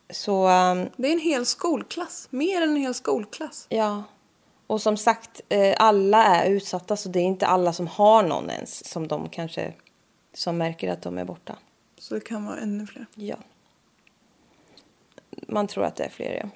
så 0.10 0.48
um, 0.48 0.90
Det 0.98 1.08
är 1.08 1.14
en 1.14 1.20
hel 1.20 1.46
skolklass. 1.46 2.28
Mer 2.30 2.62
än 2.62 2.70
en 2.70 2.76
hel 2.76 2.94
skolklass. 2.94 3.66
ja. 3.70 4.04
Och 4.74 4.82
som 4.82 4.98
sagt, 4.98 5.42
eh, 5.50 5.76
alla 5.78 6.26
är 6.26 6.50
utsatta 6.50 6.98
så 6.98 7.10
det 7.10 7.20
är 7.20 7.24
inte 7.24 7.48
alla 7.48 7.74
som 7.74 7.88
har 7.88 8.24
någon 8.24 8.50
ens 8.50 8.90
som 8.90 9.08
de 9.08 9.30
kanske 9.30 9.74
som 10.34 10.58
märker 10.58 10.92
att 10.92 11.02
de 11.02 11.18
är 11.18 11.26
borta. 11.26 11.56
Så 11.98 12.14
det 12.14 12.20
kan 12.20 12.46
vara 12.46 12.60
ännu 12.60 12.88
fler. 12.88 13.06
Ja. 13.16 13.36
Man 15.48 15.68
tror 15.68 15.84
att 15.84 15.96
det 15.96 16.04
är 16.04 16.10
fler, 16.10 16.44
ja. 16.44 16.50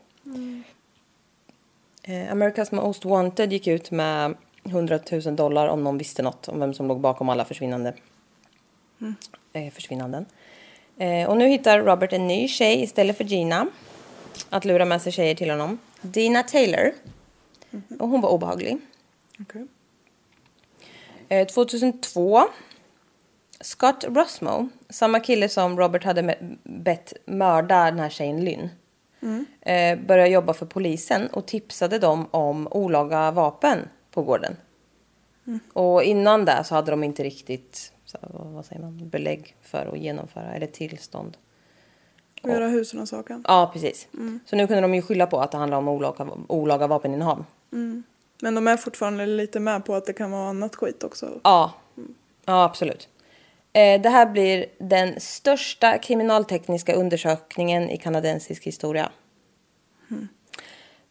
Eh, 2.03 2.33
America's 2.33 2.75
Most 2.75 3.05
Wanted 3.05 3.53
gick 3.53 3.67
ut 3.67 3.91
med 3.91 4.35
100 4.63 4.99
000 5.11 5.35
dollar 5.35 5.67
om 5.67 5.83
någon 5.83 5.97
visste 5.97 6.21
något 6.21 6.47
om 6.47 6.59
vem 6.59 6.73
som 6.73 6.87
låg 6.87 6.99
bakom 6.99 7.29
alla 7.29 7.45
försvinnande, 7.45 7.93
eh, 9.53 9.73
försvinnanden. 9.73 10.25
Eh, 10.97 11.29
och 11.29 11.37
nu 11.37 11.47
hittar 11.47 11.79
Robert 11.79 12.13
en 12.13 12.27
ny 12.27 12.47
tjej 12.47 12.83
istället 12.83 13.17
för 13.17 13.23
Gina 13.23 13.67
att 14.49 14.65
lura 14.65 14.85
med 14.85 15.01
sig 15.01 15.11
tjejer 15.11 15.35
till 15.35 15.49
honom. 15.49 15.77
Dina 16.01 16.43
Taylor. 16.43 16.93
Och 17.99 18.09
hon 18.09 18.21
var 18.21 18.29
obehaglig. 18.29 18.77
Okej. 19.41 19.67
Eh, 21.29 21.47
2002. 21.47 22.41
Scott 23.61 24.05
Rosmo, 24.07 24.69
samma 24.89 25.19
kille 25.19 25.49
som 25.49 25.77
Robert 25.77 26.03
hade 26.03 26.37
bett 26.63 27.13
mörda 27.25 27.85
den 27.85 27.99
här 27.99 28.09
tjejen 28.09 28.45
Lynn. 28.45 28.69
Eh, 29.61 29.99
började 29.99 30.29
jobba 30.29 30.53
för 30.53 30.65
polisen 30.65 31.27
och 31.27 31.45
tipsade 31.45 31.99
dem 31.99 32.27
om 32.31 32.67
olaga 32.71 33.31
vapen 33.31 33.79
på 34.11 34.21
gården. 34.23 34.55
Och 35.73 36.03
innan 36.03 36.45
det 36.45 36.63
så 36.63 36.75
hade 36.75 36.91
de 36.91 37.03
inte 37.03 37.23
riktigt 37.23 37.93
så, 38.05 38.17
vad 38.31 38.65
säger 38.65 38.81
man, 38.81 39.09
belägg 39.09 39.55
för 39.61 39.85
att 39.85 39.99
genomföra, 39.99 40.53
eller 40.53 40.67
tillstånd. 40.67 41.37
Och 42.41 42.49
göra 42.49 42.67
husrannsakan. 42.67 43.43
Ja, 43.47 43.69
precis. 43.73 44.07
Så 44.45 44.55
nu 44.55 44.67
kunde 44.67 44.81
de 44.81 44.95
ju 44.95 45.01
skylla 45.01 45.27
på 45.27 45.39
att 45.39 45.51
det 45.51 45.57
handlar 45.57 45.77
om 45.77 45.87
olaga, 45.87 46.27
olaga 46.47 46.87
vapeninnehav. 46.87 47.45
Men 48.41 48.55
de 48.55 48.67
är 48.67 48.77
fortfarande 48.77 49.25
lite 49.25 49.59
med 49.59 49.85
på 49.85 49.95
att 49.95 50.05
det 50.05 50.13
kan 50.13 50.31
vara 50.31 50.49
annat 50.49 50.75
skit 50.75 51.03
också. 51.03 51.39
Ja, 51.43 51.73
ja 52.45 52.63
absolut. 52.63 53.09
Eh, 53.73 54.01
det 54.01 54.09
här 54.09 54.25
blir 54.25 54.65
den 54.77 55.19
största 55.19 55.97
kriminaltekniska 55.97 56.93
undersökningen 56.93 57.89
i 57.89 57.97
kanadensisk 57.97 58.63
historia. 58.63 59.09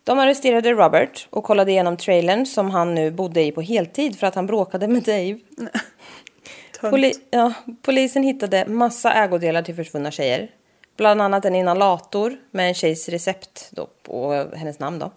De 0.05 0.19
arresterade 0.19 0.73
Robert 0.73 1.29
och 1.31 1.45
kollade 1.45 1.71
igenom 1.71 1.97
trailern 1.97 2.47
som 2.47 2.71
han 2.71 2.95
nu 2.95 3.11
bodde 3.11 3.43
i 3.43 3.53
på 3.53 3.61
heltid 3.61 4.19
för 4.19 4.27
att 4.27 4.35
han 4.35 4.47
bråkade 4.47 4.89
med 4.89 5.03
Dave. 5.03 5.39
Poli- 6.81 7.21
ja, 7.31 7.53
polisen 7.83 8.23
hittade 8.23 8.67
massa 8.67 9.13
ägodelar 9.13 9.63
till 9.63 9.75
försvunna 9.75 10.11
tjejer. 10.11 10.51
Bland 10.97 11.23
annat 11.23 11.45
en 11.45 11.55
inhalator 11.55 12.37
med 12.51 12.69
en 12.69 12.75
tjejs 12.75 13.09
recept 13.09 13.69
då, 13.71 13.89
på 14.03 14.49
hennes 14.55 14.79
namn. 14.79 14.99
Då. 14.99 15.11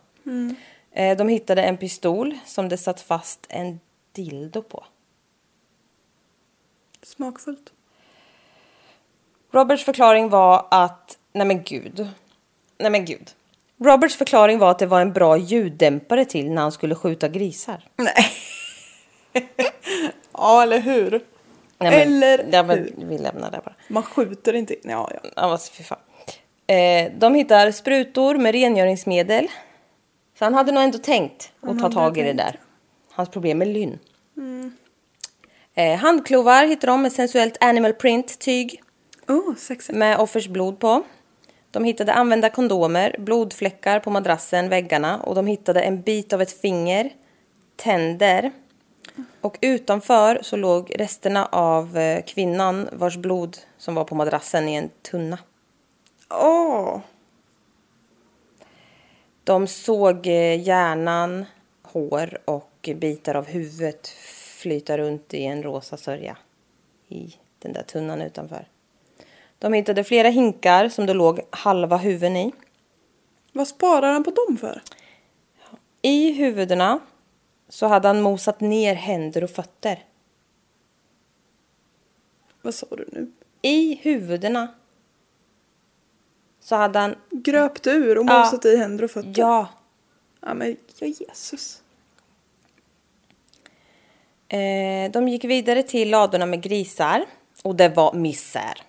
Eh, 0.92 1.18
De 1.18 1.28
hittade 1.30 1.64
en 1.64 1.78
pistol 1.78 2.38
som 2.46 2.70
det 2.70 2.78
satt 2.78 3.02
fast 3.02 3.46
en 3.50 3.80
dildo 4.12 4.62
på. 4.62 4.86
Smakfullt. 7.04 7.74
Roberts 9.52 9.84
förklaring 9.86 10.30
var 10.30 10.68
att... 10.72 11.18
Nej 11.34 11.48
men 11.48 11.64
gud. 11.64 12.08
Nej 12.78 12.92
men 12.92 13.06
gud. 13.06 13.32
Roberts 13.78 14.16
förklaring 14.16 14.60
var 14.60 14.72
att 14.72 14.80
det 14.80 14.86
var 14.86 15.02
en 15.02 15.14
bra 15.14 15.38
ljuddämpare 15.38 16.26
till 16.26 16.52
när 16.52 16.62
han 16.62 16.72
skulle 16.72 16.96
skjuta 16.96 17.28
grisar. 17.28 17.84
Nej. 17.96 18.26
ja, 20.34 20.64
eller 20.64 20.80
hur? 20.80 21.26
Nej, 21.80 21.92
men, 21.92 22.02
Eller 22.02 22.50
ja, 22.52 22.64
men, 22.64 22.78
hur? 22.78 22.94
Vi 23.06 23.18
lämnar 23.18 23.52
det 23.52 23.62
bara. 23.66 23.76
Man 23.88 24.04
skjuter 24.04 24.54
inte 24.54 24.74
in. 24.74 24.80
Ja, 24.84 25.12
ja. 25.14 25.20
Ja, 25.36 25.42
alltså, 25.42 25.74
fy 25.74 25.84
fan. 25.84 26.00
Eh, 26.68 27.12
de 27.18 27.36
hittar 27.36 27.72
sprutor 27.72 28.36
med 28.36 28.52
rengöringsmedel. 28.52 29.48
Så 30.40 30.46
han 30.46 30.54
hade 30.54 30.72
nog 30.72 30.84
ändå 30.84 30.98
tänkt 30.98 31.52
att 31.62 31.80
ta 31.80 31.92
tag 31.92 32.18
i 32.18 32.22
det 32.22 32.28
tänkt. 32.28 32.38
där. 32.38 32.60
Hans 33.12 33.30
problem 33.30 33.58
med 33.58 33.68
lynn. 33.68 34.00
Eh, 35.76 35.98
handklovar 35.98 36.66
hittar 36.66 36.88
de 36.88 37.02
med 37.02 37.12
sensuellt 37.12 37.64
animal 37.64 37.94
print 37.94 38.40
tyg. 38.40 38.82
Oh, 39.28 39.56
sexigt. 39.56 39.98
med 39.98 40.18
offers 40.20 40.48
blod 40.48 40.80
på. 40.80 41.04
De 41.72 41.84
hittade 41.84 42.14
använda 42.14 42.50
kondomer, 42.50 43.16
blodfläckar 43.20 44.00
på 44.00 44.10
madrassen, 44.10 44.70
väggarna 44.70 45.20
och 45.22 45.36
de 45.36 45.48
hittade 45.48 45.82
en 45.82 46.02
bit 46.02 46.34
av 46.34 46.42
ett 46.42 46.62
finger, 46.62 47.10
tänder. 47.76 48.52
Och 49.42 49.58
utanför 49.62 50.40
så 50.42 50.58
låg 50.58 50.92
resterna 50.96 51.46
av 51.46 51.98
eh, 51.98 52.24
kvinnan 52.24 52.90
vars 52.92 53.18
blod 53.18 53.58
som 53.78 53.96
var 53.96 54.04
på 54.04 54.16
madrassen 54.16 54.70
i 54.70 54.76
en 54.76 54.90
tunna. 55.12 55.38
Åh! 56.30 57.00
De 59.44 59.68
såg 59.68 60.28
eh, 60.28 60.62
hjärnan, 60.62 61.46
hår 61.82 62.38
och 62.46 62.90
bitar 62.96 63.36
av 63.36 63.48
huvudet 63.48 64.08
flyta 64.60 64.98
runt 64.98 65.34
i 65.34 65.44
en 65.44 65.64
rosa 65.64 65.98
sörja 65.98 66.38
i 67.08 67.36
den 67.60 67.74
där 67.74 67.84
tunnan 67.84 68.22
utanför. 68.22 68.68
De 69.60 69.74
hittade 69.74 70.04
flera 70.04 70.30
hinkar 70.30 70.90
som 70.90 71.06
det 71.06 71.14
låg 71.14 71.40
halva 71.50 71.98
huvuden 71.98 72.38
i. 72.38 72.52
Vad 73.54 73.68
sparar 73.68 74.14
han 74.14 74.24
på 74.24 74.32
dem 74.32 74.58
för? 74.58 74.82
I 76.02 76.32
huvudena 76.32 77.00
så 77.70 77.88
hade 77.88 78.08
han 78.08 78.22
mosat 78.22 78.60
ner 78.62 78.96
händer 78.96 79.44
och 79.44 79.50
fötter. 79.50 80.04
Vad 82.62 82.74
sa 82.74 82.88
du 82.90 83.10
nu? 83.12 83.32
I 83.62 83.96
huvudena 83.96 84.68
så 86.60 86.76
hade 86.76 87.00
han... 87.00 87.16
Gröpt 87.32 87.88
ur 87.88 88.18
och 88.18 88.26
Ja. 88.28 88.40
mosat 88.44 88.66
i 88.66 88.78
händer 88.78 89.04
och 89.04 89.12
fötter? 89.12 89.34
Ja. 89.36 89.68
Ja 90.42 90.54
men 90.54 90.78
ja, 91.00 91.08
Jesus. 91.08 91.82
Eh, 94.48 95.12
de 95.12 95.28
gick 95.28 95.44
vidare 95.44 95.84
till 95.84 96.10
ladorna 96.10 96.46
med 96.46 96.62
grisar 96.62 97.26
och 97.64 97.76
det 97.76 97.90
var 97.90 98.14
misär. 98.14 98.82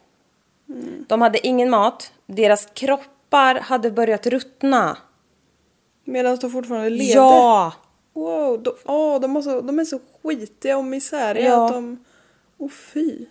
De 1.08 1.22
hade 1.22 1.46
ingen 1.46 1.70
mat. 1.70 2.12
Deras 2.26 2.68
kroppar 2.74 3.54
hade 3.54 3.90
börjat 3.90 4.26
ruttna. 4.26 4.98
Medan 6.04 6.36
de 6.36 6.50
fortfarande 6.50 6.90
levde? 6.90 7.12
Ja! 7.12 7.72
Wow, 8.12 8.62
de, 8.62 8.72
åh, 8.84 9.20
de, 9.20 9.42
så, 9.42 9.60
de 9.60 9.78
är 9.78 9.84
så 9.84 10.00
skitiga 10.22 10.78
och 10.78 10.84
misäriga 10.84 11.44
Ja. 11.48 11.66
att 11.66 11.72
de... 11.72 12.04
Åh 12.58 12.70
fy. 12.70 13.26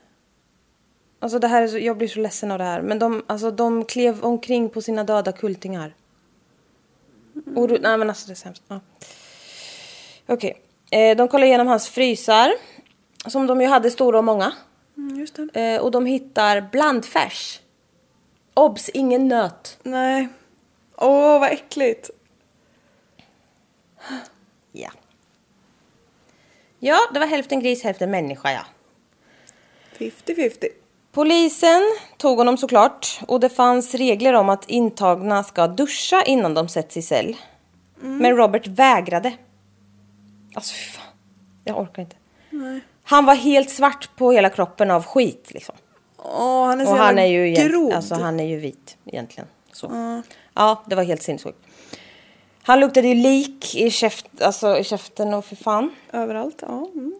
Alltså 1.19 1.39
det 1.39 1.47
här 1.47 1.61
är 1.61 1.67
så, 1.67 1.77
jag 1.77 1.97
blir 1.97 2.07
så 2.07 2.19
ledsen 2.19 2.51
av 2.51 2.57
det 2.57 2.63
här. 2.63 2.81
Men 2.81 2.99
de, 2.99 3.23
alltså, 3.27 3.51
de 3.51 3.85
klev 3.85 4.23
omkring 4.25 4.69
på 4.69 4.81
sina 4.81 5.03
döda 5.03 5.31
kultingar. 5.31 5.95
Och, 7.55 7.67
du- 7.67 7.79
nej 7.79 7.97
men 7.97 8.09
alltså 8.09 8.27
det 8.27 8.33
är 8.33 8.35
sämst. 8.35 8.63
Ja. 8.67 8.79
Okej. 10.27 10.61
Eh, 10.91 11.17
de 11.17 11.27
kollade 11.27 11.47
igenom 11.47 11.67
hans 11.67 11.89
frysar. 11.89 12.51
Som 13.27 13.47
de 13.47 13.61
ju 13.61 13.67
hade 13.67 13.91
stora 13.91 14.17
och 14.17 14.23
många. 14.23 14.53
Mm, 14.97 15.19
just 15.19 15.35
det. 15.53 15.73
Eh, 15.75 15.81
och 15.81 15.91
de 15.91 16.05
hittar 16.05 16.61
blandfärs. 16.71 17.61
Obs! 18.53 18.89
Ingen 18.89 19.27
nöt. 19.27 19.77
Nej. 19.83 20.27
Åh, 20.97 21.39
vad 21.39 21.51
äckligt. 21.51 22.09
Ja. 24.71 24.89
Ja, 26.79 26.99
det 27.13 27.19
var 27.19 27.27
hälften 27.27 27.59
gris, 27.59 27.83
hälften 27.83 28.11
människa 28.11 28.51
ja. 28.51 28.61
50-50. 29.97 30.65
Polisen 31.11 31.81
tog 32.17 32.37
honom 32.37 32.57
såklart 32.57 33.19
och 33.27 33.39
det 33.39 33.49
fanns 33.49 33.95
regler 33.95 34.33
om 34.33 34.49
att 34.49 34.69
intagna 34.69 35.43
ska 35.43 35.67
duscha 35.67 36.23
innan 36.23 36.53
de 36.53 36.67
sätts 36.67 36.97
i 36.97 37.01
cell. 37.01 37.35
Men 37.95 38.35
Robert 38.37 38.67
vägrade. 38.67 39.33
Alltså 40.53 40.73
fy 40.75 40.91
fan. 40.91 41.05
Jag 41.63 41.79
orkar 41.79 42.01
inte. 42.01 42.15
Han 43.03 43.25
var 43.25 43.35
helt 43.35 43.69
svart 43.69 44.09
på 44.15 44.31
hela 44.31 44.49
kroppen 44.49 44.91
av 44.91 45.05
skit 45.05 45.51
liksom. 45.53 45.75
Åh, 46.17 46.65
han 46.65 46.81
är 46.81 46.85
så 46.85 46.91
Och 46.91 46.97
han 46.97 47.17
är 47.19 47.25
ju 47.25 47.53
grodd. 47.53 47.93
alltså, 47.93 48.15
han 48.15 48.39
är 48.39 48.43
ju 48.43 48.57
vit 48.59 48.97
egentligen. 49.05 49.47
Så. 49.71 50.21
Ja, 50.53 50.83
det 50.87 50.95
var 50.95 51.03
helt 51.03 51.21
sinnessjukt. 51.21 51.57
Han 52.69 52.79
luktade 52.79 53.07
ju 53.07 53.13
lik 53.13 53.75
i, 53.75 53.91
käft, 53.91 54.41
alltså, 54.41 54.77
i 54.77 54.83
käften 54.83 55.33
och 55.33 55.45
för 55.45 55.55
fan. 55.55 55.95
Överallt, 56.13 56.57
ja. 56.61 56.87
Mm. 56.93 57.13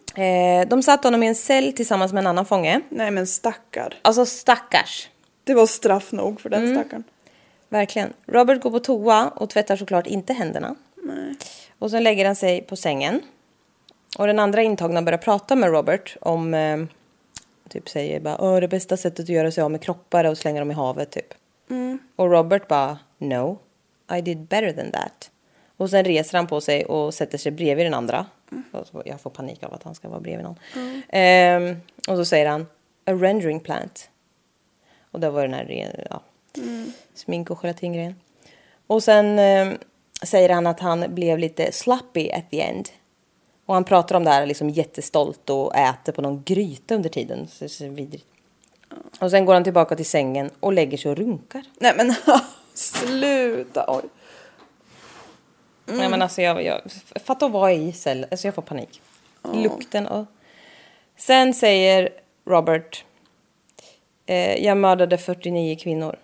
Eh, 0.62 0.68
de 0.68 0.82
satte 0.82 1.06
honom 1.08 1.22
i 1.22 1.26
en 1.26 1.34
cell 1.34 1.72
tillsammans 1.72 2.12
med 2.12 2.20
en 2.20 2.26
annan 2.26 2.46
fånge. 2.46 2.80
Nej 2.88 3.10
men 3.10 3.26
stackar. 3.26 3.98
Alltså 4.02 4.26
stackars. 4.26 5.08
Det 5.44 5.54
var 5.54 5.66
straff 5.66 6.12
nog 6.12 6.40
för 6.40 6.48
den 6.48 6.62
Mm. 6.64 6.74
stackaren. 6.74 7.04
Verkligen. 7.68 8.12
Robert 8.26 8.62
går 8.62 8.70
på 8.70 8.78
toa 8.78 9.28
och 9.28 9.50
tvättar 9.50 9.76
såklart 9.76 10.06
inte 10.06 10.32
händerna. 10.32 10.74
Och 11.78 11.90
sen 11.90 12.02
lägger 12.02 12.26
han 12.26 12.36
sig 12.36 12.62
på 12.62 12.76
sängen. 12.76 13.20
Och 14.18 14.26
den 14.26 14.38
andra 14.38 14.62
intagna 14.62 15.02
börjar 15.02 15.18
prata 15.18 15.56
med 15.56 15.70
Robert 15.70 16.16
om... 16.20 16.54
Eh, 16.54 16.78
typ 17.68 17.88
säger 17.88 18.20
bara 18.20 18.40
Åh, 18.40 18.60
det 18.60 18.68
bästa 18.68 18.96
sättet 18.96 19.22
att 19.22 19.28
göra 19.28 19.50
sig 19.50 19.64
av 19.64 19.70
med 19.70 19.82
kroppar 19.82 20.24
är 20.24 20.28
att 20.28 20.38
slänga 20.38 20.60
dem 20.60 20.70
i 20.70 20.74
havet 20.74 21.10
typ. 21.10 21.34
Och 22.16 22.30
Robert 22.30 22.68
bara 22.68 22.98
No, 23.18 23.58
I 24.18 24.20
did 24.20 24.38
better 24.38 24.72
than 24.72 24.90
that. 24.92 25.30
Och 25.80 25.90
sen 25.90 26.04
reser 26.04 26.38
han 26.38 26.46
på 26.46 26.60
sig 26.60 26.84
och 26.84 27.14
sätter 27.14 27.38
sig 27.38 27.52
bredvid 27.52 27.86
den 27.86 27.94
andra. 27.94 28.26
Mm. 28.52 28.64
Jag 29.04 29.20
får 29.20 29.30
panik 29.30 29.62
av 29.62 29.74
att 29.74 29.82
han 29.82 29.94
ska 29.94 30.08
vara 30.08 30.20
bredvid 30.20 30.44
någon. 30.44 30.58
Ehm, 31.08 31.76
och 32.08 32.16
så 32.16 32.24
säger 32.24 32.46
han 32.46 32.66
A 33.04 33.12
rendering 33.12 33.60
plant. 33.60 34.10
Och 35.10 35.20
det 35.20 35.30
var 35.30 35.42
den 35.42 35.54
här 35.54 36.06
ja, 36.10 36.20
mm. 36.56 36.92
smink 37.14 37.50
och 37.50 37.58
gelatingrejen. 37.62 38.14
Och 38.86 39.02
sen 39.02 39.38
eh, 39.38 39.72
säger 40.22 40.48
han 40.48 40.66
att 40.66 40.80
han 40.80 41.14
blev 41.14 41.38
lite 41.38 41.72
sloppy 41.72 42.30
at 42.30 42.50
the 42.50 42.60
end. 42.60 42.88
Och 43.66 43.74
han 43.74 43.84
pratar 43.84 44.16
om 44.16 44.24
det 44.24 44.30
här 44.30 44.46
liksom 44.46 44.70
jättestolt 44.70 45.50
och 45.50 45.76
äter 45.76 46.12
på 46.12 46.22
någon 46.22 46.42
gryta 46.42 46.94
under 46.94 47.08
tiden. 47.08 47.48
Så 47.48 47.68
så 47.68 47.88
vidrigt. 47.88 48.26
Och 49.20 49.30
sen 49.30 49.44
går 49.44 49.54
han 49.54 49.64
tillbaka 49.64 49.96
till 49.96 50.06
sängen 50.06 50.50
och 50.60 50.72
lägger 50.72 50.98
sig 50.98 51.10
och 51.10 51.16
runkar. 51.16 51.62
Nej 51.78 51.92
men 51.96 52.14
sluta. 52.74 53.84
Oj. 53.88 54.02
Nej 55.92 56.08
men 56.08 56.22
alltså 56.22 56.42
jag, 56.42 56.64
jag 56.64 56.80
fatta 57.24 57.46
att 57.46 57.52
vara 57.52 57.72
i 57.72 57.92
cell, 57.92 58.26
alltså 58.30 58.46
jag 58.46 58.54
får 58.54 58.62
panik. 58.62 59.02
Lukten 59.52 60.06
och... 60.06 60.26
Sen 61.16 61.54
säger 61.54 62.08
Robert, 62.44 63.04
eh, 64.26 64.64
jag 64.64 64.76
mördade 64.76 65.18
49 65.18 65.76
kvinnor. 65.76 66.16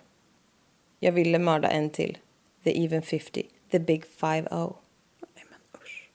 Jag 0.99 1.11
ville 1.11 1.39
mörda 1.39 1.67
en 1.67 1.89
till. 1.89 2.17
The 2.63 2.85
even 2.85 3.01
50. 3.01 3.43
The 3.71 3.79
big 3.79 4.03
5-0. 4.19 4.75
Nej 5.35 5.45
men 5.49 5.59
usch. 5.81 6.09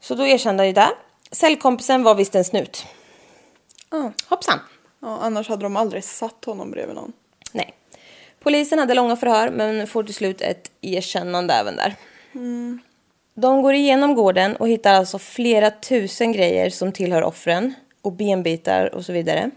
Så 0.00 0.14
då 0.14 0.26
erkände 0.26 0.60
han 0.60 0.66
ju 0.66 0.72
det. 0.72 0.90
Cellkompisen 1.30 2.02
var 2.02 2.14
visst 2.14 2.34
en 2.34 2.44
snut. 2.44 2.86
Ja. 3.90 4.12
Hoppsan. 4.28 4.58
Ja, 5.00 5.18
annars 5.18 5.48
hade 5.48 5.62
de 5.62 5.76
aldrig 5.76 6.04
satt 6.04 6.44
honom 6.44 6.70
bredvid 6.70 6.94
någon. 6.94 7.12
Nej. 7.52 7.74
Polisen 8.42 8.78
hade 8.78 8.94
långa 8.94 9.16
förhör 9.16 9.50
men 9.50 9.86
får 9.86 10.02
till 10.02 10.14
slut 10.14 10.40
ett 10.40 10.70
erkännande 10.80 11.54
även 11.54 11.76
där. 11.76 11.94
De 13.34 13.62
går 13.62 13.74
igenom 13.74 14.14
gården 14.14 14.56
och 14.56 14.68
hittar 14.68 14.94
alltså 14.94 15.18
flera 15.18 15.70
tusen 15.70 16.32
grejer 16.32 16.70
som 16.70 16.92
tillhör 16.92 17.22
offren 17.22 17.74
och 18.02 18.12
benbitar 18.12 18.94
och 18.94 19.04
så 19.04 19.12
vidare. 19.12 19.50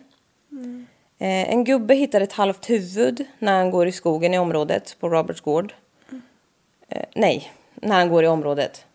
Eh, 1.20 1.50
en 1.50 1.64
gubbe 1.64 1.96
hittar 1.96 2.22
ett 2.22 2.34
halvt 2.34 2.70
huvud 2.70 3.26
när 3.40 3.58
han 3.58 3.72
går 3.72 3.88
i 3.88 3.92
skogen 3.92 4.34
i 4.34 4.40
området 4.40 4.98
på 5.00 5.10
Roberts 5.10 5.42
gård. 5.42 5.74
Eh, 6.90 7.06
nej, 7.16 7.52
när 7.76 7.96
han 7.96 8.10
går 8.10 8.24
i 8.24 8.28
området. 8.28 8.86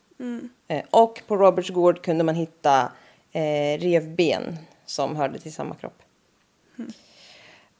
Eh, 0.69 0.83
och 0.91 1.23
på 1.27 1.37
Roberts 1.37 1.71
gård 1.71 2.03
kunde 2.03 2.25
man 2.25 2.35
hitta 2.35 2.93
eh, 3.33 3.79
revben 3.79 4.59
som 4.87 5.17
hörde 5.17 5.39
till 5.39 5.53
samma 5.53 5.75
kropp. 5.75 6.03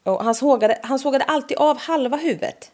Och 0.03 0.23
han, 0.23 0.35
sågade, 0.35 0.79
han 0.83 0.99
sågade 0.99 1.23
alltid 1.23 1.57
av 1.57 1.77
halva 1.77 2.17
huvudet. 2.17 2.71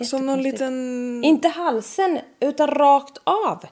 Som 0.00 0.26
någon 0.26 0.42
liten... 0.42 1.24
Inte 1.24 1.48
halsen, 1.48 2.18
utan 2.40 2.68
rakt 2.68 3.18
av. 3.24 3.64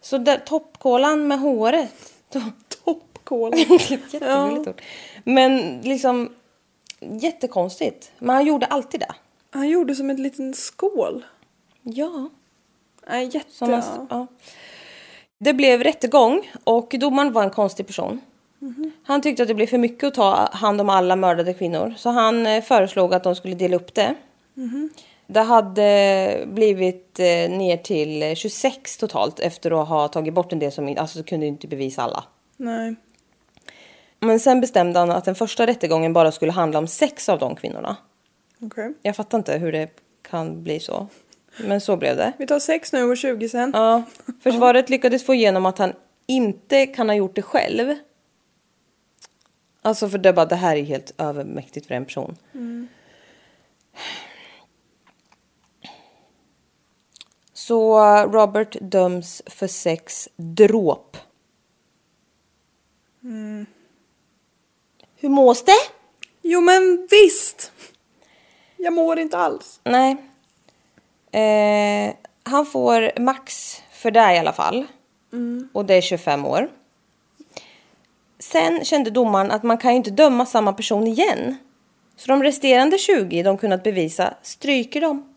Så 0.00 0.18
där, 0.18 0.38
toppkolan 0.38 1.28
med 1.28 1.40
håret. 1.40 2.14
Toppkål. 2.84 3.52
Jättegulligt 3.58 4.68
ord. 4.68 4.82
Men 5.24 5.80
liksom 5.80 6.34
jättekonstigt. 7.00 8.12
Men 8.18 8.36
han 8.36 8.46
gjorde 8.46 8.66
alltid 8.66 9.00
det. 9.00 9.14
Han 9.50 9.68
gjorde 9.68 9.94
som 9.94 10.10
en 10.10 10.22
liten 10.22 10.54
skål. 10.54 11.24
Ja. 11.82 12.28
Nej, 13.08 13.30
jätte... 13.32 13.66
Man, 13.66 14.06
ja. 14.10 14.26
Det 15.38 15.52
blev 15.52 15.82
rättegång 15.82 16.50
och 16.64 16.94
domaren 17.00 17.32
var 17.32 17.42
en 17.42 17.50
konstig 17.50 17.86
person. 17.86 18.20
Han 19.02 19.22
tyckte 19.22 19.42
att 19.42 19.48
det 19.48 19.54
blev 19.54 19.66
för 19.66 19.78
mycket 19.78 20.06
att 20.06 20.14
ta 20.14 20.48
hand 20.52 20.80
om 20.80 20.88
alla 20.88 21.16
mördade 21.16 21.54
kvinnor. 21.54 21.94
Så 21.96 22.10
han 22.10 22.46
eh, 22.46 22.62
föreslog 22.62 23.14
att 23.14 23.24
de 23.24 23.36
skulle 23.36 23.54
dela 23.54 23.76
upp 23.76 23.94
det. 23.94 24.14
Det 25.26 25.40
hade 25.40 26.44
blivit 26.46 27.18
eh, 27.18 27.50
ner 27.50 27.76
till 27.76 28.22
eh, 28.22 28.34
26 28.34 28.96
totalt 28.96 29.40
efter 29.40 29.82
att 29.82 29.88
ha 29.88 30.08
tagit 30.08 30.34
bort 30.34 30.52
en 30.52 30.58
del 30.58 30.72
som 30.72 30.96
alltså 30.98 31.22
kunde 31.22 31.46
inte 31.46 31.66
bevisa 31.66 32.02
alla. 32.02 32.24
Nej. 32.56 32.96
Men 34.20 34.40
sen 34.40 34.60
bestämde 34.60 34.98
han 34.98 35.10
att 35.10 35.24
den 35.24 35.34
första 35.34 35.66
rättegången 35.66 36.12
bara 36.12 36.32
skulle 36.32 36.52
handla 36.52 36.78
om 36.78 36.86
sex 36.86 37.28
av 37.28 37.38
de 37.38 37.56
kvinnorna. 37.56 37.96
Okej. 38.62 38.94
Jag 39.02 39.16
fattar 39.16 39.38
inte 39.38 39.58
hur 39.58 39.72
det 39.72 39.88
kan 40.22 40.62
bli 40.62 40.80
så. 40.80 41.06
Men 41.64 41.80
så 41.80 41.96
blev 41.96 42.16
det. 42.16 42.32
Vi 42.38 42.46
tar 42.46 42.58
sex 42.58 42.92
nu 42.92 43.02
och 43.02 43.16
20 43.16 43.48
sen. 43.48 43.70
Ja, 43.74 44.02
försvaret 44.42 44.90
lyckades 44.90 45.26
få 45.26 45.34
igenom 45.34 45.66
att 45.66 45.78
han 45.78 45.92
inte 46.26 46.86
kan 46.86 47.08
ha 47.08 47.16
gjort 47.16 47.34
det 47.34 47.42
själv. 47.42 47.94
Alltså 49.82 50.08
för 50.08 50.18
det, 50.18 50.32
bara, 50.32 50.46
det 50.46 50.56
här 50.56 50.76
är 50.76 50.82
helt 50.82 51.14
övermäktigt 51.18 51.86
för 51.86 51.94
en 51.94 52.04
person. 52.04 52.36
Så 57.52 58.00
Robert 58.26 58.76
döms 58.80 59.42
för 59.46 59.66
sex 59.66 60.28
dråp. 60.36 61.16
Hur 65.16 65.28
mås 65.28 65.64
det? 65.64 65.72
Jo 66.42 66.60
men 66.60 67.08
visst! 67.10 67.72
Jag 68.76 68.92
mår 68.92 69.18
inte 69.18 69.38
alls. 69.38 69.80
Nej. 69.84 70.16
Eh, 71.32 72.14
han 72.42 72.66
får 72.66 73.20
max 73.20 73.76
för 73.92 74.10
det 74.10 74.34
i 74.34 74.38
alla 74.38 74.52
fall. 74.52 74.86
Och 75.72 75.84
det 75.84 75.94
är 75.94 76.00
25 76.00 76.46
år. 76.46 76.68
Sen 78.40 78.84
kände 78.84 79.10
domaren 79.10 79.50
att 79.50 79.62
man 79.62 79.78
kan 79.78 79.90
ju 79.90 79.96
inte 79.96 80.10
döma 80.10 80.46
samma 80.46 80.72
person 80.72 81.06
igen. 81.06 81.56
Så 82.16 82.26
de 82.28 82.42
resterande 82.42 82.98
20 82.98 83.42
de 83.42 83.58
kunnat 83.58 83.82
bevisa 83.82 84.34
stryker 84.42 85.00
dem. 85.00 85.34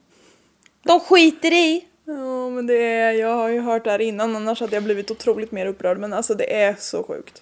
De 0.84 0.99
skiter 0.99 1.53
i. 1.53 1.85
Ja, 2.05 2.49
men 2.49 2.67
det 2.67 2.84
är, 2.84 3.11
jag 3.11 3.35
har 3.35 3.49
ju 3.49 3.59
hört 3.59 3.84
det 3.84 3.91
här 3.91 4.01
innan, 4.01 4.35
annars 4.35 4.59
hade 4.59 4.75
jag 4.75 4.84
blivit 4.84 5.11
otroligt 5.11 5.51
mer 5.51 5.65
upprörd. 5.65 5.97
Men 5.97 6.13
alltså 6.13 6.34
det 6.34 6.55
är 6.55 6.75
så 6.80 7.03
sjukt. 7.03 7.41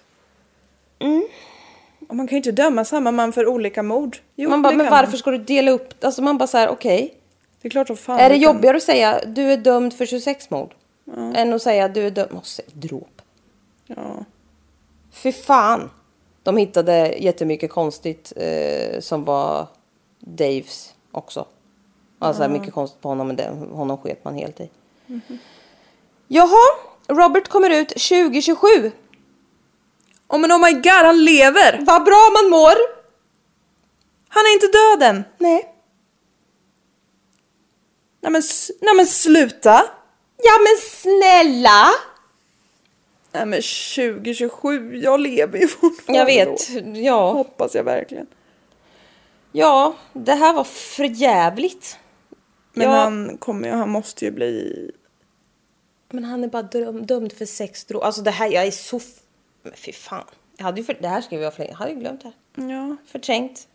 Och 2.08 2.16
man 2.16 2.26
kan 2.28 2.36
ju 2.36 2.36
inte 2.36 2.52
döma 2.52 2.84
samma 2.84 3.10
man 3.10 3.32
för 3.32 3.46
olika 3.46 3.82
mord. 3.82 4.16
Jo, 4.36 4.50
man 4.50 4.62
bara, 4.62 4.74
men 4.74 4.90
varför 4.90 5.16
ska 5.16 5.30
du 5.30 5.38
dela 5.38 5.70
upp? 5.70 6.04
Alltså 6.04 6.22
man 6.22 6.38
bara 6.38 6.46
så 6.46 6.58
här, 6.58 6.68
okej. 6.68 7.14
Det 7.62 7.68
är 7.68 7.70
klart 7.70 7.86
som 7.86 7.96
fan. 7.96 8.20
Är 8.20 8.28
det 8.28 8.34
kan- 8.34 8.42
jobbigare 8.42 8.76
att 8.76 8.82
säga 8.82 9.20
du 9.26 9.52
är 9.52 9.56
dömd 9.56 9.94
för 9.94 10.06
26 10.06 10.50
mord? 10.50 10.74
Än 11.34 11.52
att 11.52 11.62
säga 11.62 11.88
du 11.88 12.06
är 12.06 12.10
dömd... 12.10 12.32
Måste 12.32 12.62
dråp. 12.72 13.22
Ja. 13.86 14.24
Fy 15.22 15.32
fan. 15.32 15.90
De 16.42 16.56
hittade 16.56 17.14
jättemycket 17.18 17.70
konstigt 17.70 18.32
eh, 18.36 19.00
som 19.00 19.24
var 19.24 19.66
Daves 20.18 20.94
också. 21.12 21.46
Alltså 22.18 22.48
mycket 22.48 22.74
konstigt 22.74 23.00
på 23.00 23.08
honom 23.08 23.26
men 23.26 23.36
det, 23.36 23.48
honom 23.72 23.98
sket 23.98 24.24
man 24.24 24.34
helt 24.34 24.60
i. 24.60 24.70
Jaha, 26.28 26.68
Robert 27.08 27.48
kommer 27.48 27.70
ut 27.70 27.88
2027. 27.88 28.66
Oh 30.28 30.38
men 30.40 30.52
oh 30.52 30.58
my 30.58 30.72
god, 30.72 31.04
han 31.04 31.24
lever! 31.24 31.78
Vad 31.80 32.04
bra 32.04 32.30
man 32.42 32.50
mår! 32.50 32.74
Han 34.28 34.42
är 34.42 34.52
inte 34.52 34.66
död 34.66 35.10
än! 35.10 35.24
Nej. 35.38 35.74
Nej 38.20 38.32
men, 38.32 38.42
nej 38.80 38.94
men 38.96 39.06
sluta! 39.06 39.82
Ja 40.36 40.52
men 40.58 40.76
snälla! 40.90 41.88
Nej 43.32 43.46
men 43.46 43.62
2027, 43.62 44.96
jag 44.96 45.20
lever 45.20 45.58
ju 45.58 45.68
fortfarande 45.68 46.18
Jag 46.18 46.26
vet, 46.46 46.84
Då. 46.84 47.00
ja. 47.00 47.32
Hoppas 47.32 47.74
jag 47.74 47.84
verkligen. 47.84 48.26
Ja, 49.52 49.94
det 50.12 50.32
här 50.34 50.52
var 50.54 50.64
för 50.64 51.04
jävligt. 51.04 51.98
Men 52.72 52.86
Ja. 52.90 52.92
han 52.96 53.36
kommer 53.38 53.68
ju, 53.68 53.74
han 53.74 53.90
måste 53.90 54.24
ju 54.24 54.30
bli... 54.30 54.90
Men 56.10 56.24
han 56.24 56.44
är 56.44 56.48
bara 56.48 56.62
döm, 56.62 57.06
dömd 57.06 57.32
för 57.32 57.46
sex 57.46 57.84
drog. 57.84 58.02
Alltså 58.02 58.22
det 58.22 58.30
här, 58.30 58.48
jag 58.52 58.66
är 58.66 58.70
så... 58.70 59.00
Men 59.62 59.72
fy 59.76 59.92
fan. 59.92 60.24
Jag 60.56 60.64
hade 60.64 60.80
ju 60.80 60.84
för, 60.84 60.96
det 61.00 61.08
här 61.08 61.20
skrev 61.20 61.42
jag 61.42 61.52
för 61.54 61.58
länge. 61.60 61.70
Jag 61.72 61.78
hade 61.78 61.90
ju 61.92 61.98
glömt 62.00 62.22
det 62.22 62.32
här. 62.56 62.70
Ja. 62.70 62.96
Förträngt. 63.06 63.68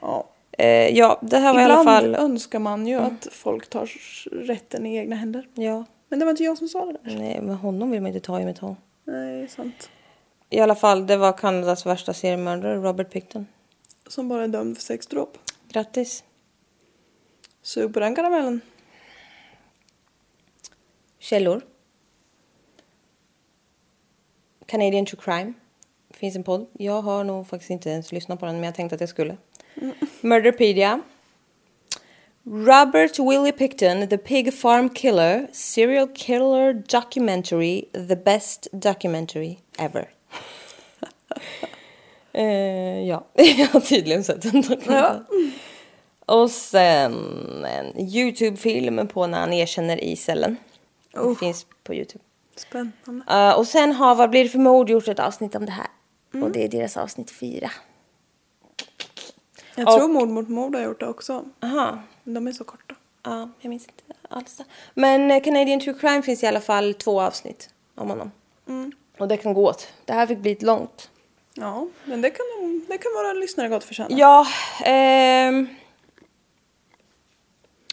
ja. 0.00 0.28
Eh, 0.52 0.68
ja, 0.98 1.18
det 1.22 1.38
här 1.38 1.54
var 1.54 1.60
Ibland 1.60 1.70
i 1.70 1.90
alla 1.90 2.00
fall... 2.00 2.14
Mm. 2.14 2.20
önskar 2.32 2.58
man 2.58 2.86
ju 2.86 2.94
att 2.98 3.28
folk 3.32 3.70
tar 3.70 3.90
rätten 4.46 4.86
i 4.86 4.96
egna 4.96 5.16
händer. 5.16 5.48
Ja. 5.54 5.84
Men 6.08 6.18
det 6.18 6.24
var 6.24 6.30
inte 6.30 6.44
jag 6.44 6.58
som 6.58 6.68
sa 6.68 6.86
det 6.86 6.92
där. 6.92 7.18
Nej, 7.18 7.40
men 7.40 7.54
honom 7.54 7.90
vill 7.90 8.00
man 8.02 8.08
inte 8.14 8.26
ta 8.26 8.40
i 8.40 8.54
tång. 8.54 8.76
Nej, 9.04 9.48
sant. 9.48 9.90
I 10.50 10.60
alla 10.60 10.74
fall, 10.74 11.06
det 11.06 11.16
var 11.16 11.32
Kanadas 11.32 11.86
värsta 11.86 12.14
seriemördare, 12.14 12.76
Robert 12.76 13.12
Picton. 13.12 13.46
Som 14.06 14.28
bara 14.28 14.44
är 14.44 14.48
dömd 14.48 14.76
för 14.76 14.82
sexdråp. 14.82 15.38
Grattis. 15.68 16.24
Sug 17.62 17.94
på 17.94 18.00
den 18.00 18.14
karamellen. 18.14 18.60
Källor. 21.18 21.62
Canadian 24.66 25.06
True 25.06 25.22
Crime. 25.22 25.52
Finns 26.10 26.36
en 26.36 26.44
podd. 26.44 26.66
Jag 26.72 27.02
har 27.02 27.24
nog 27.24 27.48
faktiskt 27.48 27.70
inte 27.70 27.90
ens 27.90 28.12
lyssnat 28.12 28.40
på 28.40 28.46
den, 28.46 28.54
men 28.54 28.64
jag 28.64 28.74
tänkte 28.74 28.94
att 28.94 29.00
jag 29.00 29.10
skulle. 29.10 29.36
Murderpedia. 30.20 31.00
Robert 32.50 33.18
Willie 33.18 33.52
Picton, 33.52 34.08
The 34.08 34.18
Pig 34.18 34.54
Farm 34.54 34.88
Killer, 34.88 35.48
Serial 35.52 36.08
Killer 36.14 36.72
Documentary, 36.72 37.84
The 37.92 38.16
Best 38.16 38.68
Documentary 38.72 39.58
Ever. 39.78 40.10
eh, 42.32 43.06
ja, 43.06 43.26
jag 43.34 43.66
har 43.66 43.80
tydligen 43.80 44.24
sett 44.24 44.44
en 44.44 44.60
dokumentär. 44.60 45.24
Och 46.26 46.50
sen 46.50 47.14
en 47.64 48.00
Youtube-film 48.00 49.08
på 49.08 49.26
när 49.26 49.40
han 49.40 49.52
erkänner 49.52 50.04
i 50.04 50.16
cellen. 50.16 50.56
Det 51.12 51.34
finns 51.40 51.66
på 51.84 51.94
Youtube. 51.94 52.24
Spännande. 52.56 53.24
Uh, 53.30 53.58
och 53.58 53.66
sen 53.66 53.92
har 53.92 54.14
Vad 54.14 54.30
blir 54.30 54.44
det 54.44 54.50
för 54.50 54.58
mord 54.58 54.90
gjort 54.90 55.08
ett 55.08 55.20
avsnitt 55.20 55.54
om 55.54 55.66
det 55.66 55.72
här. 55.72 55.88
Och 56.42 56.50
det 56.50 56.64
är 56.64 56.68
deras 56.68 56.96
avsnitt 56.96 57.30
fyra. 57.30 57.70
Jag 59.74 59.88
Och- 59.88 59.98
tror 59.98 60.08
mord 60.08 60.28
mot 60.28 60.48
mord 60.48 60.74
har 60.74 60.82
gjort 60.82 61.00
det 61.00 61.08
också. 61.08 61.44
Aha. 61.62 61.98
De 62.34 62.46
är 62.46 62.52
så 62.52 62.64
korta. 62.64 62.94
Ja, 63.22 63.48
jag 63.60 63.70
minns 63.70 63.82
inte 63.86 64.02
alls. 64.28 64.58
Men 64.94 65.30
eh, 65.30 65.42
Canadian 65.42 65.80
True 65.80 65.94
Crime 66.00 66.22
finns 66.22 66.42
i 66.42 66.46
alla 66.46 66.60
fall 66.60 66.94
två 66.94 67.20
avsnitt 67.20 67.70
om 67.94 68.08
honom. 68.08 68.30
Och 69.18 69.28
det 69.28 69.36
kan 69.36 69.54
gå 69.54 69.66
åt. 69.68 69.88
Det 70.04 70.12
här 70.12 70.26
fick 70.26 70.38
bli 70.38 70.52
ett 70.52 70.62
långt. 70.62 71.10
Ja, 71.54 71.86
men 72.04 72.20
det 72.20 72.30
kan, 72.30 72.46
de- 72.60 72.84
det 72.88 72.98
kan 72.98 73.12
våra 73.16 73.32
lyssnare 73.32 73.68
gott 73.68 73.84
förtjäna. 73.84 74.08
Ja, 74.18 74.46
ehm... 74.84 75.68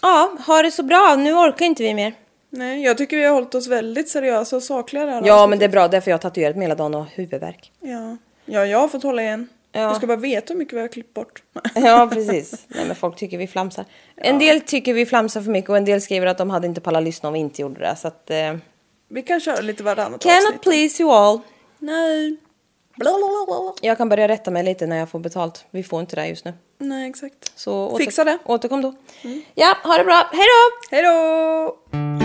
Ja, 0.02 0.38
ha 0.48 0.62
det 0.62 0.72
så 0.72 0.84
bra. 0.84 1.16
Nu 1.16 1.34
orkar 1.34 1.66
inte 1.66 1.84
vi 1.84 1.94
mer. 1.94 2.14
Nej, 2.50 2.84
jag 2.84 2.98
tycker 2.98 3.18
vi 3.18 3.24
har 3.24 3.34
hållit 3.34 3.56
oss 3.56 3.68
väldigt 3.68 4.10
seriösa 4.10 4.56
och 4.56 4.64
sakliga 4.64 5.06
det 5.06 5.12
här 5.12 5.18
Ja, 5.26 5.34
avsnittet. 5.34 5.50
men 5.50 5.60
det 5.60 5.66
är 5.66 5.70
bra. 5.70 5.88
Därför 5.88 6.12
jag 6.12 6.18
har 6.18 6.22
tatuerat 6.22 6.56
mig 6.56 6.64
hela 6.64 6.76
dagen 6.76 6.96
och 6.96 7.06
huvudvärk. 7.06 7.72
Ja. 7.80 8.18
ja, 8.46 8.66
jag 8.66 8.80
har 8.80 8.88
fått 8.88 9.04
hålla 9.04 9.22
igen. 9.22 9.50
Ja. 9.76 9.82
Jag 9.82 9.96
ska 9.96 10.08
bara 10.08 10.18
veta 10.18 10.54
hur 10.54 10.58
mycket 10.60 10.74
vi 10.74 10.82
har 10.82 10.88
klippt 10.88 11.14
bort. 11.14 11.44
Ja, 11.76 12.10
precis. 12.14 12.66
Nej, 12.68 12.86
men 12.86 12.96
folk 12.96 13.16
tycker 13.16 13.38
vi 13.38 13.48
flamsar. 13.48 13.86
En 14.16 14.40
del 14.40 14.62
tycker 14.62 14.94
vi 14.94 15.06
flamsar 15.06 15.42
för 15.42 15.52
mycket 15.52 15.70
och 15.70 15.78
en 15.78 15.86
del 15.86 16.02
skriver 16.02 16.28
att 16.28 16.38
de 16.38 16.50
hade 16.50 16.68
inte 16.68 16.82
pallat 16.82 17.04
lyssna 17.04 17.30
om 17.30 17.34
vi 17.34 17.40
inte 17.40 17.62
gjorde 17.62 17.80
det. 17.80 17.96
Så 17.96 18.08
att... 18.08 18.30
Eh, 18.30 18.56
Vi 19.08 19.22
kan 19.22 19.40
köra 19.40 19.62
lite 19.62 19.84
varannat 19.84 20.22
cannot 20.24 20.44
avsnitt. 20.48 20.62
please 20.62 21.04
you 21.04 21.12
all. 21.12 21.40
Nej. 21.80 22.36
Bla, 22.98 23.12
bla, 23.18 23.46
bla, 23.48 23.62
bla. 23.62 23.74
Jag 23.82 23.98
kan 23.98 24.10
börja 24.10 24.28
rätta 24.28 24.52
mig 24.52 24.64
lite 24.64 24.88
när 24.88 24.98
jag 24.98 25.10
får 25.10 25.20
betalt. 25.20 25.66
Vi 25.72 25.84
får 25.84 26.00
inte 26.02 26.16
det 26.16 26.28
just 26.28 26.46
nu. 26.46 26.54
Nej, 26.78 27.10
exakt. 27.10 27.52
Så 27.56 27.90
åter- 27.90 27.98
Fixa 27.98 28.24
det. 28.24 28.38
Återkom 28.46 28.82
då. 28.82 28.94
Ja, 29.56 29.78
ha 29.84 29.98
det 29.98 30.04
bra. 30.04 30.30
Hej 30.32 30.46
då! 30.46 30.96
Hej 30.96 31.04
då! 31.04 32.25